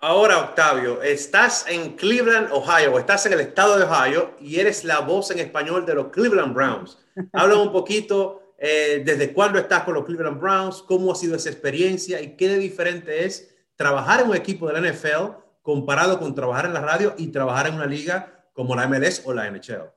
Ahora, 0.01 0.39
Octavio, 0.39 1.03
estás 1.03 1.67
en 1.69 1.97
Cleveland, 1.97 2.53
Ohio, 2.53 2.97
estás 3.01 3.27
en 3.27 3.33
el 3.33 3.41
estado 3.41 3.77
de 3.77 3.85
Ohio 3.85 4.37
y 4.41 4.61
eres 4.61 4.85
la 4.85 5.01
voz 5.01 5.33
en 5.33 5.41
español 5.41 5.85
de 5.85 5.95
los 5.97 6.11
Cleveland 6.11 6.55
Browns. 6.55 7.05
Habla 7.33 7.57
un 7.57 7.73
poquito 7.73 8.55
eh, 8.59 9.03
desde 9.05 9.33
cuándo 9.33 9.59
estás 9.59 9.83
con 9.83 9.95
los 9.95 10.05
Cleveland 10.05 10.41
Browns, 10.41 10.83
cómo 10.83 11.11
ha 11.11 11.17
sido 11.17 11.35
esa 11.35 11.51
experiencia 11.51 12.21
y 12.21 12.37
qué 12.37 12.49
de 12.49 12.59
diferente 12.59 13.25
es 13.25 13.53
trabajar 13.75 14.21
en 14.21 14.29
un 14.29 14.37
equipo 14.37 14.69
de 14.69 14.81
la 14.81 14.89
NFL 14.89 15.33
comparado 15.63 16.21
con 16.21 16.33
trabajar 16.33 16.67
en 16.67 16.75
la 16.75 16.81
radio 16.81 17.15
y 17.19 17.33
trabajar 17.33 17.67
en 17.67 17.75
una 17.75 17.87
liga 17.87 18.45
como 18.53 18.77
la 18.77 18.87
MLS 18.87 19.27
o 19.27 19.35
la 19.35 19.51
NHL? 19.51 19.91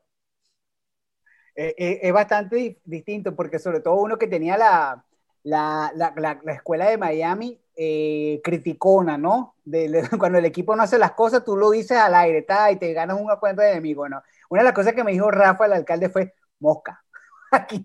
Eh, 1.56 1.76
eh, 1.78 2.00
es 2.02 2.12
bastante 2.12 2.80
distinto 2.86 3.36
porque 3.36 3.60
sobre 3.60 3.82
todo 3.82 3.94
uno 3.98 4.18
que 4.18 4.26
tenía 4.26 4.58
la, 4.58 5.06
la, 5.44 5.92
la 5.96 6.54
escuela 6.54 6.90
de 6.90 6.98
Miami 6.98 7.61
eh, 7.76 8.42
criticona, 8.44 9.18
¿no? 9.18 9.56
De, 9.64 10.04
cuando 10.20 10.38
el 10.38 10.46
equipo 10.46 10.76
no 10.76 10.84
hace 10.84 10.98
las 10.98 11.14
cosas, 11.14 11.44
tú 11.44 11.56
lo 11.56 11.72
dices 11.72 11.98
al 11.98 12.16
aire, 12.16 12.40
está, 12.40 12.72
y 12.72 12.78
te 12.78 12.94
ganas 12.94 13.20
una 13.20 13.38
cuenta 13.38 13.64
de 13.64 13.72
enemigo, 13.72 14.08
¿no? 14.10 14.22
Una 14.50 14.62
de 14.62 14.66
las 14.66 14.74
cosas 14.74 14.94
que 14.94 15.04
me 15.04 15.12
dijo 15.12 15.32
Rafa, 15.32 15.66
el 15.66 15.74
alcalde, 15.74 16.10
fue 16.10 16.34
mosca. 16.60 17.04
Aquí 17.52 17.84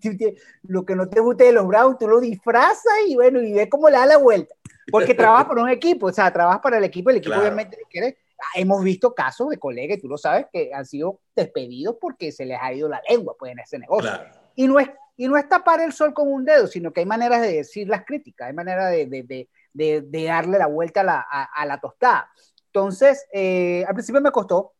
lo 0.63 0.85
que 0.85 0.95
no 0.95 1.09
te 1.09 1.21
guste 1.21 1.45
de 1.45 1.53
los 1.53 1.67
Browns, 1.67 1.99
tú 1.99 2.09
lo 2.09 2.21
disfrazas 2.21 2.95
y 3.09 3.15
bueno, 3.15 3.41
y 3.41 3.53
ves 3.53 3.69
cómo 3.71 3.89
le 3.89 3.97
da 3.97 4.07
la 4.07 4.19
vuelta. 4.19 4.55
Porque 4.91 5.15
trabajas 5.15 5.47
por 5.47 5.59
un 5.59 5.69
equipo, 5.69 6.07
o 6.07 6.13
sea, 6.13 6.33
trabajas 6.33 6.61
para 6.61 6.79
el 6.79 6.85
equipo, 6.85 7.11
el 7.11 7.17
equipo 7.17 7.37
obviamente 7.37 7.79
quiere. 7.91 8.19
Hemos 8.55 8.85
visto 8.85 9.15
casos 9.15 9.49
de 9.49 9.59
colegas, 9.59 9.99
tú 10.01 10.09
lo 10.09 10.19
sabes, 10.19 10.47
que 10.53 10.71
han 10.73 10.85
sido 10.85 11.21
despedidos 11.35 11.97
porque 12.01 12.31
se 12.31 12.45
les 12.45 12.59
ha 12.61 12.73
ido 12.73 12.89
la 12.89 13.01
lengua 13.09 13.35
pues, 13.39 13.53
en 13.53 13.59
ese 13.59 13.79
negocio. 13.79 14.11
Y, 14.55 14.69
no 14.69 14.79
es, 14.79 14.89
y 15.17 15.27
no 15.27 15.37
es 15.37 15.49
tapar 15.49 15.81
el 15.81 15.93
sol 15.93 16.13
con 16.13 16.31
un 16.31 16.45
dedo, 16.45 16.67
sino 16.67 16.93
que 16.93 17.01
hay 17.01 17.07
maneras 17.07 17.41
de 17.41 17.53
decir 17.53 17.89
las 17.89 18.05
críticas, 18.05 18.49
hay 18.49 18.55
maneras 18.55 18.91
de, 18.93 19.07
de, 19.07 19.23
de, 19.23 19.49
de 19.77 20.25
darle 20.25 20.59
la 20.59 20.67
vuelta 20.67 21.01
a 21.01 21.05
la, 21.05 21.27
a, 21.31 21.81
tostada. 21.81 22.31
Entonces, 22.67 23.27
eh, 23.33 23.85
al 23.87 23.95
principio 23.95 24.21
me 24.21 24.31
costó, 24.31 24.75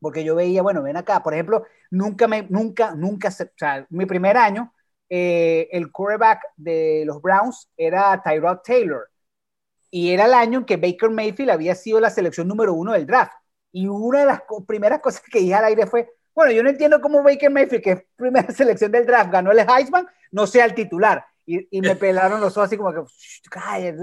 porque 0.00 0.24
yo 0.24 0.34
veía, 0.34 0.62
bueno, 0.62 0.82
ven 0.82 0.96
acá, 0.96 1.22
por 1.22 1.34
ejemplo, 1.34 1.64
nunca 1.90 2.28
me, 2.28 2.42
nunca, 2.50 2.94
nunca, 2.94 3.30
o 3.30 3.86
mi 3.90 4.06
primer 4.06 4.36
año, 4.36 4.74
eh, 5.08 5.68
el 5.72 5.90
quarterback 5.92 6.40
de 6.56 7.04
los 7.06 7.22
Browns 7.22 7.70
era 7.76 8.22
Tyrod 8.22 8.58
Taylor, 8.64 9.08
y 9.90 10.12
era 10.12 10.24
el 10.26 10.34
año 10.34 10.58
en 10.58 10.64
que 10.64 10.76
Baker 10.76 11.10
Mayfield 11.10 11.50
había 11.50 11.74
sido 11.76 12.00
la 12.00 12.10
selección 12.10 12.48
número 12.48 12.74
uno 12.74 12.92
del 12.92 13.06
draft. 13.06 13.32
Y 13.70 13.86
una 13.86 14.20
de 14.20 14.26
las 14.26 14.40
primeras 14.66 15.00
cosas 15.00 15.22
que 15.22 15.38
dije 15.38 15.54
al 15.54 15.66
aire 15.66 15.86
fue, 15.86 16.10
bueno, 16.34 16.50
yo 16.50 16.64
no 16.64 16.70
entiendo 16.70 17.00
cómo 17.00 17.22
Baker 17.22 17.50
Mayfield, 17.50 17.82
que 17.82 17.90
es 17.92 18.04
primera 18.16 18.48
selección 18.52 18.90
del 18.90 19.06
draft, 19.06 19.30
ganó 19.30 19.52
el 19.52 19.60
Heisman, 19.60 20.06
no 20.32 20.48
sea 20.48 20.64
el 20.64 20.74
titular. 20.74 21.24
Y, 21.46 21.80
me 21.82 21.94
pelaron 21.94 22.40
los 22.40 22.56
ojos 22.56 22.68
así 22.68 22.78
como 22.78 22.92
que, 22.92 23.02
cállate, 23.50 23.98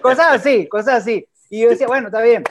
cosas 0.02 0.26
así, 0.32 0.68
cosas 0.68 1.02
así. 1.02 1.26
Y 1.48 1.62
yo 1.62 1.70
decía, 1.70 1.86
bueno, 1.86 2.08
está 2.08 2.20
bien. 2.20 2.44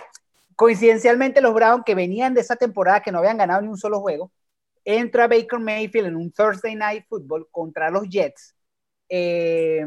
Coincidencialmente 0.56 1.42
los 1.42 1.54
Browns 1.54 1.84
que 1.86 1.96
venían 1.96 2.34
de 2.34 2.42
esa 2.42 2.56
temporada 2.56 3.02
que 3.02 3.12
no 3.12 3.20
habían 3.20 3.38
ganado 3.38 3.62
ni 3.62 3.68
un 3.68 3.78
solo 3.78 4.00
juego, 4.00 4.32
entra 4.84 5.28
Baker 5.28 5.60
Mayfield 5.60 6.08
en 6.08 6.16
un 6.16 6.32
Thursday 6.32 6.76
Night 6.76 7.06
Football 7.08 7.48
contra 7.52 7.92
los 7.92 8.10
Jets. 8.10 8.56
Eh, 9.08 9.86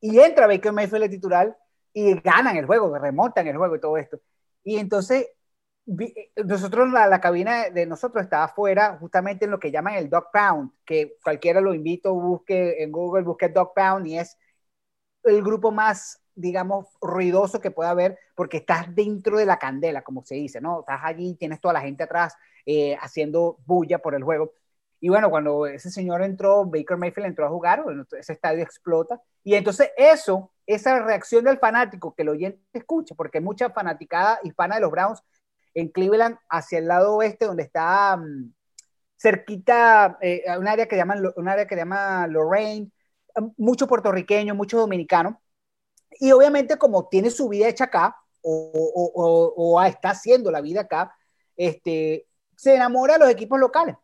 y 0.00 0.18
entra 0.18 0.46
Baker 0.46 0.72
Mayfield 0.72 1.04
el 1.04 1.10
titular 1.10 1.56
y 1.92 2.14
ganan 2.20 2.56
el 2.56 2.66
juego, 2.66 2.96
remontan 2.96 3.46
el 3.46 3.56
juego 3.56 3.76
y 3.76 3.80
todo 3.80 3.96
esto. 3.96 4.20
Y 4.62 4.78
entonces 4.78 5.28
nosotros 6.44 6.92
la, 6.92 7.06
la, 7.06 7.20
cabina 7.20 7.70
de 7.70 7.86
nosotros 7.86 8.22
estaba 8.22 8.44
afuera 8.44 8.96
justamente 8.98 9.44
en 9.44 9.50
lo 9.50 9.58
que 9.58 9.70
llaman 9.70 9.94
el 9.94 10.08
Dog 10.08 10.30
Pound, 10.32 10.70
que 10.84 11.16
cualquiera 11.22 11.60
lo 11.60 11.74
invito, 11.74 12.14
busque 12.14 12.82
en 12.82 12.92
Google, 12.92 13.24
busque 13.24 13.48
Dog 13.48 13.74
Pound 13.74 14.06
y 14.06 14.18
es 14.18 14.36
el 15.24 15.42
grupo 15.42 15.70
más, 15.70 16.22
digamos, 16.34 16.86
ruidoso 17.00 17.60
que 17.60 17.70
pueda 17.70 17.90
haber 17.90 18.18
porque 18.34 18.58
estás 18.58 18.94
dentro 18.94 19.38
de 19.38 19.46
la 19.46 19.58
candela, 19.58 20.02
como 20.02 20.24
se 20.24 20.34
dice, 20.36 20.60
¿no? 20.60 20.80
Estás 20.80 21.00
allí, 21.02 21.34
tienes 21.34 21.60
toda 21.60 21.74
la 21.74 21.80
gente 21.80 22.04
atrás 22.04 22.36
eh, 22.66 22.96
haciendo 23.00 23.58
bulla 23.66 23.98
por 23.98 24.14
el 24.14 24.22
juego. 24.22 24.52
Y 25.00 25.08
bueno, 25.08 25.30
cuando 25.30 25.66
ese 25.66 25.90
señor 25.90 26.22
entró, 26.22 26.64
Baker 26.66 26.98
Mayfield 26.98 27.28
entró 27.28 27.46
a 27.46 27.50
jugar, 27.50 27.84
ese 28.18 28.34
estadio 28.34 28.62
explota. 28.62 29.20
Y 29.42 29.54
entonces 29.54 29.90
eso, 29.96 30.52
esa 30.66 31.00
reacción 31.00 31.44
del 31.44 31.58
fanático 31.58 32.14
que 32.14 32.22
el 32.22 32.28
oyente 32.28 32.60
escucha, 32.74 33.14
porque 33.14 33.40
mucha 33.40 33.70
fanaticada 33.70 34.38
hispana 34.42 34.74
de 34.74 34.82
los 34.82 34.90
Browns 34.90 35.22
en 35.74 35.88
Cleveland 35.88 36.36
hacia 36.48 36.78
el 36.78 36.88
lado 36.88 37.16
oeste, 37.16 37.46
donde 37.46 37.62
está 37.64 38.16
um, 38.16 38.52
cerquita, 39.16 40.18
eh, 40.20 40.44
un, 40.58 40.66
área 40.68 40.86
que 40.86 40.96
llaman, 40.96 41.22
un 41.36 41.48
área 41.48 41.66
que 41.66 41.76
llama 41.76 42.26
Lorraine, 42.26 42.90
mucho 43.56 43.86
puertorriqueño, 43.86 44.54
mucho 44.54 44.78
dominicano. 44.78 45.40
Y 46.18 46.32
obviamente 46.32 46.76
como 46.78 47.08
tiene 47.08 47.30
su 47.30 47.48
vida 47.48 47.68
hecha 47.68 47.84
acá, 47.84 48.16
o, 48.42 48.72
o, 49.14 49.54
o, 49.56 49.82
está 49.82 50.10
haciendo 50.10 50.50
la 50.50 50.60
vida 50.60 50.82
acá, 50.82 51.14
este, 51.56 52.26
se 52.56 52.74
enamora 52.74 53.14
de 53.14 53.20
los 53.20 53.30
equipos 53.30 53.60
locales. 53.60 53.96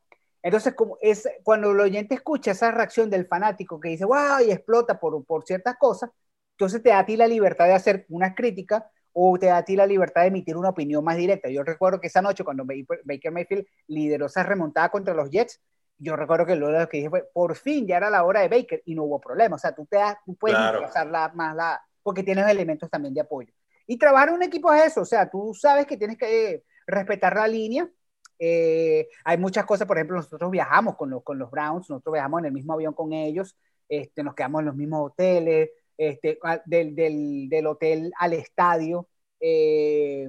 Entonces, 0.43 0.75
como 0.75 0.99
es, 1.01 1.29
cuando 1.43 1.73
el 1.73 1.81
oyente 1.81 2.15
escucha 2.15 2.53
esa 2.53 2.71
reacción 2.71 3.11
del 3.11 3.27
fanático 3.27 3.81
que 3.81 3.89
dice, 3.91 4.05
wow, 4.05 4.41
y 4.47 4.51
explota 4.53 5.01
por, 5.01 5.25
por 5.25 5.45
ciertas 5.45 5.77
cosas, 5.77 6.11
entonces 6.53 6.83
te 6.83 6.91
da 6.91 7.01
a 7.01 7.07
ti 7.07 7.17
la 7.17 7.27
libertad 7.27 7.67
de 7.67 7.73
hacer 7.75 8.07
una 8.09 8.35
crítica 8.35 8.91
o 9.19 9.39
te 9.39 9.47
da 9.47 9.57
a 9.57 9.65
ti 9.65 9.77
la 9.77 9.87
libertad 9.87 10.21
de 10.21 10.27
emitir 10.27 10.59
una 10.59 10.69
opinión 10.69 11.03
más 11.03 11.17
directa. 11.17 11.49
Yo 11.49 11.63
recuerdo 11.63 11.99
que 11.99 12.09
esa 12.09 12.21
noche 12.21 12.45
cuando 12.45 12.67
Baker 12.67 13.33
Mayfield 13.33 13.67
lideró 13.87 14.27
esa 14.27 14.43
remontada 14.43 14.91
contra 14.91 15.15
los 15.15 15.31
Jets, 15.31 15.59
yo 15.97 16.17
recuerdo 16.17 16.45
que 16.45 16.55
lo 16.55 16.87
que 16.87 16.99
dije 16.99 17.09
fue, 17.09 17.25
por 17.33 17.57
fin 17.57 17.87
ya 17.87 17.97
era 17.97 18.11
la 18.11 18.25
hora 18.25 18.43
de 18.43 18.49
Baker 18.49 18.83
y 18.85 18.95
no 18.95 19.05
hubo 19.05 19.19
problema. 19.19 19.57
O 19.57 19.59
sea, 19.59 19.75
tú, 19.75 19.87
te 19.87 19.97
das, 19.97 20.19
tú 20.27 20.37
puedes 20.37 20.59
la, 20.59 21.33
más 21.35 21.57
la, 21.57 21.81
porque 22.03 22.23
tienes 22.23 22.47
elementos 22.47 22.91
también 22.91 23.15
de 23.15 23.23
apoyo. 23.23 23.51
Y 23.87 23.97
trabajar 23.97 24.29
en 24.29 24.35
un 24.35 24.43
equipo 24.43 24.71
es 24.75 24.89
eso, 24.89 25.01
o 25.01 25.07
sea, 25.07 25.31
tú 25.31 25.55
sabes 25.55 25.87
que 25.87 25.97
tienes 25.97 26.19
que 26.19 26.65
respetar 26.87 27.37
la 27.37 27.49
línea. 27.49 27.89
Eh, 28.39 29.09
hay 29.25 29.39
muchas 29.39 29.65
cosas, 29.65 29.87
por 29.87 29.97
ejemplo, 29.97 30.17
nosotros 30.17 30.51
viajamos 30.51 30.95
con 30.97 31.09
los, 31.09 31.23
con 31.23 31.39
los 31.39 31.51
Browns, 31.51 31.89
nosotros 31.89 32.13
viajamos 32.13 32.41
en 32.41 32.47
el 32.47 32.53
mismo 32.53 32.75
avión 32.75 32.93
con 32.93 33.15
ellos, 33.15 33.57
este, 33.89 34.23
nos 34.23 34.35
quedamos 34.35 34.61
en 34.61 34.67
los 34.67 34.77
mismos 34.77 35.11
hoteles, 35.11 35.71
este, 35.99 36.39
del, 36.67 36.95
del, 36.95 37.49
del, 37.49 37.67
hotel 37.67 38.13
al 38.19 38.33
estadio, 38.35 39.09
eh, 39.41 40.29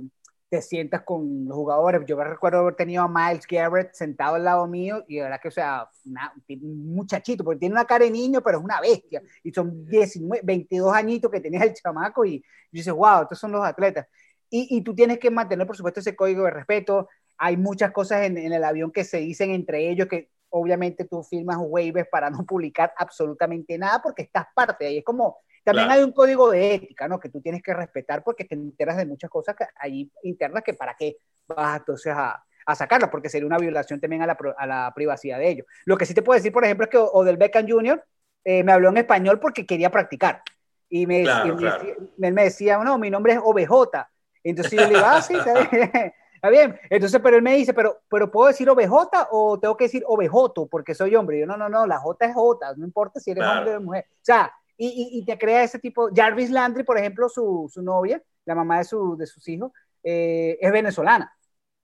te 0.49 0.61
sientas 0.61 1.03
con 1.03 1.45
los 1.45 1.55
jugadores. 1.55 2.01
Yo 2.05 2.21
recuerdo 2.23 2.59
haber 2.59 2.75
tenido 2.75 3.03
a 3.03 3.07
Miles 3.07 3.45
Garrett 3.47 3.93
sentado 3.93 4.35
al 4.35 4.43
lado 4.43 4.65
mío 4.67 5.03
y 5.07 5.17
de 5.17 5.23
verdad 5.23 5.39
que, 5.41 5.49
o 5.49 5.51
sea, 5.51 5.89
un 6.05 6.95
muchachito, 6.95 7.43
porque 7.43 7.59
tiene 7.59 7.73
una 7.73 7.85
cara 7.85 8.05
de 8.05 8.11
niño, 8.11 8.41
pero 8.41 8.59
es 8.59 8.63
una 8.63 8.79
bestia. 8.79 9.21
Y 9.43 9.51
son 9.51 9.85
19, 9.85 10.41
22 10.43 10.93
añitos 10.93 11.29
que 11.31 11.41
tenía 11.41 11.61
el 11.63 11.73
chamaco 11.73 12.25
y, 12.25 12.43
dices, 12.71 12.93
wow, 12.93 13.23
estos 13.23 13.39
son 13.39 13.51
los 13.51 13.65
atletas. 13.65 14.07
Y, 14.49 14.77
y, 14.77 14.81
tú 14.81 14.95
tienes 14.95 15.19
que 15.19 15.29
mantener, 15.29 15.67
por 15.67 15.75
supuesto, 15.75 15.99
ese 15.99 16.15
código 16.15 16.45
de 16.45 16.51
respeto. 16.51 17.09
Hay 17.37 17.57
muchas 17.57 17.91
cosas 17.91 18.23
en, 18.23 18.37
en 18.37 18.53
el 18.53 18.63
avión 18.63 18.91
que 18.91 19.03
se 19.03 19.17
dicen 19.17 19.51
entre 19.51 19.89
ellos 19.89 20.07
que 20.07 20.29
obviamente 20.49 21.05
tú 21.05 21.23
firmas 21.23 21.57
waivers 21.59 22.07
para 22.09 22.29
no 22.29 22.45
publicar 22.45 22.93
absolutamente 22.97 23.77
nada 23.77 24.01
porque 24.01 24.23
estás 24.23 24.45
parte 24.55 24.85
de 24.85 24.89
ahí. 24.91 24.97
Es 24.99 25.03
como 25.03 25.37
también 25.67 25.91
hay 25.91 26.01
un 26.01 26.13
código 26.13 26.49
de 26.49 26.75
ética, 26.75 27.09
¿no? 27.09 27.19
Que 27.19 27.27
tú 27.27 27.41
tienes 27.41 27.61
que 27.61 27.73
respetar 27.73 28.23
porque 28.23 28.45
te 28.45 28.55
enteras 28.55 28.95
de 28.95 29.05
muchas 29.05 29.29
cosas 29.29 29.53
que 29.53 29.65
hay 29.75 30.09
internas 30.23 30.63
que 30.63 30.73
para 30.73 30.95
qué 30.95 31.17
vas 31.45 31.79
entonces 31.79 32.13
a, 32.15 32.41
a 32.65 32.75
sacarlas, 32.75 33.09
porque 33.09 33.27
sería 33.27 33.45
una 33.45 33.57
violación 33.57 33.99
también 33.99 34.21
a 34.21 34.27
la, 34.27 34.37
a 34.57 34.65
la, 34.65 34.93
privacidad 34.95 35.39
de 35.39 35.49
ellos. 35.49 35.67
Lo 35.83 35.97
que 35.97 36.05
sí 36.05 36.13
te 36.13 36.21
puedo 36.21 36.37
decir, 36.37 36.53
por 36.53 36.63
ejemplo, 36.63 36.85
es 36.85 36.89
que 36.89 36.97
Odell 36.97 37.35
Beckham 37.35 37.67
Jr. 37.67 38.01
Eh, 38.45 38.63
me 38.63 38.71
habló 38.71 38.87
en 38.87 38.97
español 38.97 39.41
porque 39.41 39.65
quería 39.65 39.91
practicar. 39.91 40.41
Y 40.87 41.05
me, 41.05 41.23
claro, 41.23 41.57
claro. 41.57 41.85
me, 42.15 42.31
me 42.31 42.45
decía, 42.45 42.77
no, 42.77 42.97
mi 42.97 43.09
nombre 43.09 43.33
es 43.33 43.39
OBJ. 43.43 44.07
Entonces 44.45 44.71
yo 44.71 44.87
le 44.87 44.93
digo, 44.93 45.01
ah, 45.03 45.21
sí, 45.21 45.33
está 45.33 45.67
bien. 45.69 45.91
Está 46.37 46.49
bien. 46.51 46.79
Entonces, 46.91 47.19
pero 47.21 47.37
él 47.37 47.41
me 47.41 47.55
dice, 47.55 47.73
pero, 47.73 47.99
pero 48.07 48.29
¿puedo 48.29 48.47
decir 48.47 48.69
OBJ 48.69 49.27
o 49.31 49.59
tengo 49.59 49.75
que 49.75 49.85
decir 49.85 50.03
OBJ 50.05 50.69
porque 50.69 50.93
soy 50.93 51.15
hombre? 51.15 51.37
Y 51.37 51.39
yo, 51.39 51.47
no, 51.47 51.57
no, 51.57 51.67
no, 51.67 51.87
la 51.87 51.97
J 51.97 52.25
es 52.27 52.33
J, 52.35 52.75
no 52.75 52.85
importa 52.85 53.19
si 53.19 53.31
eres 53.31 53.43
claro. 53.43 53.59
hombre 53.59 53.75
o 53.75 53.81
mujer. 53.81 54.05
O 54.07 54.19
sea, 54.21 54.53
y, 54.77 55.19
y, 55.19 55.25
te 55.25 55.37
crea 55.37 55.63
ese 55.63 55.79
tipo. 55.79 56.09
Jarvis 56.15 56.51
Landry, 56.51 56.83
por 56.83 56.97
ejemplo, 56.97 57.27
su, 57.29 57.69
su 57.73 57.81
novia, 57.81 58.21
la 58.45 58.55
mamá 58.55 58.77
de, 58.77 58.83
su, 58.83 59.17
de 59.17 59.25
sus 59.25 59.47
hijos, 59.47 59.71
eh, 60.03 60.57
es 60.61 60.71
venezolana. 60.71 61.35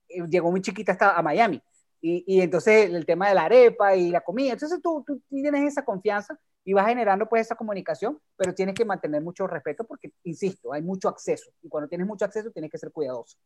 Eh, 0.08 0.22
llegó 0.28 0.50
muy 0.50 0.62
chiquita 0.62 0.92
hasta 0.92 1.16
a 1.16 1.22
Miami. 1.22 1.60
Y, 2.00 2.24
y, 2.26 2.40
entonces 2.40 2.90
el 2.90 3.04
tema 3.04 3.28
de 3.28 3.34
la 3.34 3.44
arepa 3.44 3.96
y 3.96 4.10
la 4.10 4.20
comida. 4.20 4.52
Entonces 4.52 4.80
tú, 4.82 5.02
tú 5.06 5.20
tienes 5.28 5.72
esa 5.72 5.84
confianza 5.84 6.38
y 6.64 6.72
vas 6.72 6.86
generando 6.86 7.26
pues 7.28 7.46
esa 7.46 7.56
comunicación, 7.56 8.18
pero 8.36 8.54
tienes 8.54 8.74
que 8.74 8.84
mantener 8.84 9.22
mucho 9.22 9.46
respeto 9.46 9.84
porque, 9.84 10.12
insisto, 10.22 10.72
hay 10.72 10.82
mucho 10.82 11.08
acceso. 11.08 11.50
Y 11.62 11.68
cuando 11.68 11.88
tienes 11.88 12.06
mucho 12.06 12.24
acceso 12.24 12.50
tienes 12.50 12.70
que 12.70 12.78
ser 12.78 12.92
cuidadoso. 12.92 13.36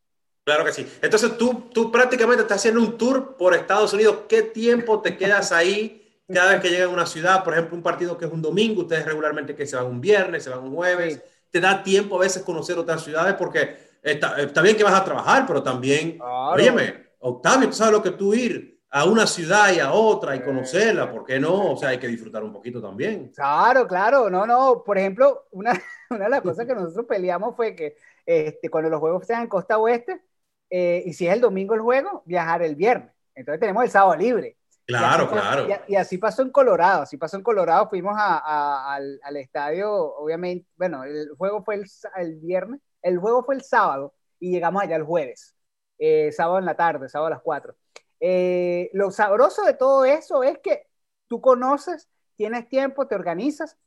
Claro 0.43 0.63
que 0.65 0.73
sí. 0.73 0.87
Entonces 1.01 1.37
tú, 1.37 1.69
tú 1.73 1.91
prácticamente 1.91 2.43
estás 2.43 2.57
haciendo 2.57 2.81
un 2.81 2.97
tour 2.97 3.35
por 3.37 3.53
Estados 3.53 3.93
Unidos. 3.93 4.25
¿Qué 4.27 4.41
tiempo 4.41 5.01
te 5.01 5.17
quedas 5.17 5.51
ahí? 5.51 6.08
Cada 6.33 6.53
vez 6.53 6.61
que 6.61 6.69
llega 6.69 6.85
a 6.85 6.89
una 6.89 7.05
ciudad, 7.05 7.43
por 7.43 7.53
ejemplo, 7.53 7.75
un 7.75 7.83
partido 7.83 8.17
que 8.17 8.25
es 8.25 8.31
un 8.31 8.41
domingo, 8.41 8.81
ustedes 8.81 9.05
regularmente 9.05 9.55
que 9.55 9.65
se 9.65 9.75
van 9.75 9.85
un 9.87 10.01
viernes, 10.01 10.43
se 10.43 10.49
van 10.49 10.59
un 10.59 10.75
jueves, 10.75 11.21
te 11.49 11.59
da 11.59 11.81
tiempo 11.81 12.15
a 12.17 12.19
veces 12.19 12.43
conocer 12.43 12.77
otras 12.77 13.03
ciudades 13.03 13.35
porque 13.35 13.77
está, 14.01 14.39
está 14.39 14.61
bien 14.61 14.77
que 14.77 14.83
vas 14.83 14.99
a 14.99 15.03
trabajar, 15.03 15.45
pero 15.47 15.63
también, 15.63 16.17
claro. 16.17 16.51
óyeme, 16.51 17.09
Octavio, 17.19 17.67
tú 17.67 17.75
sabes 17.75 17.93
lo 17.93 18.03
que 18.03 18.11
tú 18.11 18.33
ir 18.33 18.79
a 18.91 19.05
una 19.05 19.27
ciudad 19.27 19.71
y 19.71 19.79
a 19.79 19.91
otra 19.91 20.35
y 20.35 20.41
conocerla, 20.41 21.11
¿por 21.11 21.23
qué 21.25 21.39
no? 21.39 21.73
O 21.73 21.77
sea, 21.77 21.89
hay 21.89 21.99
que 21.99 22.07
disfrutar 22.07 22.43
un 22.43 22.51
poquito 22.51 22.81
también. 22.81 23.29
Claro, 23.29 23.87
claro, 23.87 24.29
no, 24.29 24.45
no, 24.47 24.83
por 24.83 24.97
ejemplo, 24.97 25.47
una, 25.51 25.73
una 26.09 26.25
de 26.25 26.29
las 26.29 26.41
cosas 26.41 26.65
que 26.65 26.73
nosotros 26.73 27.05
peleamos 27.07 27.55
fue 27.55 27.75
que 27.75 27.97
este, 28.25 28.69
cuando 28.69 28.89
los 28.89 28.99
juegos 28.99 29.25
sean 29.25 29.43
en 29.43 29.47
costa 29.47 29.77
oeste, 29.77 30.21
eh, 30.69 31.03
y 31.05 31.13
si 31.13 31.27
es 31.27 31.33
el 31.33 31.41
domingo 31.41 31.73
el 31.73 31.81
juego, 31.81 32.23
viajar 32.25 32.61
el 32.61 32.75
viernes. 32.75 33.11
Entonces 33.35 33.59
tenemos 33.59 33.83
el 33.83 33.89
sábado 33.89 34.15
libre. 34.15 34.57
Claro, 34.89 35.29
claro. 35.29 35.67
Y, 35.87 35.95
así 35.95 36.17
pasó 36.17 36.41
en 36.41 36.49
Colorado, 36.49 37.03
así 37.03 37.15
pasó 37.15 37.37
en 37.37 37.43
Colorado, 37.43 37.87
fuimos 37.89 38.15
al, 38.17 39.19
al, 39.21 39.37
estadio, 39.37 39.91
obviamente, 39.91 40.67
bueno, 40.77 41.03
el 41.03 41.29
juego 41.37 41.63
fue 41.63 41.75
el, 41.75 41.85
el, 42.15 42.37
viernes, 42.37 42.81
el 43.03 43.19
juego 43.19 43.43
fue 43.43 43.53
el 43.53 43.61
sábado 43.61 44.15
y 44.39 44.51
llegamos 44.51 44.81
allá 44.81 44.95
el 44.95 45.03
jueves, 45.03 45.55
eh, 45.99 46.31
sábado 46.31 46.57
en 46.57 46.65
la 46.65 46.75
tarde, 46.75 47.07
sábado 47.07 47.27
a 47.27 47.35
las 47.35 47.41
4. 47.43 47.75
Eh, 48.19 48.89
lo 48.93 49.11
sabroso 49.11 49.63
de 49.63 49.75
todo 49.75 50.05
eso 50.05 50.41
es 50.41 50.57
que 50.57 50.87
tú 51.27 51.39
conoces, 51.39 52.09
tienes 52.35 52.67
tiempo, 52.67 53.05
te 53.05 53.13
organizas, 53.13 53.77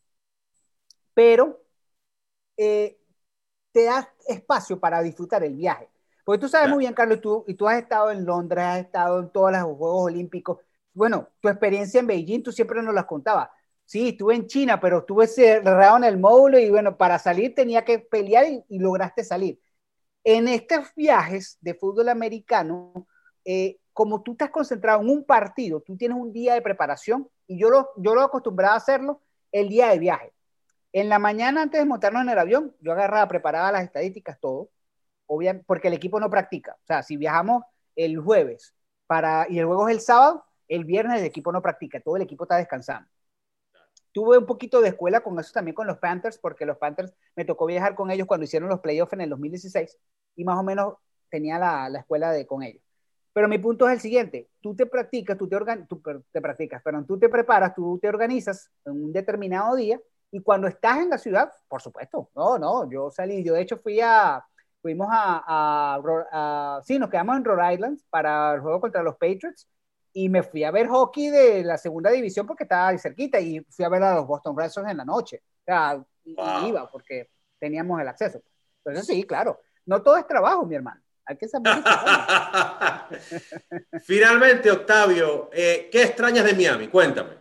pero 1.15 1.65
eh, 2.57 2.97
te 3.73 3.85
das 3.87 4.07
espacio 4.29 4.79
para 4.79 5.03
disfrutar 5.03 5.43
el 5.43 5.57
viaje. 5.57 5.89
Porque 6.25 6.41
tú 6.41 6.49
sabes 6.49 6.71
muy 6.71 6.79
bien, 6.79 6.95
Carlos, 6.95 7.21
tú, 7.21 7.45
y 7.49 7.55
tú 7.55 7.67
has 7.67 7.83
estado 7.83 8.13
en 8.13 8.25
Londres, 8.25 8.63
has 8.65 8.79
estado 8.79 9.19
en 9.19 9.31
todos 9.31 9.51
los 9.51 9.63
Juegos 9.63 10.05
Olímpicos, 10.05 10.59
bueno, 10.95 11.29
tu 11.41 11.49
experiencia 11.49 12.01
en 12.01 12.07
Beijing, 12.07 12.43
tú 12.43 12.53
siempre 12.53 12.83
nos 12.83 12.95
las 12.95 13.07
contabas. 13.07 13.51
Sí, 13.85 14.11
estuve 14.11 14.35
en 14.35 14.47
China, 14.47 14.81
pero 14.81 14.99
estuve 15.01 15.27
cerrado 15.27 15.97
en 15.99 16.05
el 16.05 16.19
módulo 16.19 16.59
y 16.59 16.71
bueno, 16.71 16.97
para 16.97 17.19
salir 17.19 17.55
tenía 17.55 17.85
que 17.85 17.99
pelear 17.99 18.47
y, 18.69 18.79
lograste 18.79 19.25
salir. 19.25 19.61
En 20.25 20.49
estos 20.49 20.95
viajes 20.95 21.59
de 21.61 21.75
fútbol 21.75 22.09
americano, 22.09 23.07
eh, 23.45 23.79
como 23.93 24.23
tú 24.23 24.33
estás 24.33 24.51
concentrado 24.51 25.03
en 25.03 25.11
un 25.11 25.25
partido, 25.25 25.81
tú 25.81 25.97
tienes 25.97 26.17
un 26.17 26.33
día 26.33 26.55
de 26.55 26.63
preparación 26.63 27.29
y 27.47 27.59
yo 27.59 27.71
lo, 27.71 27.91
yo 27.97 28.15
lo 28.15 28.23
acostumbraba 28.23 28.75
a 28.75 28.79
hacerlo 28.79 29.21
el 29.51 29.69
día 29.69 29.89
de 29.91 29.99
viaje. 29.99 30.33
En 30.93 31.09
la 31.09 31.19
mañana, 31.19 31.63
antes 31.63 31.81
de 31.81 31.87
montarnos 31.87 32.23
en 32.23 32.31
el 32.31 32.39
avión, 32.39 32.77
yo 32.81 32.93
agarraba, 32.93 33.29
preparaba 33.29 33.73
las 33.73 33.85
estadísticas, 33.85 34.39
todo, 34.41 34.71
obviamente, 35.27 35.65
porque 35.67 35.89
el 35.89 35.95
equipo 35.95 36.21
no 36.21 36.31
practica. 36.31 36.77
O 36.83 36.87
sea, 36.87 37.03
si 37.03 37.17
viajamos 37.17 37.65
el 37.97 38.19
jueves 38.19 38.75
para, 39.07 39.47
y 39.49 39.59
el 39.59 39.67
juego 39.67 39.89
es 39.89 39.97
el 39.97 40.01
sábado, 40.01 40.45
el 40.75 40.85
viernes 40.85 41.21
el 41.21 41.27
equipo 41.27 41.53
no 41.53 41.61
practica, 41.61 42.01
todo 42.01 42.17
el 42.17 42.23
equipo 42.23 42.45
está 42.45 42.57
descansando. 42.57 43.09
Tuve 44.11 44.39
un 44.39 44.47
poquito 44.47 44.81
de 44.81 44.89
escuela 44.89 45.21
con 45.21 45.39
eso 45.39 45.53
también 45.53 45.75
con 45.75 45.87
los 45.87 45.99
Panthers, 45.99 46.39
porque 46.39 46.65
los 46.65 46.79
Panthers 46.79 47.13
me 47.37 47.45
tocó 47.45 47.67
viajar 47.67 47.95
con 47.95 48.11
ellos 48.11 48.27
cuando 48.27 48.45
hicieron 48.45 48.69
los 48.69 48.81
playoffs 48.81 49.13
en 49.13 49.23
el 49.23 49.31
2016 49.31 49.99
y 50.37 50.45
más 50.45 50.59
o 50.59 50.63
menos 50.63 50.95
tenía 51.31 51.59
la, 51.59 51.89
la 51.91 52.01
escuela 52.01 52.33
de, 52.33 52.47
con 52.47 52.63
ellos. 52.63 52.83
Pero 53.35 53.49
mi 53.49 53.59
punto 53.59 53.87
es 53.87 53.95
el 53.95 54.01
siguiente, 54.01 54.49
tú 54.61 54.75
te 54.75 54.87
practicas, 54.87 55.37
tú 55.37 55.49
te, 55.49 55.57
tú 55.89 56.03
te 56.31 56.41
practicas, 56.41 56.83
pero 56.85 57.05
tú 57.05 57.19
te 57.19 57.29
preparas, 57.29 57.75
tú 57.75 57.99
te 58.01 58.09
organizas 58.09 58.71
en 58.85 58.93
un 58.93 59.13
determinado 59.13 59.77
día 59.77 60.01
y 60.31 60.41
cuando 60.41 60.69
estás 60.69 60.99
en 60.99 61.11
la 61.11 61.19
ciudad, 61.19 61.53
por 61.69 61.83
supuesto, 61.83 62.31
no, 62.35 62.59
no, 62.59 62.91
yo 62.91 63.11
salí, 63.11 63.43
yo 63.45 63.55
de 63.55 63.63
hecho 63.63 63.77
fui 63.79 64.01
a, 64.01 64.45
fuimos 64.81 65.09
a 65.11 66.81
sí, 66.85 66.99
nos 66.99 67.11
quedamos 67.11 67.37
en 67.37 67.45
Rhode 67.45 67.75
Island 67.75 68.01
para 68.11 68.55
el 68.55 68.61
juego 68.61 68.81
contra 68.81 69.03
los 69.03 69.15
Patriots 69.17 69.67
y 70.13 70.29
me 70.29 70.43
fui 70.43 70.65
a 70.65 70.71
ver 70.71 70.89
hockey 70.89 71.31
de 71.31 71.65
la 71.65 71.79
segunda 71.79 72.11
división 72.11 72.47
porque 72.47 72.65
estaba 72.65 72.89
ahí 72.89 72.99
cerquita 72.99 73.41
y 73.41 73.61
fui 73.71 73.85
a 73.85 73.89
ver 73.89 74.03
a 74.03 74.17
los 74.17 74.27
Boston 74.27 74.57
Red 74.57 74.71
Sox 74.71 74.91
en 74.91 74.97
la 74.97 75.05
noche. 75.05 75.43
O 75.61 75.65
sea, 75.65 76.05
iba 76.25 76.91
porque 76.91 77.31
teníamos 77.59 78.01
el 78.01 78.09
acceso. 78.09 78.43
Entonces 78.85 79.07
sí, 79.07 79.25
claro, 79.25 79.61
no 79.87 80.03
todo 80.03 80.17
es 80.17 80.27
trabajo, 80.27 80.67
mi 80.67 80.75
hermano. 80.75 81.01
Hay 81.25 81.37
que 81.37 81.49
saber. 81.49 81.73
Finalmente, 84.03 84.71
Octavio, 84.71 85.51
eh, 85.53 85.89
¿qué 85.91 86.03
extrañas 86.03 86.45
de 86.45 86.55
Miami? 86.55 86.89
Cuéntame. 86.89 87.39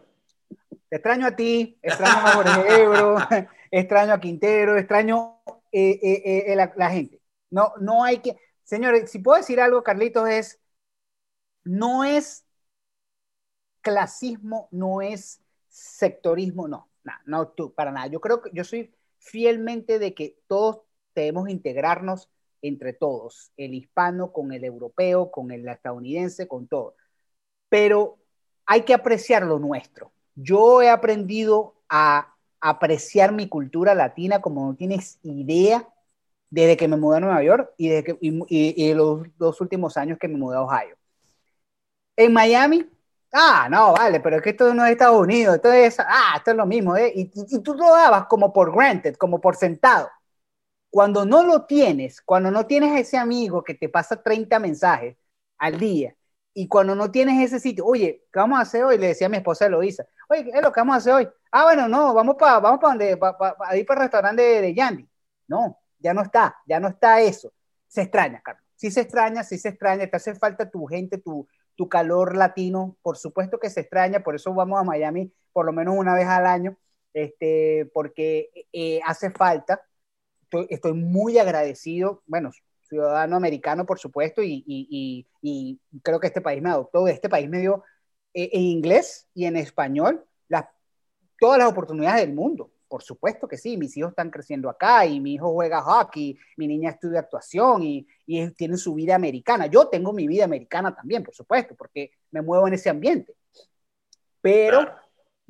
Te 0.87 0.97
extraño 0.97 1.25
a 1.25 1.35
ti, 1.35 1.79
extraño 1.81 2.27
a 2.27 2.31
Jorge 2.33 2.81
Ebro, 2.81 3.17
extraño 3.71 4.13
a 4.13 4.19
Quintero, 4.19 4.77
extraño 4.77 5.41
eh, 5.71 5.99
eh, 6.03 6.55
la, 6.55 6.71
la 6.75 6.91
gente. 6.91 7.21
No, 7.49 7.73
no 7.79 8.03
hay 8.03 8.19
que, 8.19 8.37
señores, 8.63 9.09
si 9.09 9.19
puedo 9.19 9.37
decir 9.37 9.59
algo, 9.59 9.83
Carlitos, 9.83 10.29
es, 10.29 10.59
no 11.63 12.03
es 12.03 12.45
clasismo, 13.81 14.67
no 14.71 15.01
es 15.01 15.41
sectorismo, 15.67 16.67
no, 16.67 16.89
no, 17.03 17.13
no 17.25 17.47
tú, 17.49 17.73
para 17.73 17.91
nada. 17.91 18.07
Yo 18.07 18.21
creo 18.21 18.41
que 18.41 18.51
yo 18.53 18.63
soy 18.63 18.93
fielmente 19.19 19.99
de 19.99 20.13
que 20.13 20.37
todos 20.47 20.81
debemos 21.15 21.49
integrarnos 21.49 22.29
entre 22.61 22.93
todos, 22.93 23.51
el 23.57 23.73
hispano 23.73 24.31
con 24.31 24.51
el 24.51 24.63
europeo, 24.63 25.31
con 25.31 25.51
el 25.51 25.67
estadounidense, 25.67 26.47
con 26.47 26.67
todo. 26.67 26.95
Pero 27.69 28.17
hay 28.65 28.83
que 28.83 28.93
apreciar 28.93 29.43
lo 29.43 29.59
nuestro. 29.59 30.11
Yo 30.35 30.81
he 30.81 30.89
aprendido 30.89 31.75
a 31.89 32.35
apreciar 32.59 33.31
mi 33.31 33.47
cultura 33.47 33.95
latina 33.95 34.41
como 34.41 34.65
no 34.65 34.75
tienes 34.75 35.19
idea 35.23 35.87
desde 36.49 36.77
que 36.77 36.87
me 36.87 36.97
mudé 36.97 37.17
a 37.17 37.21
Nueva 37.21 37.43
York 37.43 37.73
y, 37.77 37.89
desde 37.89 38.03
que, 38.03 38.17
y, 38.21 38.93
los 38.93 39.25
dos 39.37 39.59
últimos 39.61 39.97
años 39.97 40.19
que 40.19 40.27
me 40.27 40.37
mudé 40.37 40.57
a 40.57 40.61
Ohio. 40.61 40.95
En 42.15 42.33
Miami 42.33 42.87
Ah, 43.33 43.67
no, 43.69 43.93
vale, 43.93 44.19
pero 44.19 44.37
es 44.37 44.41
que 44.41 44.49
esto 44.49 44.73
no 44.73 44.85
es 44.85 44.91
Estados 44.91 45.21
Unidos, 45.21 45.55
esto 45.55 45.71
es, 45.71 45.97
ah, 45.99 46.33
esto 46.37 46.51
es 46.51 46.57
lo 46.57 46.65
mismo, 46.65 46.97
¿eh? 46.97 47.11
Y, 47.15 47.29
tú 47.61 47.73
lo 47.75 47.89
dabas 47.93 48.25
como 48.25 48.51
por 48.51 48.75
granted, 48.75 49.15
como 49.15 49.39
por 49.39 49.55
sentado. 49.55 50.09
Cuando 50.89 51.25
no 51.25 51.43
lo 51.43 51.65
tienes, 51.65 52.21
cuando 52.21 52.51
no 52.51 52.67
tienes 52.67 52.99
ese 52.99 53.17
amigo 53.17 53.63
que 53.63 53.75
te 53.75 53.89
pasa 53.89 54.21
30 54.21 54.59
mensajes 54.59 55.17
al 55.57 55.79
día, 55.79 56.15
y 56.53 56.67
cuando 56.67 56.95
no 56.95 57.11
tienes 57.11 57.41
ese 57.41 57.59
sitio, 57.61 57.85
oye, 57.85 58.25
¿qué 58.31 58.39
vamos 58.39 58.59
a 58.59 58.63
hacer 58.63 58.83
hoy? 58.83 58.97
Le 58.97 59.07
decía 59.07 59.27
a 59.27 59.29
mi 59.29 59.37
esposa 59.37 59.67
Eloisa, 59.67 60.05
oye, 60.29 60.43
¿qué 60.43 60.51
es 60.51 60.61
lo 60.61 60.71
que 60.71 60.81
vamos 60.81 60.95
a 60.95 60.97
hacer 60.97 61.13
hoy? 61.13 61.29
Ah, 61.51 61.63
bueno, 61.65 61.87
no, 61.87 62.13
vamos 62.13 62.35
para 62.37 62.59
vamos 62.59 62.79
para 62.81 62.93
donde, 62.93 63.17
para 63.17 63.77
ir 63.77 63.85
para 63.85 64.01
el 64.01 64.05
restaurante 64.05 64.41
de, 64.41 64.61
de 64.61 64.73
Yandy. 64.73 65.09
No, 65.47 65.79
ya 65.99 66.13
no 66.13 66.21
está, 66.23 66.57
ya 66.67 66.79
no 66.79 66.89
está 66.89 67.21
eso. 67.21 67.53
Se 67.87 68.01
extraña, 68.01 68.41
Carlos. 68.43 68.63
Sí 68.75 68.91
se 68.91 69.01
extraña, 69.01 69.43
sí 69.43 69.57
se 69.57 69.69
extraña, 69.69 70.07
te 70.07 70.17
hace 70.17 70.35
falta 70.35 70.69
tu 70.69 70.85
gente, 70.87 71.17
tu, 71.19 71.47
tu 71.81 71.89
calor 71.89 72.37
latino, 72.37 72.95
por 73.01 73.17
supuesto 73.17 73.59
que 73.59 73.71
se 73.71 73.79
extraña, 73.79 74.19
por 74.19 74.35
eso 74.35 74.53
vamos 74.53 74.79
a 74.79 74.83
Miami 74.83 75.33
por 75.51 75.65
lo 75.65 75.73
menos 75.73 75.95
una 75.97 76.13
vez 76.13 76.27
al 76.27 76.45
año, 76.45 76.77
este, 77.11 77.89
porque 77.91 78.51
eh, 78.71 78.99
hace 79.03 79.31
falta. 79.31 79.81
Estoy, 80.69 80.93
muy 80.93 81.39
agradecido, 81.39 82.21
bueno, 82.27 82.51
ciudadano 82.87 83.35
americano, 83.35 83.87
por 83.87 83.97
supuesto, 83.97 84.43
y, 84.43 84.63
y, 84.67 85.25
y, 85.41 85.79
creo 86.03 86.19
que 86.19 86.27
este 86.27 86.41
país 86.41 86.61
me 86.61 86.69
adoptó, 86.69 87.07
este 87.07 87.29
país 87.29 87.49
me 87.49 87.57
dio 87.57 87.83
eh, 88.35 88.51
en 88.53 88.61
inglés 88.61 89.27
y 89.33 89.45
en 89.45 89.55
español 89.55 90.23
las, 90.49 90.65
todas 91.39 91.57
las 91.57 91.71
oportunidades 91.71 92.27
del 92.27 92.35
mundo. 92.35 92.69
Por 92.91 93.03
supuesto 93.03 93.47
que 93.47 93.57
sí, 93.57 93.77
mis 93.77 93.95
hijos 93.95 94.09
están 94.09 94.29
creciendo 94.29 94.69
acá 94.69 95.05
y 95.05 95.21
mi 95.21 95.35
hijo 95.35 95.53
juega 95.53 95.81
hockey, 95.81 96.37
mi 96.57 96.67
niña 96.67 96.89
estudia 96.89 97.21
actuación 97.21 97.83
y, 97.83 98.05
y 98.25 98.51
tiene 98.51 98.75
su 98.75 98.93
vida 98.93 99.15
americana. 99.15 99.67
Yo 99.67 99.87
tengo 99.87 100.11
mi 100.11 100.27
vida 100.27 100.43
americana 100.43 100.93
también, 100.93 101.23
por 101.23 101.33
supuesto, 101.33 101.73
porque 101.73 102.11
me 102.31 102.41
muevo 102.41 102.67
en 102.67 102.73
ese 102.73 102.89
ambiente. 102.89 103.33
Pero, 104.41 104.93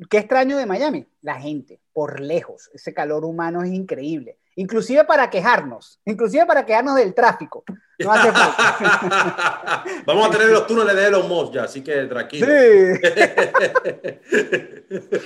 ¿qué 0.07 0.19
extraño 0.19 0.55
de 0.55 0.67
Miami? 0.67 1.07
La 1.21 1.41
gente, 1.41 1.81
por 1.91 2.19
lejos. 2.19 2.69
Ese 2.75 2.93
calor 2.93 3.25
humano 3.25 3.63
es 3.63 3.71
increíble. 3.71 4.37
Inclusive 4.55 5.03
para 5.05 5.27
quejarnos, 5.31 5.99
inclusive 6.05 6.45
para 6.45 6.63
quejarnos 6.63 6.95
del 6.97 7.15
tráfico. 7.15 7.63
No 8.03 8.11
hace 8.11 8.31
falta. 8.31 9.83
Vamos 10.05 10.27
a 10.27 10.31
tener 10.31 10.47
los 10.49 10.67
túneles 10.67 10.95
de 10.95 11.07
Elon 11.07 11.27
Musk 11.27 11.53
ya, 11.53 11.63
así 11.63 11.83
que 11.83 12.05
tranquilo. 12.05 12.47
Sí. 12.47 12.53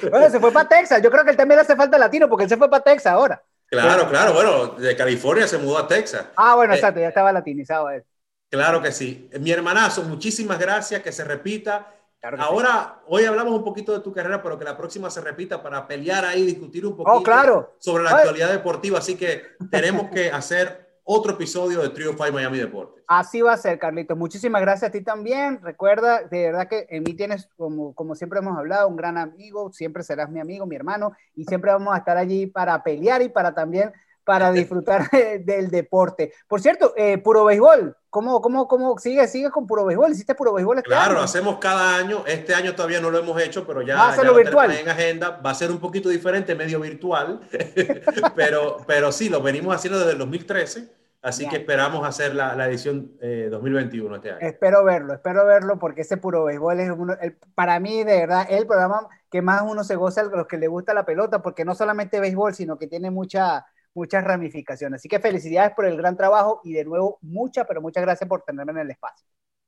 bueno, 0.09 0.29
se 0.29 0.39
fue 0.39 0.51
para 0.51 0.69
Texas. 0.69 1.01
Yo 1.01 1.11
creo 1.11 1.23
que 1.23 1.31
él 1.31 1.37
también 1.37 1.59
hace 1.59 1.75
falta 1.75 1.97
latino 1.97 2.29
porque 2.29 2.43
él 2.43 2.49
se 2.49 2.57
fue 2.57 2.69
para 2.69 2.83
Texas 2.83 3.13
ahora. 3.13 3.41
Claro, 3.67 4.07
claro. 4.09 4.33
Bueno, 4.33 4.67
de 4.67 4.95
California 4.95 5.47
se 5.47 5.57
mudó 5.57 5.77
a 5.77 5.87
Texas. 5.87 6.25
Ah, 6.35 6.55
bueno, 6.55 6.73
eh, 6.73 6.77
exacto, 6.77 6.99
ya 6.99 7.09
estaba 7.09 7.31
latinizado 7.31 7.89
él. 7.89 8.03
Claro 8.49 8.81
que 8.81 8.91
sí. 8.91 9.29
Mi 9.39 9.51
hermanazo, 9.51 10.03
muchísimas 10.03 10.59
gracias, 10.59 11.01
que 11.01 11.11
se 11.11 11.23
repita. 11.23 11.91
Ahora, 12.39 13.01
hoy 13.07 13.25
hablamos 13.25 13.53
un 13.53 13.63
poquito 13.63 13.93
de 13.93 13.99
tu 13.99 14.11
carrera, 14.11 14.41
pero 14.41 14.57
que 14.57 14.65
la 14.65 14.75
próxima 14.75 15.09
se 15.09 15.21
repita 15.21 15.61
para 15.61 15.87
pelear 15.87 16.25
ahí, 16.25 16.43
discutir 16.43 16.85
un 16.85 16.93
oh, 16.93 16.97
poquito 16.97 17.23
claro. 17.23 17.75
sobre 17.77 18.03
la 18.03 18.11
actualidad 18.11 18.51
deportiva. 18.51 18.97
Así 18.97 19.15
que 19.15 19.43
tenemos 19.69 20.09
que 20.09 20.31
hacer 20.31 20.84
otro 21.07 21.33
episodio 21.33 21.81
de 21.81 21.89
Trio 21.89 22.11
5 22.17 22.31
Miami 22.33 22.57
Deportes. 22.57 23.03
Así 23.07 23.41
va 23.41 23.53
a 23.53 23.57
ser, 23.57 23.77
Carlitos. 23.77 24.17
Muchísimas 24.17 24.61
gracias 24.61 24.89
a 24.89 24.91
ti 24.91 25.01
también. 25.01 25.61
Recuerda, 25.61 26.23
de 26.23 26.47
verdad 26.47 26.67
que 26.67 26.87
en 26.89 27.03
mí 27.03 27.13
tienes, 27.13 27.47
como, 27.55 27.93
como 27.93 28.15
siempre 28.15 28.39
hemos 28.39 28.57
hablado, 28.57 28.87
un 28.87 28.95
gran 28.95 29.17
amigo. 29.17 29.71
Siempre 29.71 30.03
serás 30.03 30.31
mi 30.31 30.39
amigo, 30.39 30.65
mi 30.65 30.75
hermano, 30.75 31.13
y 31.35 31.45
siempre 31.45 31.71
vamos 31.71 31.93
a 31.93 31.99
estar 31.99 32.17
allí 32.17 32.47
para 32.47 32.83
pelear 32.83 33.21
y 33.21 33.29
para 33.29 33.53
también 33.53 33.93
para 34.25 34.51
disfrutar 34.51 35.09
del 35.11 35.69
deporte. 35.69 36.33
Por 36.47 36.59
cierto, 36.59 36.93
eh, 36.97 37.17
puro 37.19 37.45
béisbol, 37.45 37.95
¿cómo, 38.09 38.41
cómo, 38.41 38.67
cómo 38.67 38.97
sigues, 38.97 39.31
sigues 39.31 39.51
con 39.51 39.65
puro 39.65 39.85
béisbol? 39.85 40.11
¿Hiciste 40.11 40.35
puro 40.35 40.53
béisbol 40.53 40.79
este 40.79 40.89
claro, 40.89 41.13
lo 41.13 41.21
hacemos 41.21 41.57
cada 41.59 41.95
año. 41.95 42.23
Este 42.27 42.53
año 42.53 42.75
todavía 42.75 42.99
no 42.99 43.11
lo 43.11 43.19
hemos 43.19 43.41
hecho, 43.41 43.65
pero 43.65 43.81
ya, 43.81 44.13
ya 44.15 44.23
lo 44.23 44.35
virtual? 44.35 44.71
en 44.71 44.89
agenda. 44.89 45.39
Va 45.45 45.51
a 45.51 45.55
ser 45.55 45.71
un 45.71 45.79
poquito 45.79 46.09
diferente, 46.09 46.55
medio 46.55 46.81
virtual, 46.81 47.39
pero, 48.35 48.77
pero 48.85 49.11
sí, 49.11 49.29
lo 49.29 49.41
venimos 49.41 49.73
haciendo 49.73 49.99
desde 49.99 50.13
el 50.13 50.17
2013. 50.17 51.05
Así 51.25 51.49
que 51.49 51.55
esperamos 51.55 52.07
hacer 52.07 52.35
la, 52.35 52.55
la 52.55 52.67
edición 52.67 53.13
2021 53.19 54.13
eh, 54.13 54.17
este 54.17 54.29
año. 54.29 54.37
Espero 54.41 54.83
verlo, 54.83 55.15
espero 55.15 55.43
verlo 55.43 55.79
porque 55.79 56.01
ese 56.01 56.17
puro 56.17 56.43
béisbol 56.43 56.79
es 56.79 56.91
uno, 56.91 57.15
para 57.55 57.79
mí 57.79 58.03
de 58.03 58.19
verdad 58.19 58.45
el 58.47 58.67
programa 58.67 59.07
que 59.31 59.41
más 59.41 59.63
uno 59.63 59.83
se 59.83 59.95
goza 59.95 60.21
a 60.21 60.25
los 60.25 60.45
que 60.45 60.59
le 60.59 60.67
gusta 60.67 60.93
la 60.93 61.03
pelota, 61.03 61.41
porque 61.41 61.65
no 61.65 61.73
solamente 61.73 62.19
béisbol, 62.19 62.53
sino 62.53 62.77
que 62.77 62.85
tiene 62.85 63.09
mucha, 63.09 63.65
muchas 63.95 64.23
ramificaciones. 64.23 64.99
Así 64.99 65.09
que 65.09 65.19
felicidades 65.19 65.73
por 65.73 65.85
el 65.85 65.97
gran 65.97 66.15
trabajo 66.15 66.61
y 66.63 66.73
de 66.73 66.85
nuevo 66.85 67.17
muchas, 67.21 67.65
pero 67.67 67.81
muchas 67.81 68.03
gracias 68.03 68.29
por 68.29 68.43
tenerme 68.43 68.73
en 68.73 68.79
el 68.79 68.91
espacio. 68.91 69.25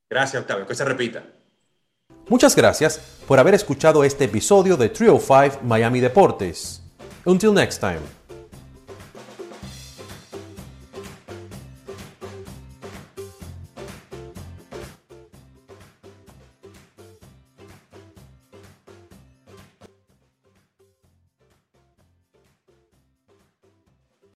Gracias, 0.10 0.42
Octavio. 0.42 0.68
Que 0.68 0.76
se 0.76 0.86
repita. 0.86 1.24
Muchas 2.30 2.56
gracias 2.56 3.22
por 3.28 3.40
haber 3.40 3.54
escuchado 3.54 4.04
este 4.04 4.26
episodio 4.26 4.78
de 4.78 4.90
305 4.90 5.62
Miami 5.64 6.02
Deportes. 6.02 6.84
Until 7.26 7.54
next 7.54 7.80
time. 7.80 8.27